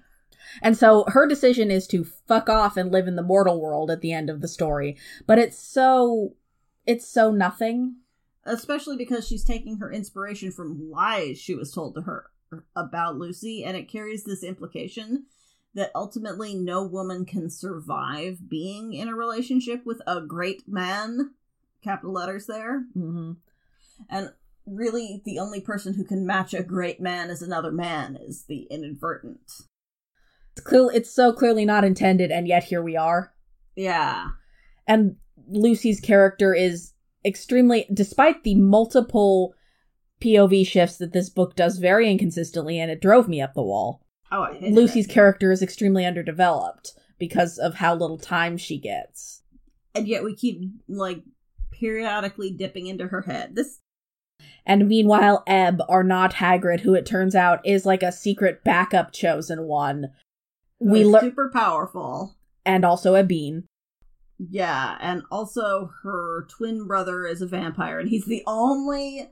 And 0.62 0.78
so 0.78 1.06
her 1.08 1.28
decision 1.28 1.72
is 1.72 1.88
to 1.88 2.04
fuck 2.04 2.50
off 2.50 2.78
and 2.78 2.92
live 2.92 3.08
in 3.08 3.16
the 3.16 3.24
mortal 3.24 3.62
world 3.62 3.92
at 3.92 4.02
the 4.02 4.14
end 4.14 4.30
of 4.30 4.42
the 4.42 4.48
story. 4.48 4.98
But 5.28 5.40
it's 5.40 5.58
so 5.58 6.36
it's 6.86 7.08
so 7.08 7.32
nothing. 7.32 7.98
Especially 8.46 8.98
because 8.98 9.28
she's 9.28 9.44
taking 9.44 9.78
her 9.78 9.92
inspiration 9.92 10.52
from 10.52 10.90
lies 10.90 11.38
she 11.38 11.54
was 11.54 11.72
told 11.72 11.96
to 11.96 12.02
her 12.02 12.32
about 12.76 13.18
Lucy, 13.18 13.64
and 13.64 13.78
it 13.78 13.88
carries 13.88 14.24
this 14.24 14.44
implication 14.44 15.26
that 15.76 15.92
ultimately 15.94 16.56
no 16.56 16.84
woman 16.84 17.26
can 17.26 17.50
survive 17.50 18.50
being 18.50 18.94
in 18.94 19.08
a 19.08 19.16
relationship 19.16 19.86
with 19.86 20.02
a 20.08 20.20
great 20.20 20.68
man, 20.68 21.36
capital 21.84 22.14
letters 22.14 22.48
there. 22.48 22.86
hmm 22.94 23.34
And 24.10 24.34
really, 24.66 25.22
the 25.26 25.38
only 25.38 25.62
person 25.62 25.94
who 25.94 26.04
can 26.04 26.26
match 26.26 26.54
a 26.54 26.64
great 26.64 27.00
man 27.00 27.30
as 27.30 27.42
another 27.42 27.72
man 27.72 28.16
is 28.16 28.46
the 28.46 28.64
inadvertent. 28.72 29.68
It's 30.60 30.68
clear 30.68 30.92
it's 30.92 31.10
so 31.10 31.32
clearly 31.32 31.64
not 31.64 31.86
intended, 31.86 32.32
and 32.32 32.46
yet 32.48 32.66
here 32.66 32.84
we 32.84 32.98
are. 32.98 33.34
Yeah. 33.78 34.28
And 34.88 35.16
Lucy's 35.48 36.02
character 36.02 36.54
is 36.54 36.92
extremely, 37.24 37.86
despite 37.94 38.44
the 38.44 38.56
multiple 38.56 39.54
POV 40.22 40.68
shifts 40.68 40.98
that 40.98 41.14
this 41.14 41.30
book 41.30 41.56
does 41.56 41.78
very 41.78 42.12
inconsistently, 42.12 42.78
and 42.78 42.92
it 42.92 43.02
drove 43.02 43.30
me 43.30 43.42
up 43.42 43.54
the 43.54 43.62
wall. 43.64 44.02
Oh, 44.34 44.48
Lucy's 44.62 45.08
it. 45.08 45.12
character 45.12 45.52
is 45.52 45.62
extremely 45.62 46.06
underdeveloped 46.06 46.92
because 47.18 47.58
of 47.58 47.76
how 47.76 47.96
little 47.96 48.18
time 48.18 48.58
she 48.58 48.78
gets. 48.78 49.42
and 49.96 50.08
yet 50.08 50.24
we 50.24 50.36
keep 50.36 50.62
like 50.90 51.24
periodically 51.72 52.52
dipping 52.52 52.88
into 52.88 53.08
her 53.08 53.22
head. 53.22 53.56
This 53.56 53.80
And 54.66 54.90
meanwhile, 54.90 55.44
Eb, 55.48 55.82
are 55.88 56.04
not 56.04 56.36
Hagrid, 56.36 56.82
who 56.82 56.94
it 56.96 57.06
turns 57.06 57.34
out 57.34 57.66
is 57.66 57.86
like 57.86 58.04
a 58.04 58.12
secret 58.12 58.64
backup 58.66 59.14
chosen 59.14 59.64
one. 59.64 60.10
We 60.80 61.04
learn, 61.06 61.22
super 61.22 61.50
powerful. 61.50 62.36
and 62.66 62.86
also 62.86 63.16
a 63.16 63.24
bean. 63.24 63.66
Yeah, 64.38 64.98
and 65.02 65.24
also 65.30 65.92
her 66.04 66.48
twin 66.50 66.88
brother 66.88 67.26
is 67.26 67.42
a 67.42 67.48
vampire, 67.48 68.00
and 68.00 68.10
he's 68.10 68.26
the 68.26 68.44
only 68.48 69.30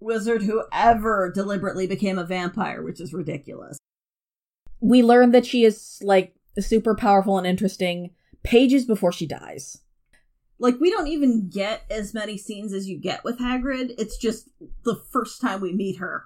wizard 0.00 0.42
who 0.42 0.64
ever 0.72 1.30
deliberately 1.34 1.86
became 1.86 2.18
a 2.18 2.24
vampire, 2.24 2.82
which 2.82 3.00
is 3.00 3.12
ridiculous. 3.12 3.78
We 4.80 5.02
learn 5.02 5.32
that 5.32 5.46
she 5.46 5.64
is 5.64 5.98
like 6.02 6.34
super 6.58 6.94
powerful 6.94 7.38
and 7.38 7.46
interesting 7.46 8.10
pages 8.42 8.84
before 8.84 9.12
she 9.12 9.26
dies. 9.26 9.78
Like 10.58 10.80
we 10.80 10.90
don't 10.90 11.08
even 11.08 11.48
get 11.50 11.82
as 11.90 12.14
many 12.14 12.38
scenes 12.38 12.72
as 12.72 12.88
you 12.88 12.96
get 12.98 13.24
with 13.24 13.38
Hagrid. 13.38 13.94
It's 13.98 14.16
just 14.16 14.48
the 14.84 14.96
first 15.10 15.40
time 15.40 15.60
we 15.60 15.72
meet 15.72 15.98
her, 15.98 16.24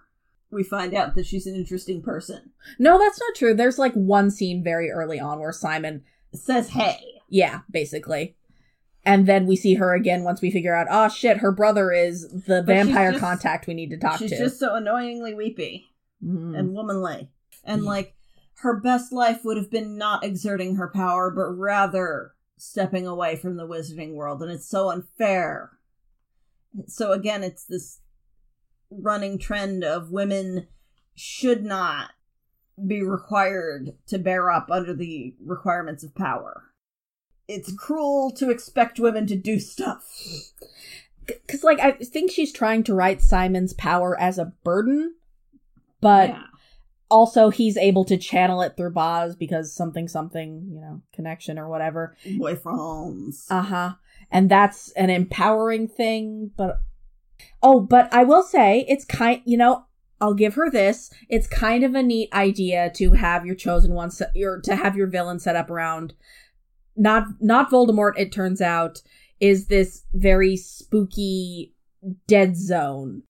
we 0.51 0.63
find 0.63 0.95
out 0.95 1.15
that 1.15 1.27
she's 1.27 1.47
an 1.47 1.55
interesting 1.55 2.03
person. 2.03 2.51
No, 2.79 2.99
that's 2.99 3.21
not 3.21 3.35
true. 3.37 3.55
There's 3.55 3.79
like 3.79 3.93
one 3.95 4.31
scene 4.31 4.63
very 4.65 4.91
early 4.91 5.21
on 5.21 5.39
where 5.41 5.53
Simon, 5.53 6.03
Says 6.35 6.71
hey. 6.71 6.99
yeah, 7.29 7.61
basically. 7.71 8.37
And 9.05 9.27
then 9.27 9.47
we 9.47 9.57
see 9.57 9.75
her 9.75 9.95
again 9.95 10.25
once 10.25 10.43
we 10.43 10.51
figure 10.51 10.75
out, 10.75 10.87
oh 10.91 11.09
shit, 11.09 11.39
her 11.39 11.53
brother 11.53 11.91
is 11.93 12.29
the 12.29 12.63
But 12.63 12.67
vampire 12.67 13.13
just- 13.13 13.21
contact 13.23 13.67
we 13.67 13.75
need 13.75 13.91
to 13.91 13.97
talk 13.99 14.19
she's 14.19 14.31
to. 14.31 14.37
She's 14.37 14.45
just 14.47 14.61
so 14.61 14.75
annoyingly 14.75 15.35
weepy. 15.35 15.87
Mhm. 16.23 16.59
and 16.59 16.75
womanly. 16.75 17.31
And 17.65 17.83
Yeah. 17.85 17.89
like 17.89 18.15
her 18.57 18.79
best 18.79 19.11
life 19.11 19.43
would 19.43 19.57
have 19.57 19.71
been 19.71 19.97
not 19.97 20.23
exerting 20.23 20.75
her 20.77 20.89
power, 20.89 21.31
but 21.31 21.47
rather 21.57 22.33
stepping 22.59 23.07
away 23.07 23.37
from 23.37 23.57
the 23.57 23.67
wizarding 23.67 24.13
world. 24.13 24.43
And 24.43 24.53
it's 24.53 24.69
so 24.69 24.91
unfair. 24.91 25.71
So 26.87 27.13
again, 27.13 27.43
it's 27.43 27.65
this 27.65 28.00
running 28.91 29.39
trend 29.39 29.85
of 29.85 30.11
women 30.11 30.67
should 31.15 31.65
not 31.65 32.11
be 32.87 33.03
required 33.03 33.93
to 34.07 34.19
bear 34.19 34.51
up 34.51 34.71
under 34.71 34.95
the 34.95 35.35
requirements 35.45 36.03
of 36.03 36.15
power. 36.15 36.65
It's 37.47 37.73
cruel 37.73 38.31
to 38.33 38.51
expect 38.51 39.01
women 39.01 39.27
to 39.27 39.37
do 39.37 39.59
stuff. 39.59 40.05
because 41.27 41.65
like 41.65 41.81
I 41.81 41.93
think 41.93 42.31
she's 42.31 42.53
trying 42.53 42.85
to 42.85 42.95
write 42.95 43.23
Simon's 43.23 43.73
power 43.73 44.19
as 44.19 44.39
a 44.39 44.53
burden, 44.65 45.15
but 46.01 46.31
yeah. 46.31 46.43
also 47.11 47.51
he's 47.51 47.77
able 47.77 48.05
to 48.07 48.17
channel 48.17 48.63
it 48.63 48.77
through 48.77 48.93
Baz 48.93 49.37
because 49.37 49.75
something 49.75 50.09
something 50.09 50.71
you 50.73 50.81
know 50.81 51.03
connection 51.13 51.59
or 51.59 51.69
whatever. 51.69 52.17
boyfriends. 52.25 53.47
Uh 53.51 53.63
huh. 53.63 53.93
And 54.31 54.49
that's 54.49 54.93
an 54.93 55.11
empowering 55.11 55.89
thing, 55.89 56.53
but 56.57 56.81
oh, 57.63 57.81
but 57.81 58.13
I 58.13 58.25
will 58.25 58.43
say 58.43 58.85
it's 58.89 59.05
kind. 59.05 59.43
You 59.45 59.57
know, 59.57 59.85
I'll 60.21 60.35
give 60.35 60.55
her 60.55 60.71
this. 60.71 61.11
It's 61.29 61.47
kind 61.47 61.85
of 61.85 61.95
a 61.95 62.03
neat 62.03 62.33
idea 62.33 62.91
to 62.97 63.13
have 63.13 63.47
your 63.47 63.55
chosen 63.55 63.95
one, 63.95 64.11
your 64.35 64.61
to 64.63 64.77
have 64.77 64.97
your 64.97 65.07
villain 65.07 65.39
set 65.39 65.57
up 65.57 65.71
around 65.71 66.15
not 66.97 67.25
not 67.41 67.71
Voldemort. 67.71 68.13
It 68.17 68.33
turns 68.33 68.61
out 68.61 69.03
is 69.41 69.67
this 69.67 70.05
very 70.13 70.57
spooky 70.57 71.75
dead 72.27 72.57
zone 72.57 73.23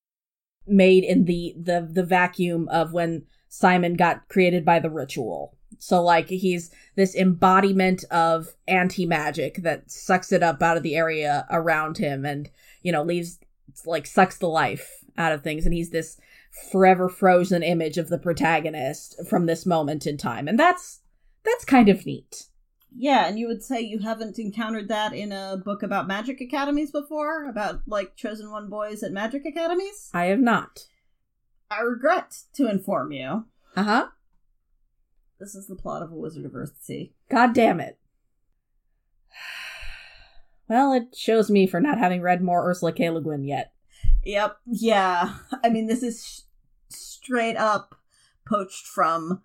made 0.67 1.05
in 1.05 1.25
the 1.25 1.55
the 1.61 1.89
the 1.91 2.05
vacuum 2.05 2.69
of 2.69 2.93
when 2.93 3.25
Simon 3.49 3.95
got 3.95 4.29
created 4.29 4.65
by 4.65 4.79
the 4.79 4.91
ritual. 4.91 5.57
So 5.79 6.03
like 6.03 6.29
he's 6.29 6.71
this 6.97 7.15
embodiment 7.15 8.05
of 8.11 8.49
anti-magic 8.69 9.63
that 9.63 9.91
sucks 9.91 10.33
it 10.33 10.43
up 10.43 10.63
out 10.63 10.77
of 10.77 10.83
the 10.83 10.97
area 10.97 11.47
around 11.51 11.99
him 11.99 12.25
and 12.25 12.51
you 12.83 12.93
know 12.93 13.03
leaves 13.03 13.39
like 13.87 14.07
sucks 14.07 14.39
the 14.39 14.49
life 14.49 15.05
out 15.17 15.33
of 15.33 15.43
things 15.43 15.65
and 15.65 15.75
he's 15.75 15.91
this 15.91 16.19
forever 16.71 17.09
frozen 17.09 17.63
image 17.63 17.99
of 17.99 18.09
the 18.09 18.19
protagonist 18.19 19.27
from 19.29 19.47
this 19.47 19.67
moment 19.67 20.07
in 20.07 20.17
time. 20.17 20.49
And 20.49 20.59
that's 20.59 21.01
that's 21.45 21.65
kind 21.65 21.89
of 21.89 22.07
neat. 22.07 22.47
Yeah, 22.97 23.27
and 23.27 23.39
you 23.39 23.47
would 23.47 23.63
say 23.63 23.81
you 23.81 24.01
haven't 24.01 24.39
encountered 24.39 24.89
that 24.89 25.13
in 25.13 25.33
a 25.33 25.57
book 25.57 25.83
about 25.83 26.09
magic 26.09 26.41
academies 26.41 26.91
before? 26.91 27.49
About, 27.49 27.83
like, 27.87 28.17
chosen 28.17 28.51
one 28.51 28.69
boys 28.69 29.05
at 29.05 29.13
magic 29.13 29.47
academies? 29.47 30.11
I 30.13 30.25
have 30.25 30.41
not. 30.41 30.87
I 31.71 31.83
regret 31.83 32.37
to 32.55 32.69
inform 32.69 33.13
you. 33.13 33.47
Uh-huh. 33.77 34.09
This 35.39 35.55
is 35.55 35.69
the 35.69 35.77
plot 35.77 36.03
of 36.03 36.11
A 36.11 36.17
Wizard 36.17 36.45
of 36.45 36.53
Earthsea. 36.53 37.13
God 37.31 37.55
damn 37.55 37.79
it. 37.79 37.97
Well, 40.71 40.93
it 40.93 41.17
shows 41.17 41.51
me 41.51 41.67
for 41.67 41.81
not 41.81 41.99
having 41.99 42.23
read 42.23 42.41
more 42.41 42.65
Ursula 42.71 42.93
K. 42.93 43.11
Le 43.11 43.21
Guin 43.21 43.43
yet. 43.43 43.73
Yep, 44.25 44.57
yeah. 44.67 45.35
I 45.65 45.69
mean, 45.69 45.89
this 45.89 46.05
is 46.05 46.25
sh- 46.25 46.41
straight 46.89 47.57
up 47.57 47.97
poached 48.49 48.87
from 48.87 49.43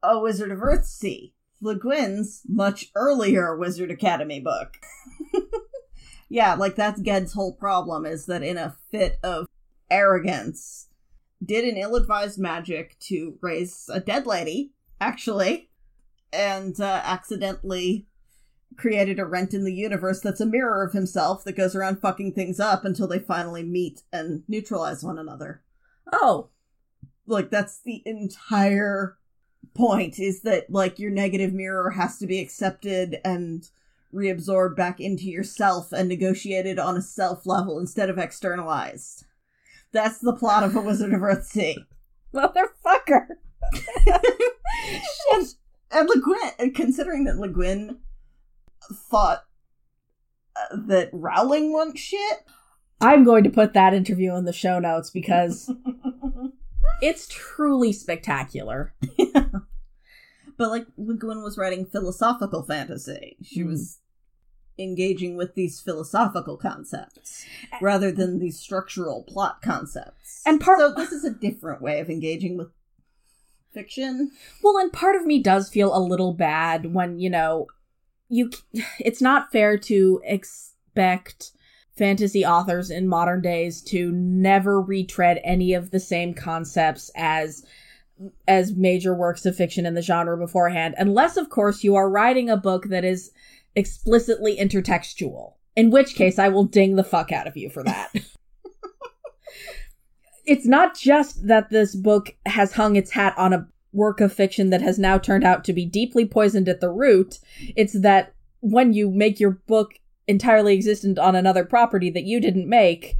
A 0.00 0.20
Wizard 0.20 0.52
of 0.52 0.60
Earthsea, 0.60 1.32
Le 1.60 1.76
Guin's 1.76 2.42
much 2.46 2.92
earlier 2.94 3.56
Wizard 3.56 3.90
Academy 3.90 4.38
book. 4.38 4.76
yeah, 6.28 6.54
like 6.54 6.76
that's 6.76 7.00
Ged's 7.00 7.32
whole 7.32 7.54
problem 7.54 8.06
is 8.06 8.26
that 8.26 8.44
in 8.44 8.56
a 8.56 8.76
fit 8.92 9.18
of 9.24 9.48
arrogance, 9.90 10.86
did 11.44 11.64
an 11.64 11.76
ill-advised 11.76 12.38
magic 12.38 12.96
to 13.00 13.36
raise 13.40 13.90
a 13.92 13.98
dead 13.98 14.24
lady, 14.24 14.70
actually, 15.00 15.68
and 16.32 16.80
uh, 16.80 17.00
accidentally 17.02 18.06
created 18.76 19.18
a 19.18 19.24
rent 19.24 19.54
in 19.54 19.64
the 19.64 19.74
universe 19.74 20.20
that's 20.20 20.40
a 20.40 20.46
mirror 20.46 20.84
of 20.84 20.92
himself 20.92 21.44
that 21.44 21.56
goes 21.56 21.74
around 21.74 22.00
fucking 22.00 22.32
things 22.32 22.60
up 22.60 22.84
until 22.84 23.06
they 23.06 23.18
finally 23.18 23.62
meet 23.62 24.02
and 24.12 24.42
neutralize 24.48 25.02
one 25.02 25.18
another. 25.18 25.62
Oh, 26.12 26.50
Like 27.26 27.50
that's 27.50 27.80
the 27.80 28.02
entire 28.04 29.16
point 29.74 30.18
is 30.18 30.42
that 30.42 30.70
like 30.70 30.98
your 30.98 31.10
negative 31.10 31.52
mirror 31.52 31.90
has 31.90 32.18
to 32.18 32.26
be 32.26 32.38
accepted 32.38 33.20
and 33.24 33.68
reabsorbed 34.12 34.76
back 34.76 35.00
into 35.00 35.24
yourself 35.24 35.92
and 35.92 36.08
negotiated 36.08 36.78
on 36.78 36.96
a 36.96 37.02
self 37.02 37.46
level 37.46 37.78
instead 37.78 38.08
of 38.08 38.18
externalized. 38.18 39.24
That's 39.92 40.18
the 40.18 40.34
plot 40.34 40.64
of 40.64 40.76
A 40.76 40.80
Wizard 40.80 41.12
of 41.12 41.20
Earthsea. 41.20 41.76
motherfucker. 42.34 43.26
and, 45.32 45.46
and 45.90 46.08
Le 46.08 46.20
Guin, 46.20 46.72
considering 46.72 47.24
that 47.24 47.38
Le 47.38 47.48
Guin 47.48 47.98
thought 48.92 49.44
uh, 50.56 50.76
that 50.86 51.10
Rowling 51.12 51.72
wants 51.72 52.00
shit, 52.00 52.44
I'm 53.00 53.24
going 53.24 53.44
to 53.44 53.50
put 53.50 53.72
that 53.74 53.94
interview 53.94 54.34
in 54.36 54.44
the 54.44 54.52
show 54.52 54.78
notes 54.78 55.10
because 55.10 55.70
it's 57.02 57.26
truly 57.28 57.92
spectacular. 57.92 58.94
but 60.56 60.68
like 60.70 60.86
Le 60.96 61.14
Guin 61.16 61.42
was 61.42 61.58
writing 61.58 61.84
philosophical 61.86 62.62
fantasy. 62.62 63.36
She 63.42 63.60
Mm. 63.62 63.68
was 63.68 63.98
engaging 64.76 65.36
with 65.36 65.54
these 65.54 65.80
philosophical 65.80 66.56
concepts 66.56 67.44
rather 67.80 68.10
than 68.10 68.40
these 68.40 68.58
structural 68.58 69.22
plot 69.22 69.62
concepts. 69.62 70.42
And 70.44 70.60
part- 70.60 70.80
so 70.80 70.92
this 70.92 71.12
is 71.12 71.24
a 71.24 71.30
different 71.30 71.80
way 71.80 72.00
of 72.00 72.10
engaging 72.10 72.56
with 72.56 72.68
fiction. 73.72 74.32
Well, 74.62 74.76
and 74.78 74.92
part 74.92 75.14
of 75.16 75.26
me 75.26 75.40
does 75.40 75.68
feel 75.68 75.96
a 75.96 75.98
little 76.02 76.32
bad 76.32 76.92
when, 76.92 77.20
you 77.20 77.30
know, 77.30 77.68
you 78.34 78.50
it's 78.98 79.22
not 79.22 79.52
fair 79.52 79.78
to 79.78 80.20
expect 80.24 81.52
fantasy 81.96 82.44
authors 82.44 82.90
in 82.90 83.06
modern 83.06 83.40
days 83.40 83.80
to 83.80 84.10
never 84.12 84.80
retread 84.80 85.40
any 85.44 85.74
of 85.74 85.90
the 85.90 86.00
same 86.00 86.34
concepts 86.34 87.10
as 87.14 87.64
as 88.46 88.74
major 88.74 89.14
works 89.14 89.44
of 89.46 89.56
fiction 89.56 89.86
in 89.86 89.94
the 89.94 90.02
genre 90.02 90.36
beforehand 90.36 90.94
unless 90.98 91.36
of 91.36 91.50
course 91.50 91.84
you 91.84 91.94
are 91.94 92.10
writing 92.10 92.50
a 92.50 92.56
book 92.56 92.86
that 92.88 93.04
is 93.04 93.30
explicitly 93.76 94.56
intertextual 94.56 95.54
in 95.76 95.90
which 95.90 96.14
case 96.14 96.38
I 96.38 96.48
will 96.48 96.64
ding 96.64 96.96
the 96.96 97.04
fuck 97.04 97.32
out 97.32 97.48
of 97.48 97.56
you 97.56 97.68
for 97.68 97.82
that. 97.82 98.12
It's 100.46 100.66
not 100.66 100.96
just 100.96 101.46
that 101.46 101.70
this 101.70 101.94
book 101.94 102.34
has 102.44 102.72
hung 102.72 102.96
its 102.96 103.10
hat 103.10 103.34
on 103.38 103.52
a 103.52 103.66
work 103.94 104.20
of 104.20 104.32
fiction 104.32 104.70
that 104.70 104.82
has 104.82 104.98
now 104.98 105.18
turned 105.18 105.44
out 105.44 105.64
to 105.64 105.72
be 105.72 105.86
deeply 105.86 106.26
poisoned 106.26 106.68
at 106.68 106.80
the 106.80 106.90
root. 106.90 107.38
It's 107.76 108.00
that 108.00 108.34
when 108.60 108.92
you 108.92 109.10
make 109.10 109.40
your 109.40 109.52
book 109.52 109.94
entirely 110.26 110.74
existent 110.74 111.18
on 111.18 111.34
another 111.34 111.64
property 111.64 112.10
that 112.10 112.24
you 112.24 112.40
didn't 112.40 112.68
make, 112.68 113.16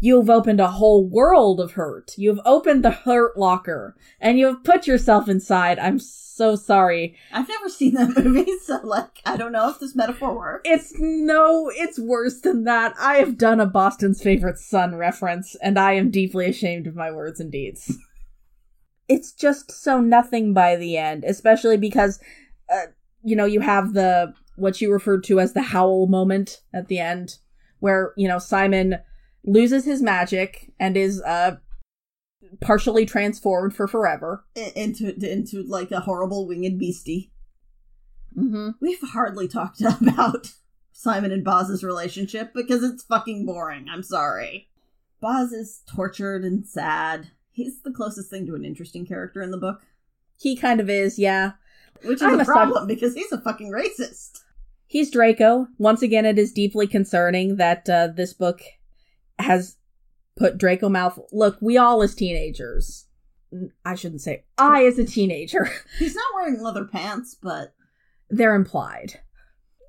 You've 0.00 0.30
opened 0.30 0.60
a 0.60 0.68
whole 0.68 1.04
world 1.04 1.58
of 1.58 1.72
hurt. 1.72 2.12
You've 2.16 2.38
opened 2.44 2.84
the 2.84 2.90
hurt 2.92 3.36
locker 3.36 3.96
and 4.20 4.38
you've 4.38 4.62
put 4.62 4.86
yourself 4.86 5.28
inside. 5.28 5.80
I'm 5.80 5.98
so 5.98 6.54
sorry. 6.54 7.16
I've 7.32 7.48
never 7.48 7.68
seen 7.68 7.94
that 7.94 8.16
movie, 8.16 8.46
so 8.62 8.78
like 8.84 9.20
I 9.26 9.36
don't 9.36 9.50
know 9.50 9.68
if 9.68 9.80
this 9.80 9.96
metaphor 9.96 10.36
works. 10.36 10.62
It's 10.64 10.92
no, 10.98 11.68
it's 11.74 11.98
worse 11.98 12.40
than 12.40 12.62
that. 12.64 12.94
I 13.00 13.16
have 13.16 13.36
done 13.36 13.58
a 13.58 13.66
Boston's 13.66 14.22
favorite 14.22 14.58
son 14.58 14.94
reference, 14.94 15.56
and 15.56 15.78
I 15.78 15.94
am 15.94 16.12
deeply 16.12 16.46
ashamed 16.46 16.86
of 16.86 16.94
my 16.94 17.10
words 17.10 17.40
and 17.40 17.50
deeds. 17.50 17.98
it's 19.08 19.32
just 19.32 19.70
so 19.72 20.00
nothing 20.00 20.52
by 20.52 20.76
the 20.76 20.96
end, 20.96 21.24
especially 21.24 21.76
because, 21.76 22.20
uh, 22.72 22.86
you 23.22 23.34
know, 23.34 23.46
you 23.46 23.60
have 23.60 23.94
the 23.94 24.34
what 24.56 24.80
you 24.80 24.92
referred 24.92 25.24
to 25.24 25.40
as 25.40 25.52
the 25.52 25.62
howl 25.62 26.06
moment 26.06 26.60
at 26.74 26.88
the 26.88 26.98
end, 26.98 27.38
where 27.80 28.12
you 28.16 28.28
know 28.28 28.38
Simon 28.38 28.98
loses 29.44 29.84
his 29.84 30.02
magic 30.02 30.72
and 30.78 30.96
is 30.96 31.22
uh 31.22 31.56
partially 32.60 33.06
transformed 33.06 33.74
for 33.74 33.86
forever 33.86 34.44
into 34.74 35.14
into 35.30 35.62
like 35.62 35.90
a 35.90 36.00
horrible 36.00 36.46
winged 36.46 36.78
beastie. 36.78 37.32
mm-hmm. 38.36 38.70
We've 38.80 39.00
hardly 39.02 39.48
talked 39.48 39.80
about 40.00 40.52
Simon 40.92 41.32
and 41.32 41.44
Baz's 41.44 41.84
relationship 41.84 42.52
because 42.54 42.82
it's 42.82 43.04
fucking 43.04 43.46
boring. 43.46 43.86
I'm 43.90 44.02
sorry. 44.02 44.68
Baz 45.20 45.52
is 45.52 45.82
tortured 45.88 46.44
and 46.44 46.66
sad. 46.66 47.30
He's 47.58 47.82
the 47.82 47.90
closest 47.92 48.30
thing 48.30 48.46
to 48.46 48.54
an 48.54 48.64
interesting 48.64 49.04
character 49.04 49.42
in 49.42 49.50
the 49.50 49.58
book, 49.58 49.82
he 50.38 50.56
kind 50.56 50.80
of 50.80 50.88
is 50.88 51.18
yeah 51.18 51.52
which 52.04 52.22
is 52.22 52.40
a 52.40 52.44
problem 52.44 52.86
because 52.86 53.14
he's 53.14 53.32
a 53.32 53.40
fucking 53.40 53.72
racist. 53.72 54.38
he's 54.86 55.10
draco 55.10 55.66
once 55.78 56.00
again 56.00 56.24
it 56.24 56.38
is 56.38 56.52
deeply 56.52 56.86
concerning 56.86 57.56
that 57.56 57.88
uh, 57.90 58.06
this 58.14 58.32
book 58.32 58.60
has 59.40 59.76
put 60.36 60.56
draco 60.56 60.88
malfoy 60.88 61.26
look 61.32 61.58
we 61.60 61.76
all 61.76 62.00
as 62.02 62.14
teenagers 62.14 63.06
I 63.84 63.94
shouldn't 63.96 64.20
say 64.20 64.44
i 64.58 64.84
as 64.84 64.98
a 64.98 65.04
teenager 65.04 65.68
He's 65.98 66.14
not 66.14 66.34
wearing 66.34 66.62
leather 66.62 66.84
pants, 66.84 67.34
but 67.34 67.74
they're 68.30 68.54
implied 68.54 69.18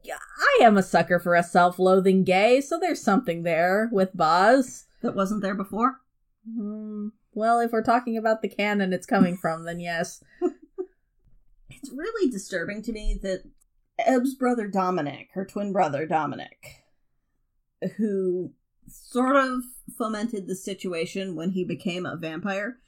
Yeah, 0.04 0.18
i 0.40 0.64
am 0.64 0.78
a 0.78 0.84
sucker 0.84 1.20
for 1.20 1.36
a 1.36 1.44
self-loathing 1.44 2.24
gay 2.24 2.60
so 2.62 2.80
there's 2.80 3.04
something 3.04 3.44
there 3.44 3.90
with 3.92 4.18
baz 4.18 4.86
that 5.04 5.16
wasn't 5.16 5.42
there 5.44 5.56
before. 5.56 6.02
Hmm. 6.50 7.10
Well 7.40 7.60
if 7.60 7.72
we're 7.72 7.82
talking 7.82 8.18
about 8.18 8.42
the 8.42 8.50
canon 8.50 8.94
it's 8.94 9.06
coming 9.06 9.36
from 9.36 9.64
then 9.64 9.80
yes 9.80 10.24
It's 11.82 11.92
really 11.92 12.30
disturbing 12.30 12.82
to 12.84 12.92
me 12.92 13.20
that 13.22 13.44
Eb's 14.00 14.36
brother 14.36 14.68
Dominic, 14.68 15.30
her 15.34 15.46
twin 15.46 15.72
brother 15.72 16.06
Dominic, 16.06 16.84
who 17.98 18.52
sort 18.88 19.36
of 19.36 19.62
fomented 19.98 20.48
the 20.48 20.56
situation 20.56 21.36
when 21.36 21.52
he 21.52 21.64
became 21.64 22.06
a 22.06 22.18
vampire, 22.18 22.80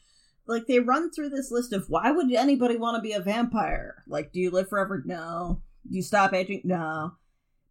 like 0.48 0.68
they 0.68 0.80
run 0.80 1.12
through 1.12 1.30
this 1.30 1.52
list 1.52 1.74
of 1.74 1.90
why 1.90 2.12
would 2.12 2.32
anybody 2.34 2.76
want 2.76 2.96
to 2.96 3.02
be 3.02 3.14
a 3.14 3.22
vampire? 3.22 4.04
Like, 4.08 4.32
do 4.32 4.40
you 4.40 4.50
live 4.50 4.70
forever? 4.70 5.04
No. 5.06 5.62
Do 5.90 5.96
you 5.96 6.04
stop 6.04 6.34
aging? 6.34 6.62
No. 6.66 7.14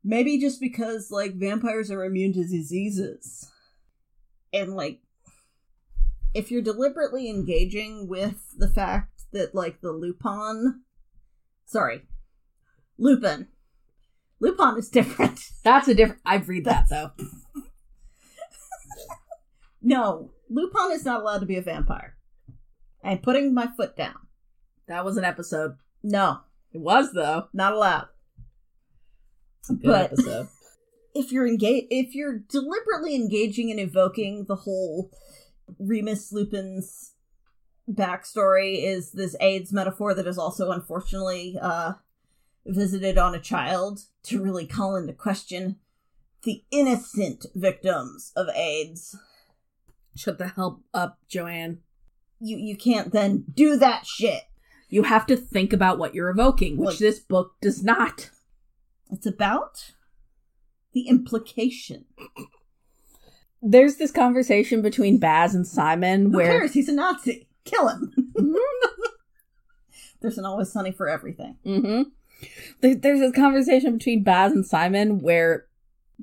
Maybe 0.03 0.39
just 0.39 0.61
because 0.61 1.11
like 1.11 1.35
vampires 1.35 1.91
are 1.91 2.05
immune 2.05 2.33
to 2.35 2.47
diseases. 2.47 3.51
And 4.53 4.74
like 4.74 5.01
if 6.35 6.51
you're 6.51 6.62
deliberately 6.62 7.28
engaging 7.28 8.07
with 8.09 8.37
the 8.57 8.68
fact 8.68 9.22
that 9.33 9.55
like 9.55 9.81
the 9.81 9.93
Lupin 9.93 10.83
sorry. 11.66 12.03
Lupin. 12.99 13.49
Lupin 14.41 14.76
is 14.78 14.89
different. 14.89 15.41
that's 15.64 15.89
a 15.89 15.95
different 15.95 16.20
I've 16.24 16.49
read 16.49 16.64
that 16.64 16.87
though 16.91 17.11
No, 19.83 20.33
Lupin 20.49 20.93
is 20.93 21.05
not 21.05 21.20
allowed 21.22 21.39
to 21.39 21.47
be 21.47 21.57
a 21.57 21.62
vampire. 21.62 22.16
I'm 23.03 23.18
putting 23.18 23.55
my 23.55 23.68
foot 23.76 23.97
down. 23.97 24.16
that 24.89 25.05
was 25.05 25.16
an 25.16 25.24
episode 25.24 25.76
No, 26.03 26.41
it 26.72 26.78
was 26.78 27.12
though 27.12 27.49
not 27.53 27.72
allowed. 27.72 28.09
Good 29.68 29.83
But- 29.83 30.12
episode 30.12 30.49
if 31.14 31.33
you're 31.33 31.47
engage 31.47 31.87
if 31.91 32.14
you're 32.14 32.39
deliberately 32.39 33.14
engaging 33.16 33.70
and 33.70 33.81
evoking 33.81 34.45
the 34.47 34.57
whole 34.57 35.11
Remus 35.78 36.32
Lupin's 36.32 37.12
backstory 37.90 38.82
is 38.84 39.12
this 39.12 39.34
AIDS 39.40 39.72
metaphor 39.72 40.14
that 40.14 40.26
is 40.26 40.38
also 40.38 40.70
unfortunately 40.70 41.58
uh 41.60 41.94
visited 42.66 43.18
on 43.18 43.34
a 43.34 43.40
child 43.40 44.00
to 44.22 44.40
really 44.42 44.66
call 44.66 44.94
into 44.96 45.12
question 45.12 45.76
the 46.42 46.62
innocent 46.70 47.46
victims 47.54 48.32
of 48.36 48.48
AIDS. 48.54 49.16
shut 50.14 50.38
the 50.38 50.48
hell 50.48 50.82
up 50.94 51.18
joanne 51.28 51.78
You 52.38 52.56
you 52.58 52.76
can't 52.76 53.12
then 53.12 53.44
do 53.52 53.76
that 53.76 54.06
shit. 54.06 54.42
You 54.88 55.04
have 55.04 55.26
to 55.26 55.36
think 55.36 55.72
about 55.72 55.98
what 55.98 56.14
you're 56.14 56.30
evoking, 56.30 56.76
which 56.76 56.86
Like- 56.90 56.98
this 56.98 57.18
book 57.20 57.54
does 57.60 57.82
not. 57.82 58.30
It's 59.10 59.26
about 59.26 59.92
the 60.92 61.08
implication. 61.08 62.04
There's 63.62 63.96
this 63.96 64.11
conversation 64.11 64.82
between 64.82 65.18
Baz 65.18 65.54
and 65.54 65.66
Simon 65.66 66.30
Who 66.30 66.36
where 66.38 66.61
cares? 66.61 66.72
He's 66.72 66.88
a 66.88 66.92
Nazi. 66.94 67.46
Kill 67.64 67.88
him. 67.88 68.32
There's 70.22 70.38
an 70.38 70.44
always 70.44 70.72
sunny 70.72 70.92
for 70.92 71.08
everything. 71.08 71.56
hmm 71.64 72.02
there's 72.80 73.20
this 73.20 73.34
conversation 73.34 73.92
between 73.98 74.22
Baz 74.22 74.52
and 74.52 74.64
Simon 74.64 75.18
where 75.18 75.66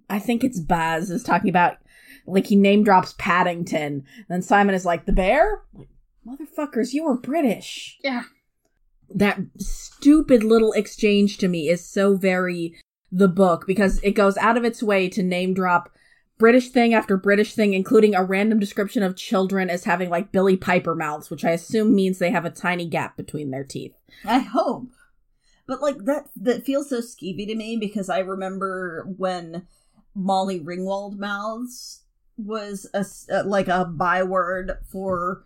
I 0.09 0.19
think 0.19 0.43
it's 0.43 0.59
Baz 0.59 1.09
is 1.09 1.23
talking 1.23 1.49
about 1.49 1.77
like 2.25 2.47
he 2.47 2.55
name 2.55 2.83
drops 2.83 3.13
Paddington. 3.17 4.03
Then 4.27 4.41
Simon 4.41 4.75
is 4.75 4.85
like, 4.85 5.05
the 5.05 5.13
bear? 5.13 5.63
Motherfuckers, 6.25 6.93
you 6.93 7.05
were 7.05 7.17
British. 7.17 7.97
Yeah. 8.03 8.23
That 9.09 9.39
stupid 9.57 10.43
little 10.43 10.73
exchange 10.73 11.37
to 11.37 11.47
me 11.47 11.69
is 11.69 11.87
so 11.87 12.15
very 12.15 12.75
the 13.11 13.29
book 13.29 13.65
because 13.65 13.99
it 14.03 14.11
goes 14.11 14.35
out 14.37 14.57
of 14.57 14.65
its 14.65 14.83
way 14.83 15.07
to 15.09 15.23
name 15.23 15.53
drop 15.53 15.89
British 16.37 16.69
thing 16.69 16.93
after 16.93 17.17
British 17.17 17.55
thing, 17.55 17.73
including 17.73 18.13
a 18.13 18.23
random 18.23 18.59
description 18.59 19.01
of 19.03 19.15
children 19.15 19.69
as 19.69 19.85
having 19.85 20.09
like 20.09 20.31
Billie 20.31 20.57
Piper 20.57 20.93
mouths, 20.95 21.29
which 21.29 21.43
I 21.43 21.51
assume 21.51 21.95
means 21.95 22.19
they 22.19 22.31
have 22.31 22.45
a 22.45 22.51
tiny 22.51 22.85
gap 22.87 23.17
between 23.17 23.49
their 23.51 23.63
teeth. 23.63 23.95
I 24.23 24.39
hope. 24.39 24.89
But 25.67 25.81
like 25.81 26.05
that 26.05 26.29
that 26.35 26.65
feels 26.65 26.89
so 26.89 27.01
skeevy 27.01 27.47
to 27.47 27.55
me 27.55 27.75
because 27.77 28.07
I 28.09 28.19
remember 28.19 29.05
when 29.17 29.67
Molly 30.15 30.59
Ringwald 30.59 31.17
mouths 31.17 32.03
was 32.37 32.87
a 32.93 33.43
like 33.43 33.67
a 33.67 33.83
byword 33.85 34.77
for 34.89 35.45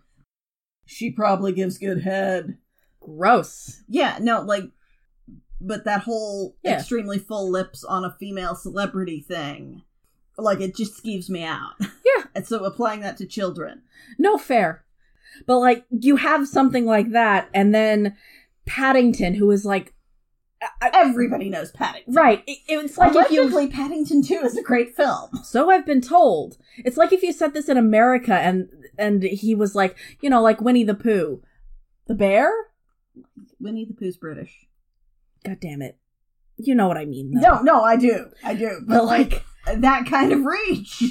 she 0.84 1.10
probably 1.10 1.52
gives 1.52 1.78
good 1.78 2.02
head. 2.02 2.58
Gross. 3.00 3.82
Yeah, 3.88 4.18
no, 4.20 4.42
like 4.42 4.64
but 5.60 5.84
that 5.84 6.02
whole 6.02 6.56
Yeah. 6.62 6.76
extremely 6.78 7.18
full 7.18 7.50
lips 7.50 7.82
on 7.82 8.04
a 8.04 8.16
female 8.20 8.54
celebrity 8.54 9.20
thing. 9.20 9.82
Like 10.38 10.60
it 10.60 10.74
just 10.76 11.02
skeeves 11.02 11.28
me 11.28 11.44
out. 11.44 11.72
Yeah. 11.80 12.24
and 12.34 12.46
so 12.46 12.64
applying 12.64 13.00
that 13.00 13.16
to 13.18 13.26
children. 13.26 13.82
No 14.18 14.38
fair. 14.38 14.84
But 15.46 15.58
like 15.60 15.84
you 15.90 16.16
have 16.16 16.46
something 16.48 16.84
like 16.86 17.12
that, 17.12 17.48
and 17.54 17.74
then 17.74 18.16
Paddington, 18.66 19.34
who 19.34 19.50
is 19.50 19.64
like, 19.64 19.94
I- 20.80 20.90
Everybody 20.94 21.48
knows 21.48 21.72
Paddington. 21.72 22.14
right? 22.14 22.42
It, 22.46 22.58
it's 22.68 22.96
like 22.98 23.16
if 23.16 23.30
you. 23.30 23.42
Allegedly, 23.42 23.68
Paddington 23.68 24.22
2 24.22 24.34
is 24.44 24.56
a 24.56 24.62
great 24.62 24.94
film. 24.94 25.30
So 25.42 25.70
I've 25.70 25.84
been 25.86 26.00
told. 26.00 26.56
It's 26.78 26.96
like 26.96 27.12
if 27.12 27.22
you 27.22 27.32
set 27.32 27.52
this 27.54 27.68
in 27.68 27.76
America, 27.76 28.34
and 28.34 28.68
and 28.98 29.22
he 29.22 29.54
was 29.54 29.74
like, 29.74 29.96
you 30.20 30.30
know, 30.30 30.40
like 30.42 30.60
Winnie 30.60 30.84
the 30.84 30.94
Pooh, 30.94 31.42
the 32.06 32.14
bear. 32.14 32.52
Winnie 33.58 33.84
the 33.84 33.94
Pooh's 33.94 34.16
British. 34.16 34.66
God 35.44 35.58
damn 35.60 35.82
it, 35.82 35.98
you 36.56 36.74
know 36.74 36.86
what 36.86 36.96
I 36.96 37.04
mean? 37.06 37.32
Though. 37.32 37.40
No, 37.40 37.62
no, 37.62 37.82
I 37.82 37.96
do. 37.96 38.26
I 38.44 38.54
do. 38.54 38.80
But 38.86 38.94
but 38.98 39.04
like 39.06 39.44
that 39.66 40.06
kind 40.06 40.32
of 40.32 40.44
reach. 40.44 41.02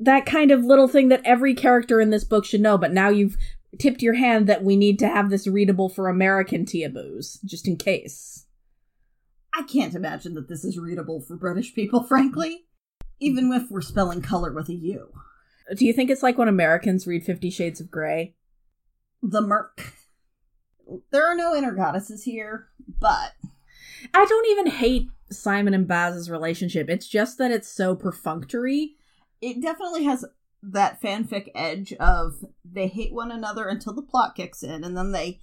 that 0.00 0.26
kind 0.26 0.50
of 0.50 0.64
little 0.64 0.88
thing 0.88 1.08
that 1.08 1.22
every 1.24 1.54
character 1.54 2.00
in 2.00 2.10
this 2.10 2.24
book 2.24 2.44
should 2.44 2.60
know. 2.60 2.78
But 2.78 2.92
now 2.92 3.08
you've 3.08 3.36
tipped 3.78 4.02
your 4.02 4.14
hand 4.14 4.46
that 4.46 4.64
we 4.64 4.76
need 4.76 4.98
to 5.00 5.08
have 5.08 5.30
this 5.30 5.46
readable 5.46 5.88
for 5.88 6.08
American 6.08 6.64
Teaboos, 6.64 7.38
just 7.44 7.66
in 7.68 7.76
case. 7.76 8.46
I 9.54 9.62
can't 9.62 9.94
imagine 9.94 10.34
that 10.34 10.48
this 10.48 10.64
is 10.64 10.78
readable 10.78 11.20
for 11.20 11.36
British 11.36 11.74
people, 11.74 12.02
frankly. 12.08 12.64
Even 13.20 13.52
if 13.52 13.70
we're 13.70 13.80
spelling 13.80 14.22
color 14.22 14.52
with 14.52 14.68
a 14.68 14.74
U. 14.74 15.08
Do 15.76 15.84
you 15.84 15.92
think 15.92 16.08
it's 16.08 16.22
like 16.22 16.38
when 16.38 16.48
Americans 16.48 17.06
read 17.06 17.24
Fifty 17.24 17.50
Shades 17.50 17.80
of 17.80 17.90
Grey? 17.90 18.34
The 19.22 19.40
Merc. 19.42 19.94
There 21.10 21.26
are 21.26 21.34
no 21.34 21.54
inner 21.54 21.72
goddesses 21.72 22.22
here, 22.22 22.68
but 23.00 23.32
I 24.14 24.24
don't 24.24 24.48
even 24.48 24.68
hate 24.68 25.08
Simon 25.30 25.74
and 25.74 25.86
Baz's 25.88 26.30
relationship. 26.30 26.88
It's 26.88 27.06
just 27.08 27.38
that 27.38 27.50
it's 27.50 27.68
so 27.68 27.94
perfunctory. 27.94 28.96
it 29.40 29.60
definitely 29.62 30.04
has 30.04 30.24
that 30.62 31.00
fanfic 31.00 31.48
edge 31.54 31.92
of 31.94 32.44
they 32.64 32.88
hate 32.88 33.12
one 33.12 33.30
another 33.30 33.68
until 33.68 33.92
the 33.92 34.02
plot 34.02 34.34
kicks 34.34 34.62
in, 34.62 34.82
and 34.84 34.96
then 34.96 35.12
they 35.12 35.38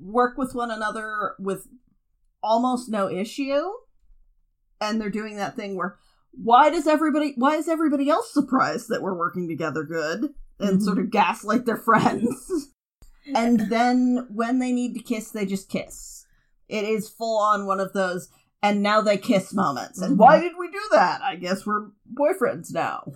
work 0.00 0.36
with 0.36 0.54
one 0.54 0.70
another 0.70 1.34
with 1.38 1.68
almost 2.42 2.88
no 2.88 3.08
issue. 3.08 3.62
And 4.80 5.00
they're 5.00 5.10
doing 5.10 5.36
that 5.36 5.56
thing 5.56 5.76
where 5.76 5.98
why 6.32 6.70
does 6.70 6.86
everybody 6.86 7.34
why 7.36 7.56
is 7.56 7.68
everybody 7.68 8.08
else 8.08 8.32
surprised 8.32 8.88
that 8.90 9.02
we're 9.02 9.16
working 9.16 9.48
together 9.48 9.82
good 9.82 10.34
and 10.60 10.78
Mhm. 10.78 10.82
sort 10.84 10.98
of 10.98 11.10
gaslight 11.10 11.64
their 11.66 11.76
friends 11.76 12.68
and 13.34 13.60
then 13.70 14.26
when 14.32 14.58
they 14.60 14.70
need 14.72 14.94
to 14.94 15.02
kiss 15.02 15.30
they 15.30 15.46
just 15.46 15.68
kiss 15.68 16.26
it 16.68 16.84
is 16.84 17.08
full 17.08 17.38
on 17.38 17.66
one 17.66 17.80
of 17.80 17.92
those 17.92 18.28
and 18.62 18.82
now 18.82 19.00
they 19.00 19.16
kiss 19.16 19.52
moments. 19.54 20.00
And 20.00 20.18
why 20.18 20.40
did 20.40 20.52
we 20.58 20.70
do 20.70 20.80
that? 20.92 21.22
I 21.22 21.36
guess 21.36 21.66
we're 21.66 21.88
boyfriends 22.12 22.72
now. 22.72 23.12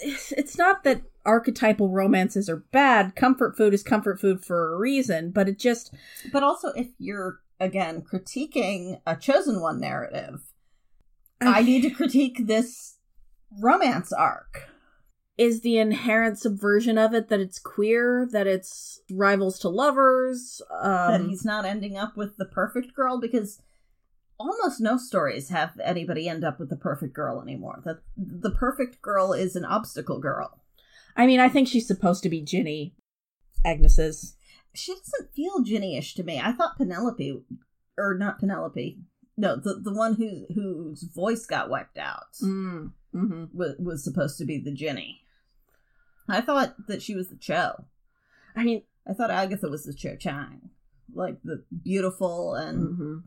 It's 0.00 0.56
not 0.56 0.84
that 0.84 1.02
archetypal 1.26 1.90
romances 1.90 2.48
are 2.48 2.64
bad. 2.72 3.14
Comfort 3.14 3.56
food 3.56 3.74
is 3.74 3.82
comfort 3.82 4.20
food 4.20 4.44
for 4.44 4.72
a 4.72 4.78
reason, 4.78 5.30
but 5.30 5.48
it 5.48 5.58
just 5.58 5.92
but 6.32 6.42
also 6.42 6.68
if 6.68 6.88
you're 6.98 7.40
again 7.60 8.02
critiquing 8.02 9.00
a 9.06 9.16
chosen 9.16 9.60
one 9.60 9.80
narrative 9.80 10.40
i 11.40 11.60
need 11.60 11.82
to 11.82 11.90
critique 11.90 12.46
this 12.46 12.98
romance 13.60 14.12
arc. 14.12 14.68
Is 15.36 15.60
the 15.60 15.78
inherent 15.78 16.38
subversion 16.38 16.98
of 16.98 17.14
it 17.14 17.28
that 17.28 17.38
it's 17.38 17.60
queer, 17.60 18.28
that 18.32 18.48
it's 18.48 19.00
rivals 19.08 19.60
to 19.60 19.68
lovers. 19.68 20.60
that 20.68 21.20
Um, 21.20 21.28
he's 21.28 21.44
not 21.44 21.64
ending 21.64 21.96
up 21.96 22.16
with 22.16 22.36
the 22.38 22.44
perfect 22.44 22.92
girl? 22.92 23.20
Because 23.20 23.62
almost 24.38 24.80
no 24.80 24.96
stories 24.96 25.48
have 25.50 25.78
anybody 25.82 26.28
end 26.28 26.44
up 26.44 26.58
with 26.58 26.70
the 26.70 26.76
perfect 26.76 27.14
girl 27.14 27.40
anymore. 27.42 27.80
That 27.84 27.98
the 28.16 28.50
perfect 28.50 29.02
girl 29.02 29.32
is 29.32 29.56
an 29.56 29.64
obstacle 29.64 30.20
girl. 30.20 30.60
I 31.16 31.26
mean, 31.26 31.40
I 31.40 31.48
think 31.48 31.66
she's 31.68 31.86
supposed 31.86 32.22
to 32.22 32.28
be 32.28 32.40
Ginny, 32.42 32.94
Agnes's. 33.64 34.36
She 34.74 34.94
doesn't 34.94 35.34
feel 35.34 35.62
Ginny-ish 35.62 36.14
to 36.14 36.22
me. 36.22 36.40
I 36.40 36.52
thought 36.52 36.76
Penelope, 36.76 37.42
or 37.96 38.14
not 38.14 38.38
Penelope, 38.38 39.00
no, 39.36 39.56
the 39.56 39.74
the 39.82 39.92
one 39.92 40.14
who 40.14 40.46
whose 40.54 41.02
voice 41.02 41.46
got 41.46 41.70
wiped 41.70 41.98
out 41.98 42.32
Mm. 42.42 42.92
hmm 43.12 43.44
was, 43.52 43.74
was 43.78 44.04
supposed 44.04 44.36
to 44.38 44.44
be 44.44 44.58
the 44.58 44.72
Ginny. 44.72 45.22
I 46.28 46.40
thought 46.40 46.74
that 46.88 47.02
she 47.02 47.14
was 47.14 47.28
the 47.28 47.36
Cho. 47.36 47.84
I 48.54 48.64
mean, 48.64 48.82
I 49.08 49.14
thought 49.14 49.30
Agatha 49.30 49.68
was 49.68 49.84
the 49.84 49.94
Cho 49.94 50.16
Chang, 50.16 50.70
like 51.14 51.38
the 51.42 51.64
beautiful 51.82 52.54
and 52.54 52.98
mhm. 52.98 53.22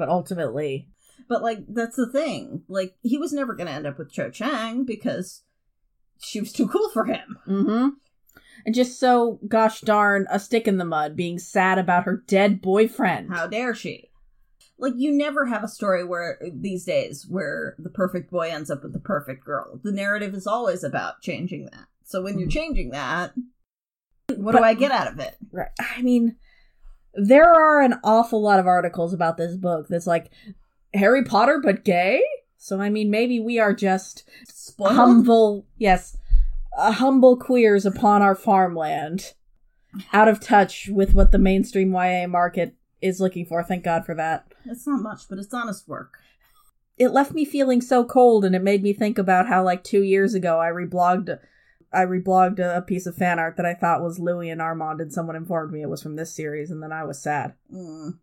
But 0.00 0.08
ultimately, 0.08 0.88
But 1.28 1.42
like 1.42 1.58
that's 1.68 1.94
the 1.96 2.10
thing. 2.10 2.62
Like 2.68 2.96
he 3.02 3.18
was 3.18 3.32
never 3.32 3.54
going 3.54 3.66
to 3.68 3.72
end 3.72 3.86
up 3.86 3.98
with 3.98 4.10
Cho 4.10 4.30
Chang 4.30 4.84
because 4.84 5.42
she 6.18 6.40
was 6.40 6.52
too 6.52 6.66
cool 6.66 6.88
for 6.90 7.04
him. 7.04 7.38
hmm 7.44 7.88
and 8.66 8.74
just 8.74 8.98
so 9.00 9.40
gosh 9.48 9.80
darn 9.80 10.26
a 10.30 10.38
stick 10.38 10.68
in 10.68 10.76
the 10.76 10.84
mud, 10.84 11.16
being 11.16 11.38
sad 11.38 11.78
about 11.78 12.04
her 12.04 12.22
dead 12.26 12.60
boyfriend. 12.60 13.30
How 13.32 13.46
dare 13.46 13.74
she? 13.74 14.10
Like 14.78 14.92
you 14.96 15.12
never 15.12 15.46
have 15.46 15.62
a 15.64 15.68
story 15.68 16.04
where 16.04 16.38
these 16.52 16.84
days 16.84 17.26
where 17.28 17.74
the 17.78 17.88
perfect 17.90 18.30
boy 18.30 18.50
ends 18.50 18.70
up 18.70 18.82
with 18.82 18.92
the 18.92 19.00
perfect 19.00 19.44
girl. 19.44 19.80
The 19.82 19.92
narrative 19.92 20.34
is 20.34 20.46
always 20.46 20.82
about 20.84 21.20
changing 21.22 21.68
that. 21.72 21.86
So 22.04 22.22
when 22.22 22.38
you're 22.38 22.48
Mhm. 22.48 22.52
changing 22.52 22.90
that, 22.90 23.32
what 24.36 24.52
But- 24.52 24.58
do 24.58 24.64
I 24.64 24.74
get 24.74 24.90
out 24.92 25.10
of 25.12 25.18
it? 25.20 25.36
Right. 25.52 25.70
I 25.78 26.02
mean, 26.02 26.36
there 27.14 27.52
are 27.52 27.80
an 27.80 27.94
awful 28.04 28.40
lot 28.40 28.58
of 28.60 28.66
articles 28.66 29.12
about 29.12 29.36
this 29.36 29.56
book 29.56 29.88
that's 29.88 30.06
like 30.06 30.30
Harry 30.94 31.24
Potter 31.24 31.60
but 31.62 31.84
gay. 31.84 32.22
So 32.56 32.80
I 32.80 32.90
mean, 32.90 33.10
maybe 33.10 33.40
we 33.40 33.58
are 33.58 33.72
just 33.74 34.28
Spoiled? 34.44 34.92
humble, 34.94 35.66
yes, 35.78 36.16
uh, 36.76 36.92
humble 36.92 37.36
queers 37.36 37.86
upon 37.86 38.22
our 38.22 38.34
farmland, 38.34 39.34
out 40.12 40.28
of 40.28 40.40
touch 40.40 40.88
with 40.92 41.14
what 41.14 41.32
the 41.32 41.38
mainstream 41.38 41.92
YA 41.92 42.26
market 42.26 42.74
is 43.00 43.20
looking 43.20 43.46
for. 43.46 43.62
Thank 43.62 43.84
God 43.84 44.04
for 44.04 44.14
that. 44.14 44.52
It's 44.66 44.86
not 44.86 45.02
much, 45.02 45.22
but 45.28 45.38
it's 45.38 45.54
honest 45.54 45.88
work. 45.88 46.18
It 46.98 47.08
left 47.12 47.32
me 47.32 47.46
feeling 47.46 47.80
so 47.80 48.04
cold, 48.04 48.44
and 48.44 48.54
it 48.54 48.62
made 48.62 48.82
me 48.82 48.92
think 48.92 49.16
about 49.16 49.48
how, 49.48 49.64
like 49.64 49.82
two 49.82 50.02
years 50.02 50.34
ago, 50.34 50.60
I 50.60 50.66
reblogged. 50.66 51.38
I 51.92 52.04
reblogged 52.04 52.58
a 52.60 52.82
piece 52.82 53.06
of 53.06 53.16
fan 53.16 53.38
art 53.38 53.56
that 53.56 53.66
I 53.66 53.74
thought 53.74 54.02
was 54.02 54.18
Louis 54.18 54.50
and 54.50 54.62
Armand, 54.62 55.00
and 55.00 55.12
someone 55.12 55.36
informed 55.36 55.72
me 55.72 55.82
it 55.82 55.88
was 55.88 56.02
from 56.02 56.16
this 56.16 56.34
series, 56.34 56.70
and 56.70 56.82
then 56.82 56.92
I 56.92 57.04
was 57.04 57.20
sad. 57.20 57.54
Mm. 57.74 58.18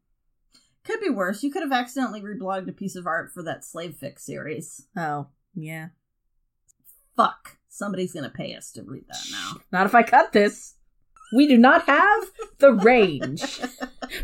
Could 0.85 1.01
be 1.01 1.09
worse. 1.09 1.43
You 1.43 1.51
could 1.51 1.63
have 1.63 1.73
accidentally 1.73 2.21
reblogged 2.21 2.69
a 2.69 2.73
piece 2.73 2.95
of 2.95 3.05
art 3.05 3.31
for 3.33 3.43
that 3.43 3.65
Slave 3.65 3.97
Fix 3.97 4.25
series. 4.25 4.87
Oh, 4.95 5.27
yeah. 5.53 5.89
Fuck. 7.17 7.57
Somebody's 7.67 8.13
gonna 8.13 8.29
pay 8.29 8.55
us 8.55 8.71
to 8.71 8.83
read 8.83 9.05
that 9.07 9.27
now. 9.31 9.57
Not 9.71 9.85
if 9.85 9.93
I 9.93 10.01
cut 10.01 10.31
this. 10.31 10.75
We 11.35 11.45
do 11.45 11.57
not 11.57 11.85
have 11.85 12.31
the 12.59 12.73
range. 12.73 13.59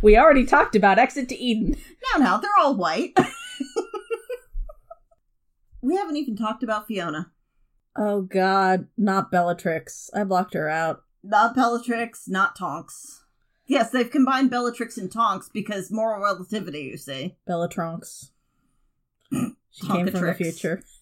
We 0.02 0.18
already 0.18 0.46
talked 0.46 0.76
about 0.76 0.98
Exit 0.98 1.30
to 1.30 1.36
Eden. 1.38 1.76
No, 2.16 2.24
no, 2.24 2.40
they're 2.40 2.50
all 2.60 2.76
white. 2.76 3.18
we 5.82 5.96
haven't 5.96 6.16
even 6.18 6.36
talked 6.36 6.64
about 6.64 6.88
Fiona. 6.88 7.32
Oh 7.96 8.22
god, 8.22 8.88
not 8.98 9.32
Bellatrix. 9.32 10.10
I 10.14 10.24
blocked 10.24 10.54
her 10.56 10.70
out. 10.70 11.04
Not 11.24 11.56
Bellatrix, 11.56 12.28
not 12.28 12.56
Tonks. 12.56 13.24
Yes, 13.66 13.92
they've 13.92 14.10
combined 14.10 14.50
Bellatrix 14.50 14.98
and 14.98 15.12
Tonks 15.12 15.50
because 15.50 15.92
moral 15.92 16.22
relativity, 16.22 16.82
you 16.82 16.98
see. 16.98 17.36
Bellatrix. 17.48 18.32
She 19.76 19.88
came 19.88 20.06
from 20.06 20.28
the 20.28 20.36
future. 20.36 20.84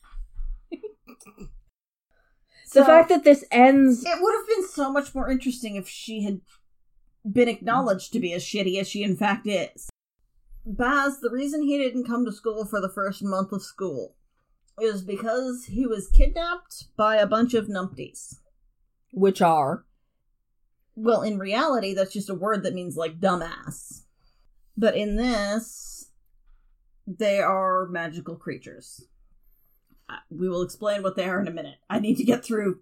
So, 2.65 2.79
the 2.79 2.85
fact 2.85 3.09
that 3.09 3.25
this 3.25 3.43
ends 3.51 4.05
it 4.05 4.21
would 4.21 4.33
have 4.33 4.47
been 4.47 4.65
so 4.65 4.89
much 4.89 5.13
more 5.13 5.29
interesting 5.29 5.75
if 5.75 5.89
she 5.89 6.23
had 6.23 6.39
been 7.29 7.49
acknowledged 7.49 8.13
to 8.13 8.19
be 8.21 8.31
as 8.31 8.45
shitty 8.45 8.79
as 8.79 8.87
she 8.87 9.03
in 9.03 9.17
fact 9.17 9.45
is. 9.45 9.89
Baz, 10.65 11.19
the 11.19 11.29
reason 11.29 11.63
he 11.63 11.77
didn't 11.77 12.07
come 12.07 12.23
to 12.23 12.31
school 12.31 12.63
for 12.63 12.79
the 12.79 12.87
first 12.87 13.21
month 13.21 13.51
of 13.51 13.61
school 13.61 14.15
is 14.79 15.01
because 15.01 15.65
he 15.65 15.85
was 15.85 16.07
kidnapped 16.09 16.85
by 16.95 17.17
a 17.17 17.27
bunch 17.27 17.53
of 17.53 17.67
numpties. 17.67 18.37
which 19.11 19.41
are 19.41 19.85
Well, 20.95 21.21
in 21.21 21.37
reality, 21.37 21.93
that's 21.93 22.13
just 22.13 22.29
a 22.29 22.35
word 22.35 22.63
that 22.63 22.73
means 22.73 22.95
like 22.95 23.19
dumbass. 23.19 24.03
But 24.77 24.95
in 24.95 25.15
this, 25.15 26.09
they 27.07 27.39
are 27.39 27.87
magical 27.87 28.35
creatures. 28.35 29.07
We 30.29 30.49
will 30.49 30.61
explain 30.61 31.03
what 31.03 31.15
they 31.15 31.25
are 31.25 31.39
in 31.39 31.47
a 31.47 31.51
minute. 31.51 31.77
I 31.89 31.99
need 31.99 32.17
to 32.17 32.23
get 32.23 32.43
through 32.43 32.81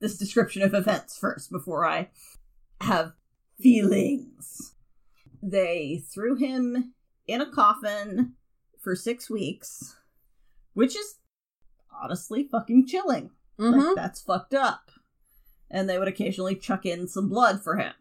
this 0.00 0.18
description 0.18 0.62
of 0.62 0.74
events 0.74 1.18
first 1.18 1.50
before 1.50 1.86
I 1.86 2.08
have 2.80 3.12
feelings. 3.60 4.74
They 5.42 6.02
threw 6.12 6.36
him 6.36 6.94
in 7.26 7.40
a 7.40 7.50
coffin 7.50 8.34
for 8.80 8.96
six 8.96 9.30
weeks, 9.30 9.96
which 10.74 10.96
is 10.96 11.16
honestly 12.00 12.44
fucking 12.50 12.86
chilling. 12.86 13.30
Mhm. 13.58 13.86
Like, 13.88 13.96
that's 13.96 14.20
fucked 14.20 14.54
up. 14.54 14.90
And 15.70 15.88
they 15.88 15.98
would 15.98 16.08
occasionally 16.08 16.54
chuck 16.56 16.84
in 16.86 17.08
some 17.08 17.28
blood 17.28 17.62
for 17.62 17.76
him 17.76 17.94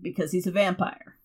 because 0.00 0.32
he's 0.32 0.46
a 0.46 0.50
vampire. 0.52 1.18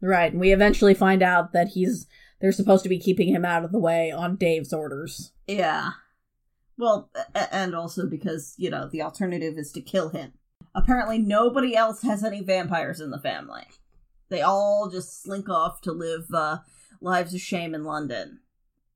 right. 0.00 0.32
And 0.32 0.40
we 0.40 0.52
eventually 0.52 0.94
find 0.94 1.22
out 1.22 1.52
that 1.52 1.68
he's 1.68 2.06
they're 2.40 2.52
supposed 2.52 2.82
to 2.84 2.88
be 2.88 2.98
keeping 2.98 3.28
him 3.28 3.44
out 3.44 3.64
of 3.64 3.72
the 3.72 3.78
way 3.78 4.10
on 4.10 4.36
Dave's 4.36 4.72
orders. 4.72 5.32
Yeah. 5.46 5.90
Well, 6.78 7.10
and 7.34 7.74
also 7.74 8.06
because, 8.06 8.54
you 8.56 8.70
know, 8.70 8.88
the 8.88 9.02
alternative 9.02 9.58
is 9.58 9.70
to 9.72 9.82
kill 9.82 10.08
him. 10.08 10.32
Apparently, 10.74 11.18
nobody 11.18 11.76
else 11.76 12.00
has 12.02 12.24
any 12.24 12.42
vampires 12.42 12.98
in 13.00 13.10
the 13.10 13.18
family. 13.18 13.64
They 14.30 14.40
all 14.40 14.88
just 14.88 15.22
slink 15.22 15.50
off 15.50 15.82
to 15.82 15.92
live 15.92 16.32
uh, 16.32 16.58
lives 17.02 17.34
of 17.34 17.40
shame 17.42 17.74
in 17.74 17.84
London. 17.84 18.40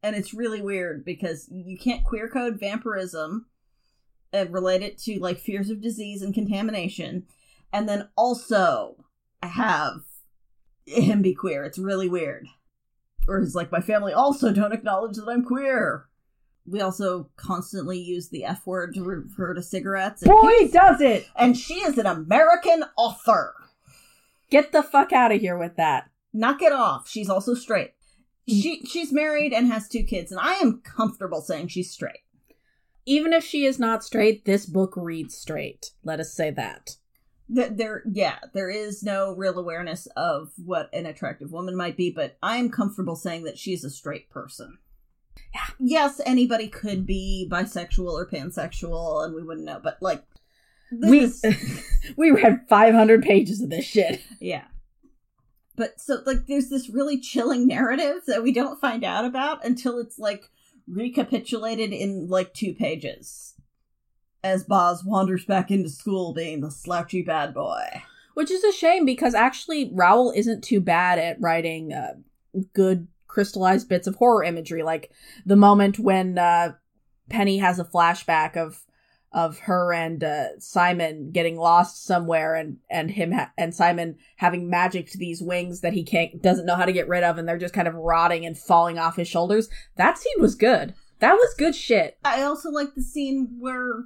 And 0.05 0.15
it's 0.15 0.35
really 0.35 0.61
weird 0.61 1.03
because 1.03 1.49
you 1.51 1.79
can't 1.79 2.05
queer 2.05 2.29
code 2.29 2.61
vampirism 2.61 3.47
uh, 4.35 4.37
and 4.37 4.53
relate 4.53 4.83
it 4.83 4.99
to 4.99 5.19
like 5.19 5.39
fears 5.39 5.71
of 5.71 5.81
disease 5.81 6.21
and 6.21 6.35
contamination, 6.35 7.25
and 7.73 7.89
then 7.89 8.11
also 8.15 9.03
have 9.43 10.03
him 10.85 11.23
be 11.23 11.35
queer. 11.35 11.65
It's 11.65 11.79
really 11.79 12.11
weird. 12.11 12.49
Or 13.27 13.41
he's 13.41 13.55
like, 13.55 13.73
my 13.73 13.81
family 13.81 14.13
also 14.13 14.53
don't 14.53 14.75
acknowledge 14.75 15.17
that 15.17 15.27
I'm 15.27 15.43
queer. 15.43 16.07
We 16.67 16.83
also 16.83 17.31
constantly 17.37 17.99
use 17.99 18.29
the 18.29 18.45
F 18.45 18.67
word 18.67 18.93
to 18.97 19.03
refer 19.03 19.55
to 19.55 19.63
cigarettes. 19.63 20.21
And, 20.21 20.33
Boy, 20.33 20.69
does 20.69 21.01
it! 21.01 21.31
and 21.35 21.57
she 21.57 21.77
is 21.77 21.97
an 21.97 22.05
American 22.05 22.85
author. 22.99 23.55
Get 24.51 24.73
the 24.73 24.83
fuck 24.83 25.15
out 25.15 25.33
of 25.33 25.41
here 25.41 25.57
with 25.57 25.77
that. 25.77 26.11
Knock 26.35 26.61
it 26.61 26.73
off. 26.73 27.09
She's 27.09 27.31
also 27.31 27.55
straight. 27.55 27.95
She 28.49 28.85
she's 28.85 29.13
married 29.13 29.53
and 29.53 29.67
has 29.69 29.89
two 29.89 30.03
kids, 30.03 30.31
and 30.31 30.41
I 30.41 30.55
am 30.55 30.81
comfortable 30.83 31.41
saying 31.41 31.69
she's 31.69 31.91
straight. 31.91 32.21
Even 33.07 33.33
if 33.33 33.45
she 33.45 33.65
is 33.67 33.79
not 33.79 34.03
straight, 34.05 34.45
this 34.45 34.67
book 34.67 34.95
reads 34.97 35.35
straight. 35.37 35.91
Let 36.05 36.21
us 36.21 36.33
say 36.35 36.51
that. 36.53 36.97
Th- 37.55 37.73
There, 37.75 38.03
yeah, 38.11 38.39
there 38.55 38.71
is 38.71 39.03
no 39.03 39.35
real 39.35 39.59
awareness 39.59 40.07
of 40.17 40.53
what 40.57 40.89
an 40.95 41.05
attractive 41.05 41.53
woman 41.53 41.77
might 41.77 41.97
be, 41.99 42.11
but 42.11 42.37
I 42.43 42.57
am 42.57 42.71
comfortable 42.71 43.17
saying 43.17 43.45
that 43.45 43.59
she's 43.59 43.85
a 43.85 43.91
straight 43.91 44.31
person. 44.31 44.79
Yes, 45.79 46.21
anybody 46.25 46.69
could 46.69 47.05
be 47.07 47.47
bisexual 47.51 48.11
or 48.13 48.27
pansexual, 48.29 49.25
and 49.25 49.35
we 49.35 49.43
wouldn't 49.43 49.67
know. 49.67 49.81
But 49.83 49.99
like, 50.01 50.23
We 50.91 51.21
is- 51.21 51.45
we 52.17 52.31
read 52.31 52.61
500 52.69 53.23
pages 53.23 53.61
of 53.61 53.69
this 53.71 53.85
shit. 53.85 54.21
Yeah. 54.41 54.65
But 55.77 56.01
so 56.01 56.19
like 56.25 56.47
there's 56.47 56.69
this 56.69 56.89
really 56.89 57.19
chilling 57.19 57.67
narrative 57.67 58.23
that 58.27 58.43
we 58.43 58.53
don't 58.53 58.81
find 58.81 59.05
out 59.05 59.25
about 59.25 59.65
until 59.65 59.99
it's 59.99 60.19
like 60.19 60.51
recapitulated 60.87 61.93
in 61.93 62.29
like 62.29 62.55
two 62.55 62.75
pages 62.75 63.55
as 64.45 64.65
Baz 64.65 65.03
wanders 65.03 65.45
back 65.45 65.71
into 65.71 65.89
school 65.89 66.35
being 66.35 66.61
the 66.61 66.71
slouchy 66.71 67.23
bad 67.23 67.55
boy. 67.55 68.03
Which 68.35 68.51
is 68.51 68.63
a 68.65 68.73
shame 68.73 69.05
because 69.05 69.35
actually 69.35 69.91
Rowell 69.95 70.33
isn't 70.35 70.63
too 70.63 70.81
bad 70.81 71.19
at 71.19 71.41
writing 71.41 71.93
uh, 71.93 72.15
good 72.75 73.09
crystallized 73.27 73.89
bits 73.89 74.07
of 74.07 74.17
horror 74.17 74.45
imagery, 74.45 74.83
like 74.83 75.11
the 75.47 75.57
moment 75.57 75.99
when 75.99 76.39
uh, 76.39 76.75
Penny 77.31 77.59
has 77.59 77.79
a 77.79 77.85
flashback 77.85 78.57
of 78.57 78.85
of 79.35 79.59
her 79.59 79.93
and 79.93 80.23
uh, 80.23 80.59
Simon 80.61 81.33
getting 81.33 81.59
lost 81.59 82.07
somewhere, 82.07 82.55
and 82.55 82.79
and 82.89 83.11
him 83.11 83.33
ha- 83.33 83.53
and 83.59 83.75
Simon 83.75 84.17
having 84.37 84.71
magicked 84.71 85.15
these 85.15 85.43
wings 85.43 85.81
that 85.81 85.93
he 85.93 86.05
can't 86.05 86.41
doesn't 86.41 86.67
know 86.67 86.77
how 86.77 86.85
to 86.85 86.93
get 86.93 87.09
rid 87.09 87.25
of, 87.25 87.37
and 87.37 87.47
they're 87.47 87.59
just 87.59 87.75
kind 87.75 87.89
of 87.89 87.95
rotting 87.95 88.47
and 88.47 88.57
falling 88.57 88.99
off 88.99 89.17
his 89.17 89.29
shoulders. 89.29 89.69
That 89.97 90.17
scene 90.17 90.41
was 90.41 90.55
good. 90.55 90.95
That 91.19 91.35
was 91.35 91.55
good 91.59 91.75
shit. 91.75 92.17
I 92.25 92.43
also 92.43 92.71
like 92.71 92.95
the 92.95 93.03
scene 93.03 93.57
where 93.59 94.05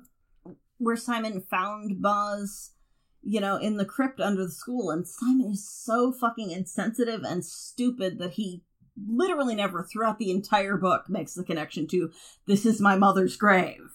where 0.78 0.96
Simon 0.96 1.42
found 1.42 2.00
Baz, 2.00 2.70
you 3.22 3.40
know, 3.40 3.56
in 3.56 3.76
the 3.76 3.84
crypt 3.84 4.20
under 4.20 4.46
the 4.46 4.50
school, 4.50 4.90
and 4.90 5.06
Simon 5.06 5.52
is 5.52 5.68
so 5.68 6.10
fucking 6.10 6.50
insensitive 6.50 7.22
and 7.22 7.44
stupid 7.44 8.18
that 8.18 8.32
he 8.32 8.62
literally 9.06 9.54
never 9.54 9.84
throughout 9.84 10.18
the 10.18 10.30
entire 10.30 10.76
book 10.76 11.04
makes 11.08 11.34
the 11.34 11.44
connection 11.44 11.86
to 11.86 12.10
this 12.46 12.64
is 12.64 12.80
my 12.80 12.96
mother's 12.96 13.36
grave. 13.36 13.90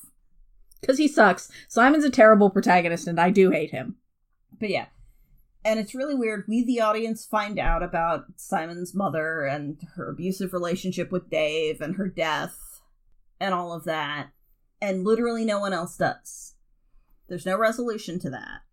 Because 0.84 0.97
he 0.97 1.07
sucks. 1.07 1.49
Simon's 1.69 2.03
a 2.03 2.09
terrible 2.09 2.49
protagonist, 2.49 3.07
and 3.07 3.17
I 3.17 3.29
do 3.29 3.51
hate 3.51 3.71
him. 3.71 3.95
But 4.59 4.69
yeah. 4.69 4.88
And 5.63 5.79
it's 5.79 5.95
really 5.95 6.13
weird. 6.13 6.43
We, 6.45 6.65
the 6.65 6.81
audience, 6.81 7.25
find 7.25 7.57
out 7.57 7.81
about 7.81 8.25
Simon's 8.36 8.93
mother 8.93 9.45
and 9.45 9.79
her 9.95 10.09
abusive 10.09 10.51
relationship 10.51 11.09
with 11.09 11.29
Dave 11.29 11.79
and 11.79 11.95
her 11.95 12.09
death 12.09 12.81
and 13.39 13.53
all 13.53 13.71
of 13.71 13.86
that. 13.86 14.31
And 14.81 15.05
literally 15.05 15.45
no 15.45 15.57
one 15.57 15.71
else 15.71 15.95
does. 15.95 16.55
There's 17.29 17.45
no 17.45 17.57
resolution 17.57 18.19
to 18.19 18.29
that 18.31 18.63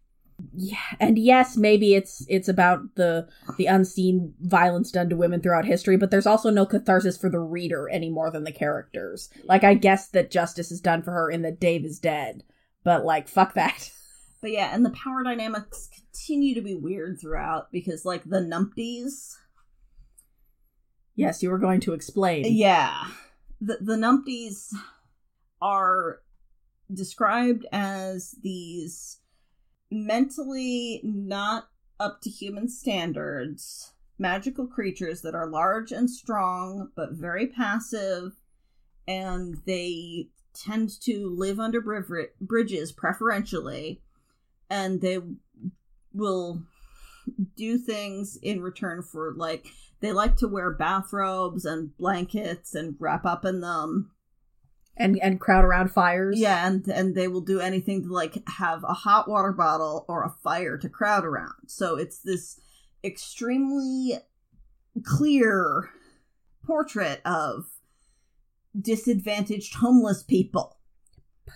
yeah 0.54 0.76
and 0.98 1.18
yes 1.18 1.56
maybe 1.56 1.94
it's 1.94 2.24
it's 2.28 2.48
about 2.48 2.94
the 2.94 3.28
the 3.56 3.66
unseen 3.66 4.34
violence 4.40 4.90
done 4.90 5.08
to 5.08 5.16
women 5.16 5.40
throughout 5.40 5.64
history 5.64 5.96
but 5.96 6.10
there's 6.10 6.26
also 6.26 6.50
no 6.50 6.66
catharsis 6.66 7.16
for 7.16 7.30
the 7.30 7.38
reader 7.38 7.88
any 7.88 8.10
more 8.10 8.30
than 8.30 8.44
the 8.44 8.52
characters. 8.52 9.28
Like 9.44 9.64
i 9.64 9.74
guess 9.74 10.08
that 10.08 10.30
justice 10.30 10.70
is 10.70 10.80
done 10.80 11.02
for 11.02 11.12
her 11.12 11.30
in 11.30 11.42
that 11.42 11.60
dave 11.60 11.84
is 11.84 11.98
dead 11.98 12.42
but 12.84 13.04
like 13.04 13.28
fuck 13.28 13.54
that. 13.54 13.90
But 14.42 14.52
yeah 14.52 14.74
and 14.74 14.86
the 14.86 14.90
power 14.90 15.22
dynamics 15.22 15.90
continue 15.94 16.54
to 16.54 16.62
be 16.62 16.74
weird 16.74 17.18
throughout 17.20 17.70
because 17.70 18.06
like 18.06 18.24
the 18.24 18.38
numpties. 18.40 19.34
Yes 21.14 21.42
you 21.42 21.50
were 21.50 21.58
going 21.58 21.80
to 21.80 21.92
explain. 21.92 22.46
Yeah. 22.48 23.04
The 23.60 23.76
the 23.82 23.96
numpties 23.96 24.72
are 25.60 26.22
described 26.92 27.66
as 27.72 28.34
these 28.42 29.18
mentally 29.90 31.00
not 31.02 31.68
up 31.98 32.20
to 32.22 32.30
human 32.30 32.68
standards, 32.68 33.92
magical 34.18 34.66
creatures 34.66 35.22
that 35.22 35.34
are 35.34 35.46
large 35.46 35.92
and 35.92 36.10
strong 36.10 36.90
but 36.94 37.12
very 37.12 37.46
passive, 37.46 38.32
and 39.06 39.56
they 39.66 40.28
tend 40.54 41.00
to 41.00 41.28
live 41.36 41.60
under 41.60 41.80
bridges 42.40 42.92
preferentially, 42.92 44.00
and 44.68 45.00
they 45.00 45.18
will 46.12 46.62
do 47.56 47.78
things 47.78 48.36
in 48.42 48.60
return 48.60 49.02
for 49.02 49.34
like 49.36 49.66
they 50.00 50.12
like 50.12 50.36
to 50.36 50.48
wear 50.48 50.70
bathrobes 50.70 51.64
and 51.64 51.96
blankets 51.96 52.74
and 52.74 52.96
wrap 52.98 53.24
up 53.24 53.44
in 53.44 53.60
them 53.60 54.10
and 54.96 55.18
and 55.20 55.40
crowd 55.40 55.64
around 55.64 55.90
fires. 55.90 56.38
Yeah, 56.38 56.66
and 56.66 56.86
and 56.88 57.14
they 57.14 57.28
will 57.28 57.40
do 57.40 57.60
anything 57.60 58.02
to 58.02 58.12
like 58.12 58.46
have 58.48 58.84
a 58.84 58.92
hot 58.92 59.28
water 59.28 59.52
bottle 59.52 60.04
or 60.08 60.24
a 60.24 60.34
fire 60.42 60.76
to 60.78 60.88
crowd 60.88 61.24
around. 61.24 61.68
So 61.68 61.96
it's 61.96 62.18
this 62.18 62.60
extremely 63.02 64.18
clear 65.04 65.90
portrait 66.64 67.20
of 67.24 67.66
disadvantaged 68.78 69.74
homeless 69.76 70.22
people. 70.22 70.78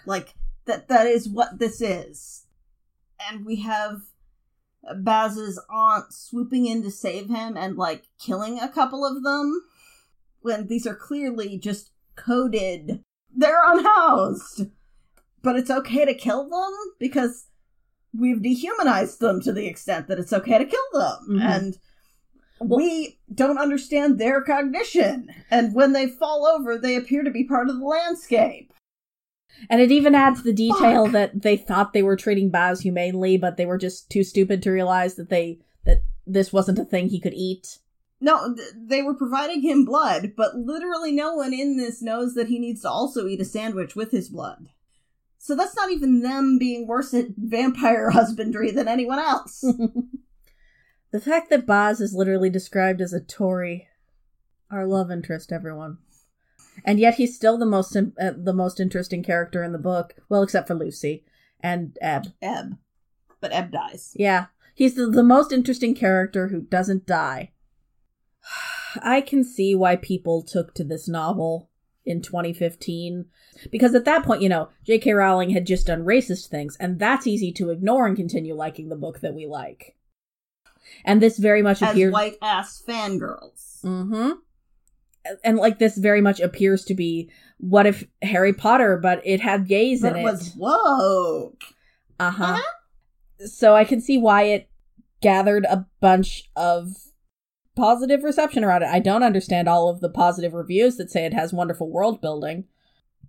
Like 0.06 0.34
that 0.64 0.88
that 0.88 1.06
is 1.06 1.28
what 1.28 1.58
this 1.58 1.80
is. 1.80 2.46
And 3.28 3.46
we 3.46 3.56
have 3.56 4.02
Baz's 4.96 5.60
aunt 5.70 6.12
swooping 6.12 6.66
in 6.66 6.82
to 6.82 6.90
save 6.90 7.28
him 7.28 7.56
and 7.56 7.76
like 7.76 8.04
killing 8.18 8.58
a 8.58 8.68
couple 8.68 9.04
of 9.04 9.22
them 9.22 9.62
when 10.40 10.66
these 10.66 10.86
are 10.86 10.94
clearly 10.94 11.58
just 11.58 11.90
coded 12.16 13.02
they're 13.34 13.62
unhoused. 13.64 14.66
But 15.42 15.56
it's 15.56 15.70
okay 15.70 16.04
to 16.06 16.14
kill 16.14 16.48
them 16.48 16.72
because 16.98 17.46
we've 18.18 18.42
dehumanized 18.42 19.20
them 19.20 19.40
to 19.42 19.52
the 19.52 19.66
extent 19.66 20.08
that 20.08 20.18
it's 20.18 20.32
okay 20.32 20.58
to 20.58 20.64
kill 20.64 21.00
them. 21.00 21.18
Mm-hmm. 21.28 21.40
And 21.40 21.78
we 22.60 23.18
don't 23.34 23.58
understand 23.58 24.18
their 24.18 24.40
cognition. 24.40 25.28
And 25.50 25.74
when 25.74 25.92
they 25.92 26.06
fall 26.06 26.46
over, 26.46 26.78
they 26.78 26.96
appear 26.96 27.22
to 27.22 27.30
be 27.30 27.44
part 27.44 27.68
of 27.68 27.78
the 27.78 27.84
landscape. 27.84 28.72
And 29.70 29.80
it 29.80 29.90
even 29.90 30.14
adds 30.14 30.42
the 30.42 30.52
detail 30.52 31.04
Fuck. 31.04 31.12
that 31.12 31.42
they 31.42 31.56
thought 31.56 31.92
they 31.92 32.02
were 32.02 32.16
treating 32.16 32.50
Baz 32.50 32.80
humanely, 32.80 33.36
but 33.36 33.56
they 33.56 33.66
were 33.66 33.78
just 33.78 34.10
too 34.10 34.24
stupid 34.24 34.62
to 34.62 34.70
realize 34.70 35.14
that 35.14 35.28
they 35.28 35.58
that 35.84 36.02
this 36.26 36.52
wasn't 36.52 36.78
a 36.78 36.84
thing 36.84 37.08
he 37.08 37.20
could 37.20 37.34
eat. 37.34 37.78
No, 38.24 38.54
th- 38.54 38.70
they 38.74 39.02
were 39.02 39.12
providing 39.12 39.60
him 39.60 39.84
blood, 39.84 40.32
but 40.34 40.56
literally 40.56 41.12
no 41.12 41.34
one 41.34 41.52
in 41.52 41.76
this 41.76 42.00
knows 42.00 42.32
that 42.34 42.48
he 42.48 42.58
needs 42.58 42.80
to 42.80 42.88
also 42.88 43.26
eat 43.26 43.42
a 43.42 43.44
sandwich 43.44 43.94
with 43.94 44.12
his 44.12 44.30
blood. 44.30 44.70
So 45.36 45.54
that's 45.54 45.76
not 45.76 45.90
even 45.90 46.22
them 46.22 46.56
being 46.56 46.86
worse 46.86 47.12
at 47.12 47.26
vampire 47.36 48.08
husbandry 48.12 48.70
than 48.70 48.88
anyone 48.88 49.18
else. 49.18 49.60
the 51.10 51.20
fact 51.20 51.50
that 51.50 51.66
Baz 51.66 52.00
is 52.00 52.14
literally 52.14 52.48
described 52.48 53.02
as 53.02 53.12
a 53.12 53.20
Tory, 53.20 53.88
our 54.70 54.86
love 54.86 55.10
interest, 55.10 55.52
everyone, 55.52 55.98
and 56.82 56.98
yet 56.98 57.16
he's 57.16 57.36
still 57.36 57.58
the 57.58 57.66
most 57.66 57.94
uh, 57.94 58.32
the 58.34 58.54
most 58.54 58.80
interesting 58.80 59.22
character 59.22 59.62
in 59.62 59.72
the 59.72 59.78
book. 59.78 60.14
Well, 60.30 60.42
except 60.42 60.66
for 60.66 60.74
Lucy 60.74 61.26
and 61.60 61.98
Eb. 62.00 62.28
Eb, 62.40 62.78
but 63.42 63.52
Eb 63.52 63.70
dies. 63.70 64.16
Yeah, 64.16 64.46
he's 64.74 64.94
the, 64.94 65.10
the 65.10 65.22
most 65.22 65.52
interesting 65.52 65.94
character 65.94 66.48
who 66.48 66.62
doesn't 66.62 67.04
die. 67.04 67.50
I 69.02 69.20
can 69.20 69.44
see 69.44 69.74
why 69.74 69.96
people 69.96 70.42
took 70.42 70.74
to 70.74 70.84
this 70.84 71.08
novel 71.08 71.70
in 72.04 72.20
2015 72.20 73.26
because 73.70 73.94
at 73.94 74.04
that 74.04 74.24
point, 74.24 74.42
you 74.42 74.48
know, 74.48 74.68
J.K. 74.84 75.12
Rowling 75.12 75.50
had 75.50 75.66
just 75.66 75.86
done 75.86 76.04
racist 76.04 76.48
things, 76.48 76.76
and 76.78 76.98
that's 76.98 77.26
easy 77.26 77.52
to 77.52 77.70
ignore 77.70 78.06
and 78.06 78.16
continue 78.16 78.54
liking 78.54 78.88
the 78.88 78.96
book 78.96 79.20
that 79.20 79.34
we 79.34 79.46
like. 79.46 79.96
And 81.04 81.22
this 81.22 81.38
very 81.38 81.62
much 81.62 81.82
As 81.82 81.92
appears 81.92 82.12
white 82.12 82.36
ass 82.42 82.82
fangirls. 82.86 83.82
Mm-hmm. 83.82 84.32
And 85.42 85.56
like 85.56 85.78
this 85.78 85.96
very 85.96 86.20
much 86.20 86.40
appears 86.40 86.84
to 86.86 86.94
be 86.94 87.30
what 87.58 87.86
if 87.86 88.04
Harry 88.22 88.52
Potter, 88.52 88.98
but 89.00 89.22
it 89.24 89.40
had 89.40 89.66
gays 89.66 90.02
but 90.02 90.12
in 90.12 90.18
it. 90.18 90.20
It 90.20 90.24
was 90.24 90.54
woke. 90.56 91.64
Uh-huh. 92.20 92.44
uh-huh. 92.44 93.46
So 93.46 93.74
I 93.74 93.84
can 93.84 94.00
see 94.00 94.18
why 94.18 94.42
it 94.42 94.68
gathered 95.20 95.64
a 95.64 95.86
bunch 96.00 96.50
of 96.54 96.94
positive 97.76 98.22
reception 98.22 98.64
around 98.64 98.82
it. 98.82 98.88
I 98.88 99.00
don't 99.00 99.22
understand 99.22 99.68
all 99.68 99.88
of 99.88 100.00
the 100.00 100.08
positive 100.08 100.54
reviews 100.54 100.96
that 100.96 101.10
say 101.10 101.24
it 101.24 101.34
has 101.34 101.52
wonderful 101.52 101.90
world 101.90 102.20
building. 102.20 102.64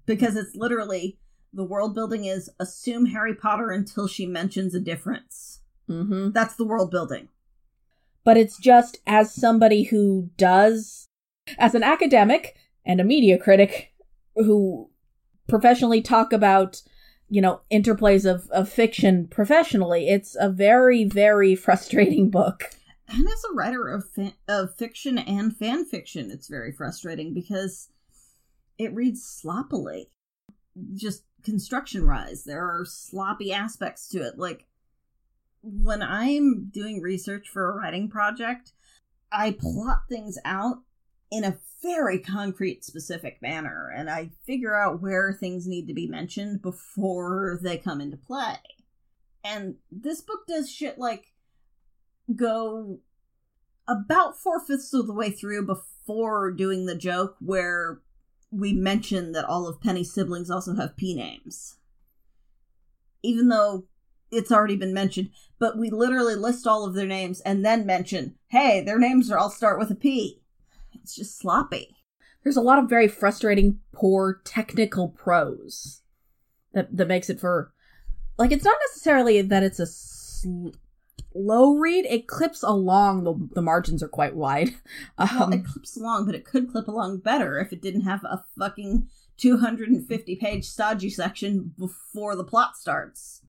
Because 0.06 0.36
it's 0.36 0.56
literally 0.56 1.18
the 1.54 1.64
world 1.64 1.96
building 1.96 2.26
is 2.26 2.50
assume 2.60 3.08
Harry 3.08 3.34
Potter 3.34 3.72
until 3.72 4.08
she 4.08 4.26
mentions 4.26 4.76
a 4.76 4.80
difference. 4.80 5.62
Mm-hmm. 5.90 6.32
That's 6.32 6.56
the 6.56 6.66
world 6.66 6.92
building. 6.92 7.30
But 8.24 8.38
it's 8.38 8.58
just 8.58 8.98
as 9.08 9.34
somebody 9.34 9.84
who 9.84 10.30
does, 10.38 11.08
as 11.58 11.76
an 11.76 11.84
academic 11.84 12.56
and 12.86 13.00
a 13.00 13.06
media 13.06 13.38
critic 13.38 13.94
who 14.36 14.90
professionally 15.48 16.02
talk 16.02 16.34
about, 16.34 16.82
you 17.30 17.42
know, 17.42 17.62
interplays 17.72 18.30
of, 18.30 18.50
of 18.50 18.68
fiction 18.68 19.28
professionally, 19.28 20.10
it's 20.10 20.36
a 20.40 20.50
very, 20.50 21.04
very 21.06 21.56
frustrating 21.56 22.30
book 22.30 22.72
and 23.08 23.28
as 23.28 23.44
a 23.50 23.54
writer 23.54 23.88
of 23.88 24.06
of 24.48 24.76
fiction 24.76 25.18
and 25.18 25.56
fan 25.56 25.86
fiction, 25.86 26.32
it's 26.32 26.48
very 26.48 26.72
frustrating 26.72 27.34
because 27.34 27.90
it 28.78 28.94
reads 28.94 29.24
sloppily. 29.24 30.10
Just 30.94 31.24
construction 31.44 32.08
wise, 32.08 32.44
there 32.44 32.64
are 32.64 32.86
sloppy 32.86 33.54
aspects 33.54 34.08
to 34.10 34.20
it. 34.20 34.38
Like 34.38 34.66
when 35.62 36.02
I'm 36.02 36.70
doing 36.72 37.02
research 37.02 37.50
for 37.50 37.70
a 37.70 37.76
writing 37.76 38.10
project, 38.10 38.74
I 39.32 39.52
plot 39.52 40.04
things 40.10 40.38
out 40.44 40.78
in 41.32 41.44
a 41.44 41.58
very 41.82 42.20
concrete, 42.20 42.84
specific 42.84 43.42
manner, 43.42 43.92
and 43.96 44.10
I 44.10 44.32
figure 44.46 44.76
out 44.76 45.02
where 45.02 45.34
things 45.34 45.68
need 45.68 45.88
to 45.88 45.94
be 45.94 46.08
mentioned 46.08 46.62
before 46.62 47.60
they 47.62 47.78
come 47.78 48.02
into 48.02 48.18
play. 48.18 48.58
And 49.44 49.76
this 49.92 50.22
book 50.22 50.48
does 50.48 50.72
shit 50.72 50.98
like 50.98 51.35
go 52.34 53.00
about 53.88 54.38
four 54.38 54.60
fifths 54.60 54.94
of 54.94 55.08
the 55.08 55.14
way 55.14 55.30
through 55.30 55.66
before 55.66 56.52
doing 56.52 56.86
the 56.86 56.96
joke 56.96 57.36
where 57.40 58.02
we 58.52 58.74
mention 58.74 59.34
that 59.34 59.46
all 59.46 59.68
of 59.68 59.82
Penny's 59.82 60.14
siblings 60.14 60.50
also 60.50 60.76
have 60.76 60.98
P 60.98 61.14
names. 61.14 61.78
Even 63.22 63.50
though 63.50 63.86
it's 64.32 64.52
already 64.52 64.76
been 64.76 64.94
mentioned, 64.94 65.30
but 65.60 65.78
we 65.78 65.90
literally 65.90 66.36
list 66.36 66.66
all 66.66 66.86
of 66.86 66.94
their 66.94 67.06
names 67.06 67.42
and 67.42 67.66
then 67.66 67.86
mention, 67.86 68.36
hey, 68.48 68.82
their 68.82 69.00
names 69.00 69.30
are 69.30 69.38
all 69.38 69.50
start 69.50 69.80
with 69.80 69.92
a 69.92 69.96
P. 69.96 70.42
It's 70.94 71.16
just 71.16 71.38
sloppy. 71.38 71.96
There's 72.44 72.58
a 72.58 72.62
lot 72.62 72.80
of 72.80 72.90
very 72.90 73.08
frustrating, 73.08 73.80
poor 73.92 74.42
technical 74.44 75.10
prose 75.10 76.02
that 76.74 76.96
that 76.96 77.08
makes 77.08 77.30
it 77.30 77.40
for 77.40 77.74
like 78.38 78.52
it's 78.52 78.66
not 78.66 78.78
necessarily 78.90 79.42
that 79.42 79.64
it's 79.64 79.80
a 79.80 79.88
sl- 79.88 80.70
low 81.36 81.76
read. 81.76 82.06
It 82.06 82.28
clips 82.28 82.64
along. 82.64 83.24
The 83.24 83.50
the 83.54 83.62
margins 83.62 84.02
are 84.02 84.08
quite 84.08 84.36
wide. 84.36 84.70
Um, 85.18 85.30
well, 85.40 85.54
it 85.54 85.66
clips 85.66 85.96
along, 85.96 86.26
but 86.26 86.36
it 86.36 86.46
could 86.46 86.70
clip 86.70 86.88
along 86.88 87.20
better 87.20 87.58
if 87.60 87.72
it 87.72 87.82
didn't 87.82 88.02
have 88.02 88.24
a 88.24 88.44
fucking 88.58 89.08
250 89.38 90.36
page 90.36 90.66
stodgy 90.66 91.10
section 91.10 91.74
before 91.78 92.36
the 92.36 92.44
plot 92.44 92.76
starts, 92.76 93.42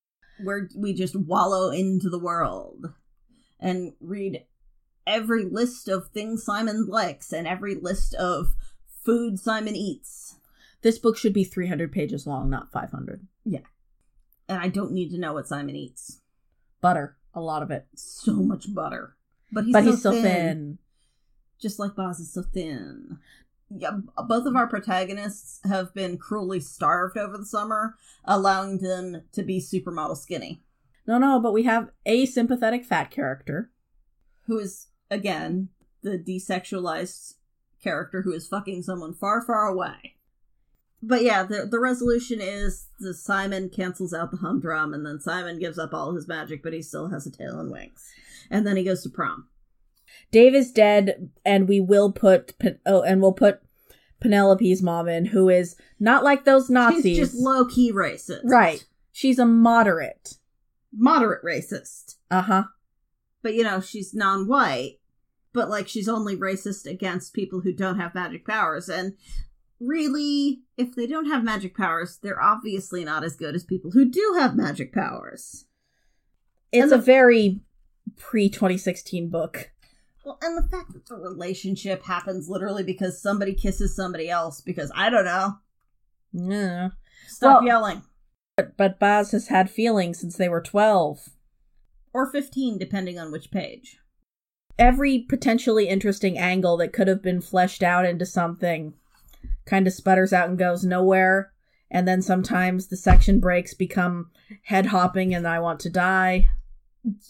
where 0.43 0.69
we 0.77 0.93
just 0.95 1.17
wallow 1.17 1.71
into 1.71 2.09
the 2.09 2.19
world 2.19 2.93
and 3.59 3.95
read 4.01 4.45
every 5.07 5.45
list 5.45 5.89
of 5.89 6.09
things 6.09 6.45
Simon 6.45 6.87
likes 6.87 7.33
and 7.33 7.47
every 7.47 7.75
list 7.75 8.15
of 8.15 8.55
food 9.05 9.39
Simon 9.39 9.77
eats. 9.77 10.37
this 10.83 10.99
book 10.99 11.17
should 11.17 11.33
be 11.33 11.45
300 11.45 11.91
pages 11.91 12.27
long, 12.27 12.49
not 12.51 12.71
500. 12.71 13.27
Yeah. 13.45 13.61
And 14.49 14.61
I 14.61 14.69
don't 14.69 14.93
need 14.93 15.11
to 15.11 15.19
know 15.19 15.33
what 15.33 15.49
Simon 15.49 15.75
eats. 15.75 16.21
Butter, 16.81 17.17
a 17.37 17.41
lot 17.41 17.63
of 17.63 17.71
it, 17.71 17.87
So 17.95 18.33
much 18.33 18.75
butter. 18.75 19.15
But 19.53 19.65
he's 19.65 19.73
but 19.73 19.85
so 19.85 19.91
he's 19.91 20.03
so 20.03 20.11
thin. 20.13 20.23
thin. 20.23 20.79
Just 21.61 21.79
like 21.79 21.95
Baz 21.95 22.19
is 22.19 22.33
so 22.33 22.43
thin. 22.43 23.19
Yeah, 23.69 23.99
both 24.29 24.47
of 24.47 24.57
our 24.57 24.67
protagonists 24.69 25.61
have 25.65 25.93
been 25.95 26.19
cruelly 26.19 26.61
starved 26.61 27.17
over 27.17 27.37
the 27.37 27.47
summer, 27.47 27.97
allowing 28.25 28.79
them 28.79 29.23
to 29.33 29.43
be 29.43 29.61
supermodel 29.61 30.17
skinny. 30.17 30.63
No, 31.07 31.19
no, 31.19 31.41
but 31.41 31.53
we 31.53 31.63
have 31.65 31.91
a 32.05 32.27
sympathetic 32.27 32.85
fat 32.85 33.11
character. 33.11 33.71
Who 34.47 34.59
is, 34.59 34.89
again, 35.11 35.69
the 36.03 36.19
desexualized 36.19 37.35
character 37.83 38.23
who 38.23 38.33
is 38.33 38.49
fucking 38.49 38.83
someone 38.83 39.15
far, 39.15 39.41
far 39.43 39.67
away. 39.67 40.16
But 41.03 41.23
yeah, 41.23 41.43
the 41.45 41.67
the 41.71 41.79
resolution 41.79 42.41
is 42.41 42.89
the 42.99 43.15
Simon 43.15 43.69
cancels 43.69 44.13
out 44.15 44.31
the 44.31 44.39
humdrum, 44.39 44.95
and 44.95 45.05
then 45.05 45.21
Simon 45.21 45.59
gives 45.59 45.79
up 45.79 45.93
all 45.93 46.15
his 46.15 46.27
magic, 46.27 46.63
but 46.63 46.73
he 46.73 46.83
still 46.83 47.09
has 47.09 47.27
a 47.27 47.31
tail 47.31 47.61
and 47.61 47.71
wings. 47.71 48.05
And 48.51 48.67
then 48.67 48.77
he 48.77 48.85
goes 48.85 49.03
to 49.03 49.11
prom. 49.11 49.49
Dave 50.31 50.55
is 50.55 50.73
dead, 50.73 51.31
and 51.45 51.69
we 51.69 51.81
will 51.81 52.13
put 52.13 52.59
Pen- 52.59 52.79
oh, 52.87 53.03
and 53.03 53.21
we'll 53.21 53.33
put 53.33 53.61
Penelope's 54.21 54.83
mom 54.83 55.09
in, 55.09 55.27
who 55.27 55.49
is 55.49 55.77
not 56.01 56.25
like 56.25 56.45
those 56.45 56.71
Nazis. 56.71 57.03
She's 57.03 57.19
just 57.19 57.35
low 57.35 57.67
key 57.67 57.93
racist. 57.93 58.41
right. 58.45 58.85
She's 59.13 59.39
a 59.39 59.47
moderate. 59.47 60.35
Moderate 60.93 61.43
racist. 61.45 62.17
Uh 62.31 62.43
huh. 62.43 62.65
But 63.43 63.55
you 63.55 63.63
know, 63.63 63.81
she's 63.81 64.15
non 64.15 64.49
white, 64.49 64.99
but 65.53 65.69
like 65.69 65.89
she's 65.89 66.09
only 66.09 66.37
racist 66.37 66.87
against 66.87 67.35
people 67.35 67.61
who 67.61 67.73
don't 67.73 67.99
have 68.01 68.15
magic 68.15 68.47
powers. 68.47 68.89
And 68.89 69.15
really, 69.81 70.63
if 70.77 70.95
they 70.95 71.07
don't 71.07 71.27
have 71.27 71.45
magic 71.45 71.77
powers, 71.77 72.19
they're 72.23 72.43
obviously 72.43 73.05
not 73.05 73.25
as 73.25 73.37
good 73.37 73.55
as 73.55 73.65
people 73.65 73.91
who 73.91 74.05
do 74.05 74.37
have 74.39 74.57
magic 74.57 74.93
powers. 74.93 75.67
It's 76.73 76.93
And 76.93 77.01
a 77.01 77.03
very 77.05 77.61
pre 78.17 78.49
2016 78.49 79.29
book. 79.29 79.71
Well, 80.25 80.39
and 80.43 80.57
the 80.59 80.69
fact 80.69 80.93
that 80.93 81.07
the 81.07 81.17
relationship 81.17 82.05
happens 82.05 82.49
literally 82.49 82.83
because 82.83 83.21
somebody 83.23 83.55
kisses 83.55 83.95
somebody 83.95 84.29
else, 84.29 84.61
because 84.61 84.91
I 84.95 85.09
don't 85.11 85.25
know. 85.25 85.59
Yeah. 86.33 86.89
Stop 87.29 87.61
Well- 87.61 87.67
yelling. 87.67 88.03
But, 88.57 88.77
but 88.79 88.99
Baz 88.99 89.33
has 89.33 89.49
had 89.49 89.71
feelings 89.71 90.19
since 90.19 90.37
they 90.37 90.49
were 90.49 90.63
12. 90.63 91.29
Or 92.15 92.25
15, 92.33 92.79
depending 92.79 93.19
on 93.19 93.31
which 93.31 93.51
page. 93.51 93.99
Every 94.79 95.19
potentially 95.19 95.89
interesting 95.89 96.39
angle 96.39 96.79
that 96.79 96.93
could 96.95 97.07
have 97.07 97.23
been 97.23 97.43
fleshed 97.43 97.83
out 97.83 98.07
into 98.07 98.25
something 98.25 98.95
kind 99.65 99.87
of 99.87 99.93
sputters 99.93 100.33
out 100.33 100.49
and 100.49 100.59
goes 100.59 100.85
nowhere. 100.85 101.53
And 101.91 102.07
then 102.07 102.23
sometimes 102.23 102.89
the 102.89 102.97
section 102.97 103.39
breaks 103.39 103.75
become 103.75 104.31
head 104.65 104.87
hopping 104.87 105.35
and 105.35 105.47
I 105.47 105.61
want 105.61 105.81
to 105.81 105.91
die. 105.91 106.51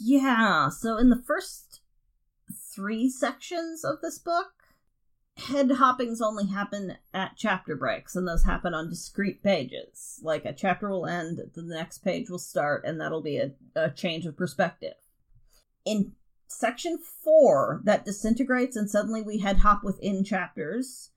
Yeah, 0.00 0.70
so 0.70 0.96
in 0.96 1.10
the 1.10 1.22
first 1.26 1.80
three 2.74 3.10
sections 3.10 3.84
of 3.84 4.00
this 4.00 4.18
book, 4.18 4.52
head 5.36 5.72
hoppings 5.72 6.22
only 6.22 6.46
happen 6.46 6.96
at 7.12 7.32
chapter 7.36 7.76
breaks, 7.76 8.16
and 8.16 8.26
those 8.26 8.44
happen 8.44 8.72
on 8.72 8.88
discrete 8.88 9.42
pages. 9.42 10.18
Like 10.22 10.46
a 10.46 10.52
chapter 10.52 10.88
will 10.88 11.06
end, 11.06 11.40
the 11.54 11.62
next 11.62 11.98
page 11.98 12.30
will 12.30 12.38
start, 12.38 12.84
and 12.86 13.00
that'll 13.00 13.22
be 13.22 13.38
a, 13.38 13.52
a 13.74 13.90
change 13.90 14.24
of 14.24 14.36
perspective. 14.36 14.94
In 15.84 16.12
section 16.48 16.98
four, 16.98 17.82
that 17.84 18.04
disintegrates, 18.04 18.76
and 18.76 18.88
suddenly 18.88 19.20
we 19.20 19.38
head 19.38 19.58
hop 19.58 19.84
within 19.84 20.24
chapters, 20.24 21.10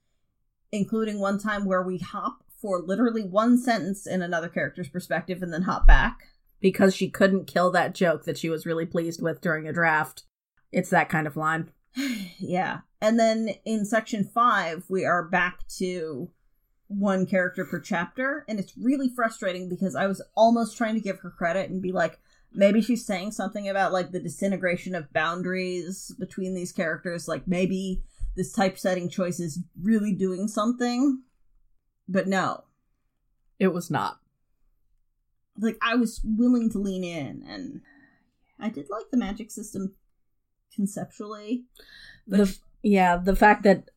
including 0.72 1.18
one 1.18 1.38
time 1.38 1.64
where 1.64 1.82
we 1.82 1.98
hop 1.98 2.44
for 2.60 2.80
literally 2.80 3.22
one 3.22 3.58
sentence 3.58 4.06
in 4.06 4.22
another 4.22 4.48
character's 4.48 4.88
perspective 4.88 5.42
and 5.42 5.52
then 5.52 5.62
hop 5.62 5.86
back. 5.86 6.20
because 6.60 6.94
she 6.94 7.08
couldn't 7.08 7.46
kill 7.46 7.70
that 7.70 7.94
joke 7.94 8.24
that 8.24 8.36
she 8.36 8.50
was 8.50 8.66
really 8.66 8.84
pleased 8.84 9.22
with 9.22 9.40
during 9.40 9.66
a 9.66 9.72
draft. 9.72 10.24
It's 10.70 10.90
that 10.90 11.08
kind 11.08 11.26
of 11.26 11.36
line. 11.36 11.70
yeah. 12.38 12.80
And 13.00 13.18
then 13.18 13.54
in 13.64 13.84
section 13.86 14.24
five, 14.24 14.84
we 14.88 15.04
are 15.04 15.26
back 15.26 15.66
to 15.78 16.30
one 16.88 17.24
character 17.24 17.64
per 17.64 17.80
chapter. 17.80 18.44
And 18.48 18.58
it's 18.60 18.76
really 18.76 19.08
frustrating 19.08 19.68
because 19.68 19.96
I 19.96 20.06
was 20.06 20.22
almost 20.34 20.76
trying 20.76 20.94
to 20.96 21.00
give 21.00 21.20
her 21.20 21.30
credit 21.30 21.70
and 21.70 21.80
be 21.80 21.92
like, 21.92 22.18
maybe 22.52 22.82
she's 22.82 23.06
saying 23.06 23.32
something 23.32 23.68
about 23.68 23.92
like 23.92 24.10
the 24.10 24.20
disintegration 24.20 24.94
of 24.94 25.12
boundaries 25.12 26.14
between 26.18 26.54
these 26.54 26.72
characters. 26.72 27.28
Like 27.28 27.46
maybe 27.46 28.02
this 28.40 28.52
typesetting 28.52 29.10
choice 29.10 29.38
is 29.38 29.58
really 29.78 30.14
doing 30.14 30.48
something. 30.48 31.20
But 32.08 32.26
no. 32.26 32.64
It 33.58 33.74
was 33.74 33.90
not. 33.90 34.18
Like 35.58 35.76
I 35.82 35.94
was 35.94 36.22
willing 36.24 36.70
to 36.70 36.78
lean 36.78 37.04
in 37.04 37.44
and 37.46 37.82
I 38.58 38.70
did 38.70 38.86
like 38.88 39.10
the 39.10 39.18
magic 39.18 39.50
system 39.50 39.94
conceptually. 40.74 41.64
The 42.26 42.56
yeah, 42.82 43.18
the 43.18 43.36
fact 43.36 43.62
that 43.64 43.90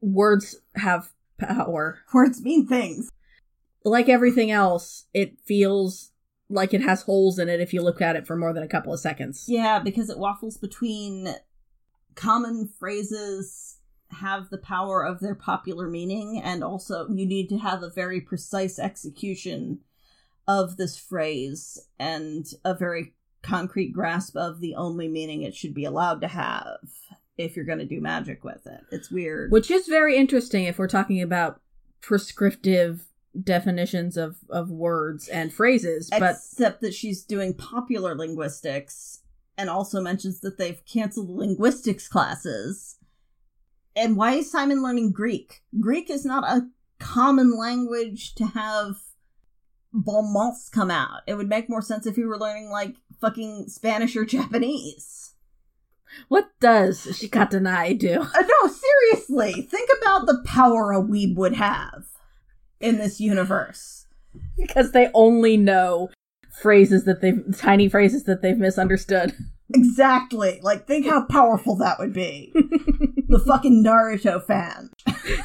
words 0.00 0.54
have 0.76 1.08
power. 1.36 1.98
Words 2.14 2.40
mean 2.42 2.68
things. 2.68 3.10
Like 3.84 4.08
everything 4.08 4.52
else, 4.52 5.06
it 5.12 5.40
feels 5.44 6.12
like 6.48 6.72
it 6.72 6.82
has 6.82 7.02
holes 7.02 7.40
in 7.40 7.48
it 7.48 7.60
if 7.60 7.74
you 7.74 7.82
look 7.82 8.00
at 8.00 8.14
it 8.14 8.28
for 8.28 8.36
more 8.36 8.52
than 8.52 8.62
a 8.62 8.68
couple 8.68 8.92
of 8.92 9.00
seconds. 9.00 9.46
Yeah, 9.48 9.80
because 9.80 10.08
it 10.08 10.18
waffles 10.18 10.56
between 10.56 11.34
common 12.16 12.66
phrases 12.66 13.78
have 14.10 14.50
the 14.50 14.58
power 14.58 15.04
of 15.04 15.20
their 15.20 15.34
popular 15.34 15.88
meaning, 15.88 16.40
and 16.42 16.64
also 16.64 17.08
you 17.08 17.26
need 17.26 17.48
to 17.50 17.58
have 17.58 17.82
a 17.82 17.90
very 17.90 18.20
precise 18.20 18.78
execution 18.78 19.80
of 20.48 20.76
this 20.76 20.96
phrase 20.96 21.88
and 21.98 22.46
a 22.64 22.74
very 22.74 23.14
concrete 23.42 23.92
grasp 23.92 24.36
of 24.36 24.60
the 24.60 24.74
only 24.74 25.08
meaning 25.08 25.42
it 25.42 25.54
should 25.54 25.74
be 25.74 25.84
allowed 25.84 26.20
to 26.20 26.28
have 26.28 26.78
if 27.36 27.54
you're 27.54 27.64
going 27.64 27.78
to 27.78 27.84
do 27.84 28.00
magic 28.00 28.44
with 28.44 28.66
it. 28.66 28.80
It's 28.90 29.10
weird. 29.10 29.52
Which 29.52 29.70
is 29.70 29.86
very 29.86 30.16
interesting 30.16 30.64
if 30.64 30.78
we're 30.78 30.88
talking 30.88 31.20
about 31.20 31.60
prescriptive 32.00 33.06
definitions 33.42 34.16
of, 34.16 34.38
of 34.48 34.70
words 34.70 35.28
and 35.28 35.52
phrases, 35.52 36.08
but 36.10 36.36
Except 36.36 36.80
that 36.80 36.94
she's 36.94 37.22
doing 37.22 37.52
popular 37.52 38.14
linguistics 38.14 39.20
and 39.58 39.70
also 39.70 40.00
mentions 40.00 40.40
that 40.40 40.58
they've 40.58 40.84
canceled 40.84 41.30
linguistics 41.30 42.08
classes. 42.08 42.96
And 43.94 44.16
why 44.16 44.34
is 44.34 44.50
Simon 44.50 44.82
learning 44.82 45.12
Greek? 45.12 45.62
Greek 45.80 46.10
is 46.10 46.24
not 46.24 46.44
a 46.44 46.68
common 46.98 47.56
language 47.56 48.34
to 48.34 48.44
have 48.46 48.96
bon 49.92 50.32
mots 50.32 50.68
come 50.68 50.90
out. 50.90 51.22
It 51.26 51.34
would 51.34 51.48
make 51.48 51.70
more 51.70 51.82
sense 51.82 52.06
if 52.06 52.18
you 52.18 52.28
were 52.28 52.38
learning 52.38 52.68
like 52.70 52.96
fucking 53.20 53.68
Spanish 53.68 54.14
or 54.16 54.24
Japanese. 54.26 55.32
what 56.28 56.48
does 56.60 57.06
Shikatanai 57.06 57.98
do? 57.98 58.20
Uh, 58.34 58.42
no, 58.42 58.70
seriously, 58.70 59.62
think 59.62 59.88
about 60.00 60.26
the 60.26 60.42
power 60.44 60.92
a 60.92 61.00
weeb 61.02 61.34
would 61.36 61.54
have 61.54 62.04
in 62.80 62.98
this 62.98 63.20
universe. 63.20 64.06
because 64.56 64.92
they 64.92 65.08
only 65.14 65.56
know 65.56 66.10
phrases 66.60 67.04
that 67.04 67.20
they've 67.20 67.42
tiny 67.56 67.88
phrases 67.88 68.24
that 68.24 68.42
they've 68.42 68.56
misunderstood. 68.58 69.34
Exactly. 69.74 70.60
Like, 70.62 70.86
think 70.86 71.06
how 71.06 71.24
powerful 71.26 71.76
that 71.76 71.98
would 71.98 72.12
be. 72.12 72.52
the 72.54 73.42
fucking 73.46 73.82
Naruto 73.84 74.40
fan. 74.44 74.90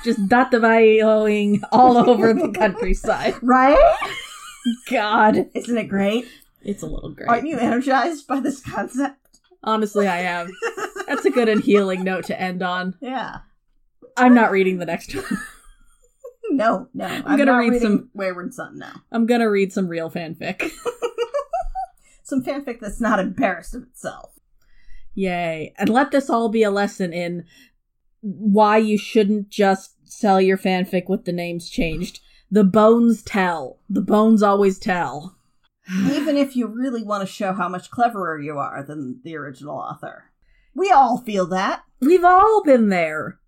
Just 0.03 0.19
dattebayoing 0.27 1.61
all 1.71 1.97
over 1.97 2.33
the 2.33 2.49
countryside. 2.49 3.33
Right? 3.41 3.77
God, 4.91 5.49
Isn't 5.55 5.77
it 5.77 5.87
great? 5.87 6.27
it's 6.61 6.83
a 6.83 6.85
little 6.85 7.09
great. 7.09 7.27
Aren't 7.27 7.47
you 7.47 7.57
energized 7.57 8.27
by 8.27 8.39
this 8.39 8.61
concept? 8.61 9.39
Honestly, 9.63 10.07
I 10.07 10.19
am. 10.19 10.51
That's 11.07 11.25
a 11.25 11.31
good 11.31 11.49
and 11.49 11.63
healing 11.63 12.03
note 12.03 12.25
to 12.25 12.39
end 12.39 12.61
on. 12.61 12.95
yeah. 13.01 13.39
I'm 14.17 14.33
not 14.35 14.51
reading 14.51 14.77
the 14.77 14.85
next 14.85 15.15
one. 15.15 15.23
No, 16.51 16.87
no. 16.93 17.05
I'm, 17.05 17.23
gonna 17.37 17.45
not 17.45 17.57
read 17.57 17.81
some- 17.81 18.09
Wayward 18.13 18.53
Son 18.53 18.77
now. 18.77 19.01
I'm 19.11 19.25
gonna 19.25 19.49
read 19.49 19.73
some 19.73 19.87
real 19.87 20.09
fanfic. 20.09 20.71
Some 22.23 22.43
fanfic 22.45 22.79
that's 22.79 23.01
not 23.01 23.19
embarrassed 23.19 23.75
of 23.75 23.83
itself. 23.83 24.39
Yay. 25.13 25.73
And 25.77 25.89
let 25.89 26.11
this 26.11 26.29
all 26.29 26.47
be 26.47 26.63
a 26.63 26.71
lesson 26.71 27.11
in 27.11 27.43
why 28.21 28.77
you 28.77 28.97
shouldn't 28.97 29.49
just 29.49 29.95
sell 30.09 30.39
your 30.39 30.57
fanfic 30.57 31.09
with 31.09 31.25
the 31.25 31.33
names 31.33 31.69
changed. 31.69 32.21
The 32.49 32.63
bones 32.63 33.21
tell. 33.21 33.79
The 33.89 33.99
bones 33.99 34.41
always 34.41 34.79
tell. 34.79 35.35
Even 36.09 36.37
if 36.37 36.55
you 36.55 36.67
really 36.67 37.03
want 37.03 37.27
to 37.27 37.33
show 37.33 37.51
how 37.51 37.67
much 37.67 37.91
cleverer 37.91 38.39
you 38.39 38.57
are 38.57 38.81
than 38.81 39.19
the 39.25 39.35
original 39.35 39.75
author. 39.75 40.31
We 40.73 40.89
all 40.89 41.17
feel 41.17 41.45
that, 41.47 41.83
We've 41.99 42.23
all 42.23 42.63
been 42.63 42.87
there. 42.87 43.39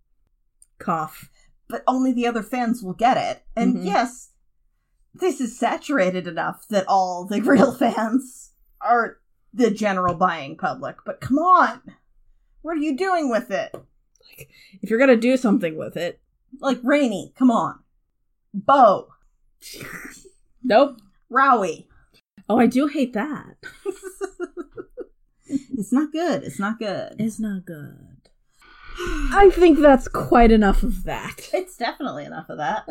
Cough. 0.78 1.30
But 1.74 1.84
only 1.88 2.14
the 2.14 2.28
other 2.28 2.44
fans 2.44 2.84
will 2.84 2.94
get 2.94 3.18
it. 3.18 3.44
And 3.56 3.78
Mhm. 3.78 3.86
yes, 3.86 4.30
this 5.12 5.42
is 5.42 5.58
saturated 5.58 6.28
enough 6.28 6.68
that 6.70 6.86
all 6.88 7.26
the 7.26 7.42
real 7.52 7.74
fans 7.74 8.52
are 8.80 9.18
the 9.52 9.72
general 9.72 10.14
buying 10.14 10.56
public. 10.56 10.98
But 11.04 11.20
come 11.20 11.40
on! 11.40 11.82
What 12.62 12.78
are 12.78 12.80
you 12.82 12.96
doing 12.96 13.32
with 13.32 13.50
it? 13.50 13.72
Like, 13.74 14.50
if 14.84 14.92
you're 14.92 15.00
gonna 15.00 15.18
do 15.18 15.36
something 15.36 15.76
with 15.76 15.98
it. 15.98 16.22
Like 16.60 16.80
Rainy, 16.84 17.34
come 17.36 17.50
on. 17.50 17.80
Bo, 18.54 19.08
Nope. 20.64 21.02
Rowie. 21.32 21.88
Oh, 22.48 22.60
I 22.60 22.68
do 22.68 22.86
hate 22.86 23.14
that. 23.14 23.56
It's 25.46 25.92
not 25.92 26.12
good. 26.12 26.44
It's 26.44 26.60
not 26.60 26.80
good. 26.80 27.16
It's 27.20 27.40
not 27.40 27.66
good. 27.66 28.13
I 29.00 29.50
think 29.54 29.80
that's 29.80 30.08
quite 30.08 30.52
enough 30.52 30.84
of 30.84 31.04
that. 31.04 31.50
It's 31.54 31.78
definitely 31.78 32.26
enough 32.26 32.50
of 32.50 32.58
that. 32.58 32.86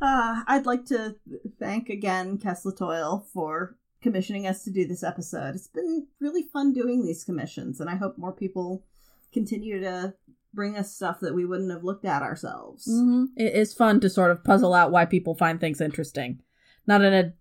uh, 0.00 0.42
I'd 0.46 0.66
like 0.66 0.86
to 0.86 1.16
thank 1.58 1.88
again 1.88 2.38
Kesla 2.38 2.76
Toil 2.76 3.26
for 3.32 3.76
commissioning 4.02 4.46
us 4.46 4.64
to 4.64 4.70
do 4.70 4.86
this 4.86 5.02
episode. 5.04 5.54
It's 5.54 5.68
been 5.68 6.06
really 6.20 6.42
fun 6.42 6.72
doing 6.72 7.04
these 7.04 7.24
commissions, 7.24 7.80
and 7.80 7.88
I 7.88 7.96
hope 7.96 8.18
more 8.18 8.32
people 8.32 8.84
continue 9.32 9.80
to 9.80 10.14
bring 10.54 10.76
us 10.76 10.94
stuff 10.94 11.20
that 11.20 11.34
we 11.34 11.46
wouldn't 11.46 11.70
have 11.70 11.84
looked 11.84 12.04
at 12.04 12.22
ourselves. 12.22 12.86
hmm 12.86 13.26
It 13.36 13.54
is 13.54 13.72
fun 13.72 14.00
to 14.00 14.10
sort 14.10 14.30
of 14.30 14.44
puzzle 14.44 14.74
out 14.74 14.90
why 14.90 15.04
people 15.06 15.34
find 15.34 15.60
things 15.60 15.80
interesting. 15.80 16.40
Not 16.86 17.02
in 17.02 17.14
a 17.14 17.32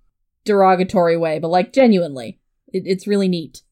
derogatory 0.45 1.17
way, 1.17 1.39
but 1.39 1.49
like 1.49 1.73
genuinely. 1.73 2.39
It, 2.71 2.83
it's 2.85 3.07
really 3.07 3.27
neat. 3.27 3.63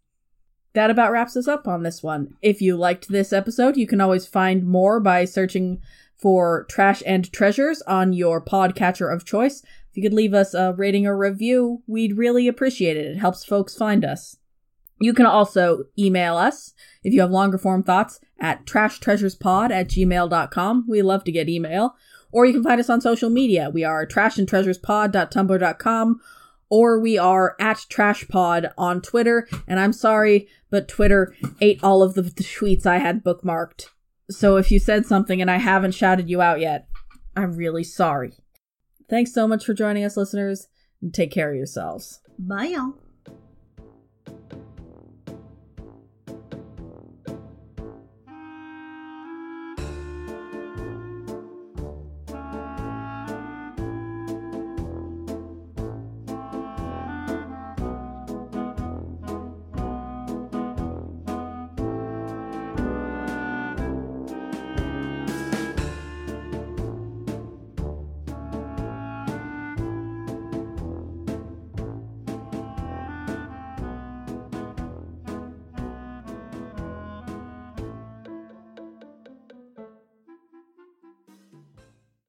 That 0.73 0.91
about 0.91 1.11
wraps 1.11 1.35
us 1.35 1.47
up 1.47 1.67
on 1.67 1.83
this 1.83 2.03
one. 2.03 2.35
If 2.41 2.61
you 2.61 2.77
liked 2.77 3.09
this 3.09 3.33
episode, 3.33 3.75
you 3.75 3.87
can 3.87 4.01
always 4.01 4.27
find 4.27 4.65
more 4.65 4.99
by 4.99 5.25
searching 5.25 5.81
for 6.15 6.65
Trash 6.69 7.01
and 7.05 7.31
Treasures 7.31 7.81
on 7.83 8.13
your 8.13 8.43
podcatcher 8.43 9.13
of 9.13 9.25
choice. 9.25 9.63
If 9.89 9.97
you 9.97 10.03
could 10.03 10.13
leave 10.13 10.33
us 10.33 10.53
a 10.53 10.73
rating 10.73 11.07
or 11.07 11.17
review, 11.17 11.81
we'd 11.87 12.17
really 12.17 12.47
appreciate 12.47 12.97
it. 12.97 13.05
It 13.05 13.17
helps 13.17 13.43
folks 13.43 13.75
find 13.75 14.05
us. 14.05 14.37
You 14.99 15.13
can 15.13 15.25
also 15.25 15.85
email 15.97 16.37
us 16.37 16.73
if 17.03 17.13
you 17.13 17.21
have 17.21 17.31
longer 17.31 17.57
form 17.57 17.83
thoughts 17.83 18.19
at 18.39 18.65
trashtreasurespod 18.65 19.71
at 19.71 19.87
gmail.com. 19.87 20.85
We 20.87 21.01
love 21.01 21.23
to 21.23 21.31
get 21.31 21.49
email. 21.49 21.95
Or 22.31 22.45
you 22.45 22.53
can 22.53 22.63
find 22.63 22.79
us 22.79 22.91
on 22.91 23.01
social 23.01 23.31
media. 23.31 23.71
We 23.73 23.83
are 23.83 24.05
trashandtreasurespod.tumblr.com 24.05 26.21
or 26.69 26.99
we 26.99 27.17
are 27.17 27.55
at 27.59 27.77
trashpod 27.77 28.71
on 28.77 29.01
Twitter. 29.01 29.47
And 29.67 29.79
I'm 29.79 29.93
sorry, 29.93 30.47
but 30.69 30.87
Twitter 30.87 31.35
ate 31.61 31.83
all 31.83 32.01
of 32.03 32.13
the, 32.13 32.21
the 32.21 32.31
tweets 32.43 32.85
I 32.85 32.97
had 32.97 33.23
bookmarked. 33.23 33.87
So 34.29 34.57
if 34.57 34.71
you 34.71 34.79
said 34.79 35.05
something 35.05 35.41
and 35.41 35.49
I 35.49 35.57
haven't 35.57 35.95
shouted 35.95 36.29
you 36.29 36.41
out 36.41 36.59
yet, 36.59 36.87
I'm 37.35 37.55
really 37.55 37.83
sorry. 37.83 38.33
Thanks 39.09 39.33
so 39.33 39.47
much 39.47 39.65
for 39.65 39.73
joining 39.73 40.03
us, 40.03 40.17
listeners, 40.17 40.67
and 41.01 41.13
take 41.13 41.31
care 41.31 41.49
of 41.49 41.57
yourselves. 41.57 42.21
Bye, 42.37 42.65
y'all. 42.65 42.93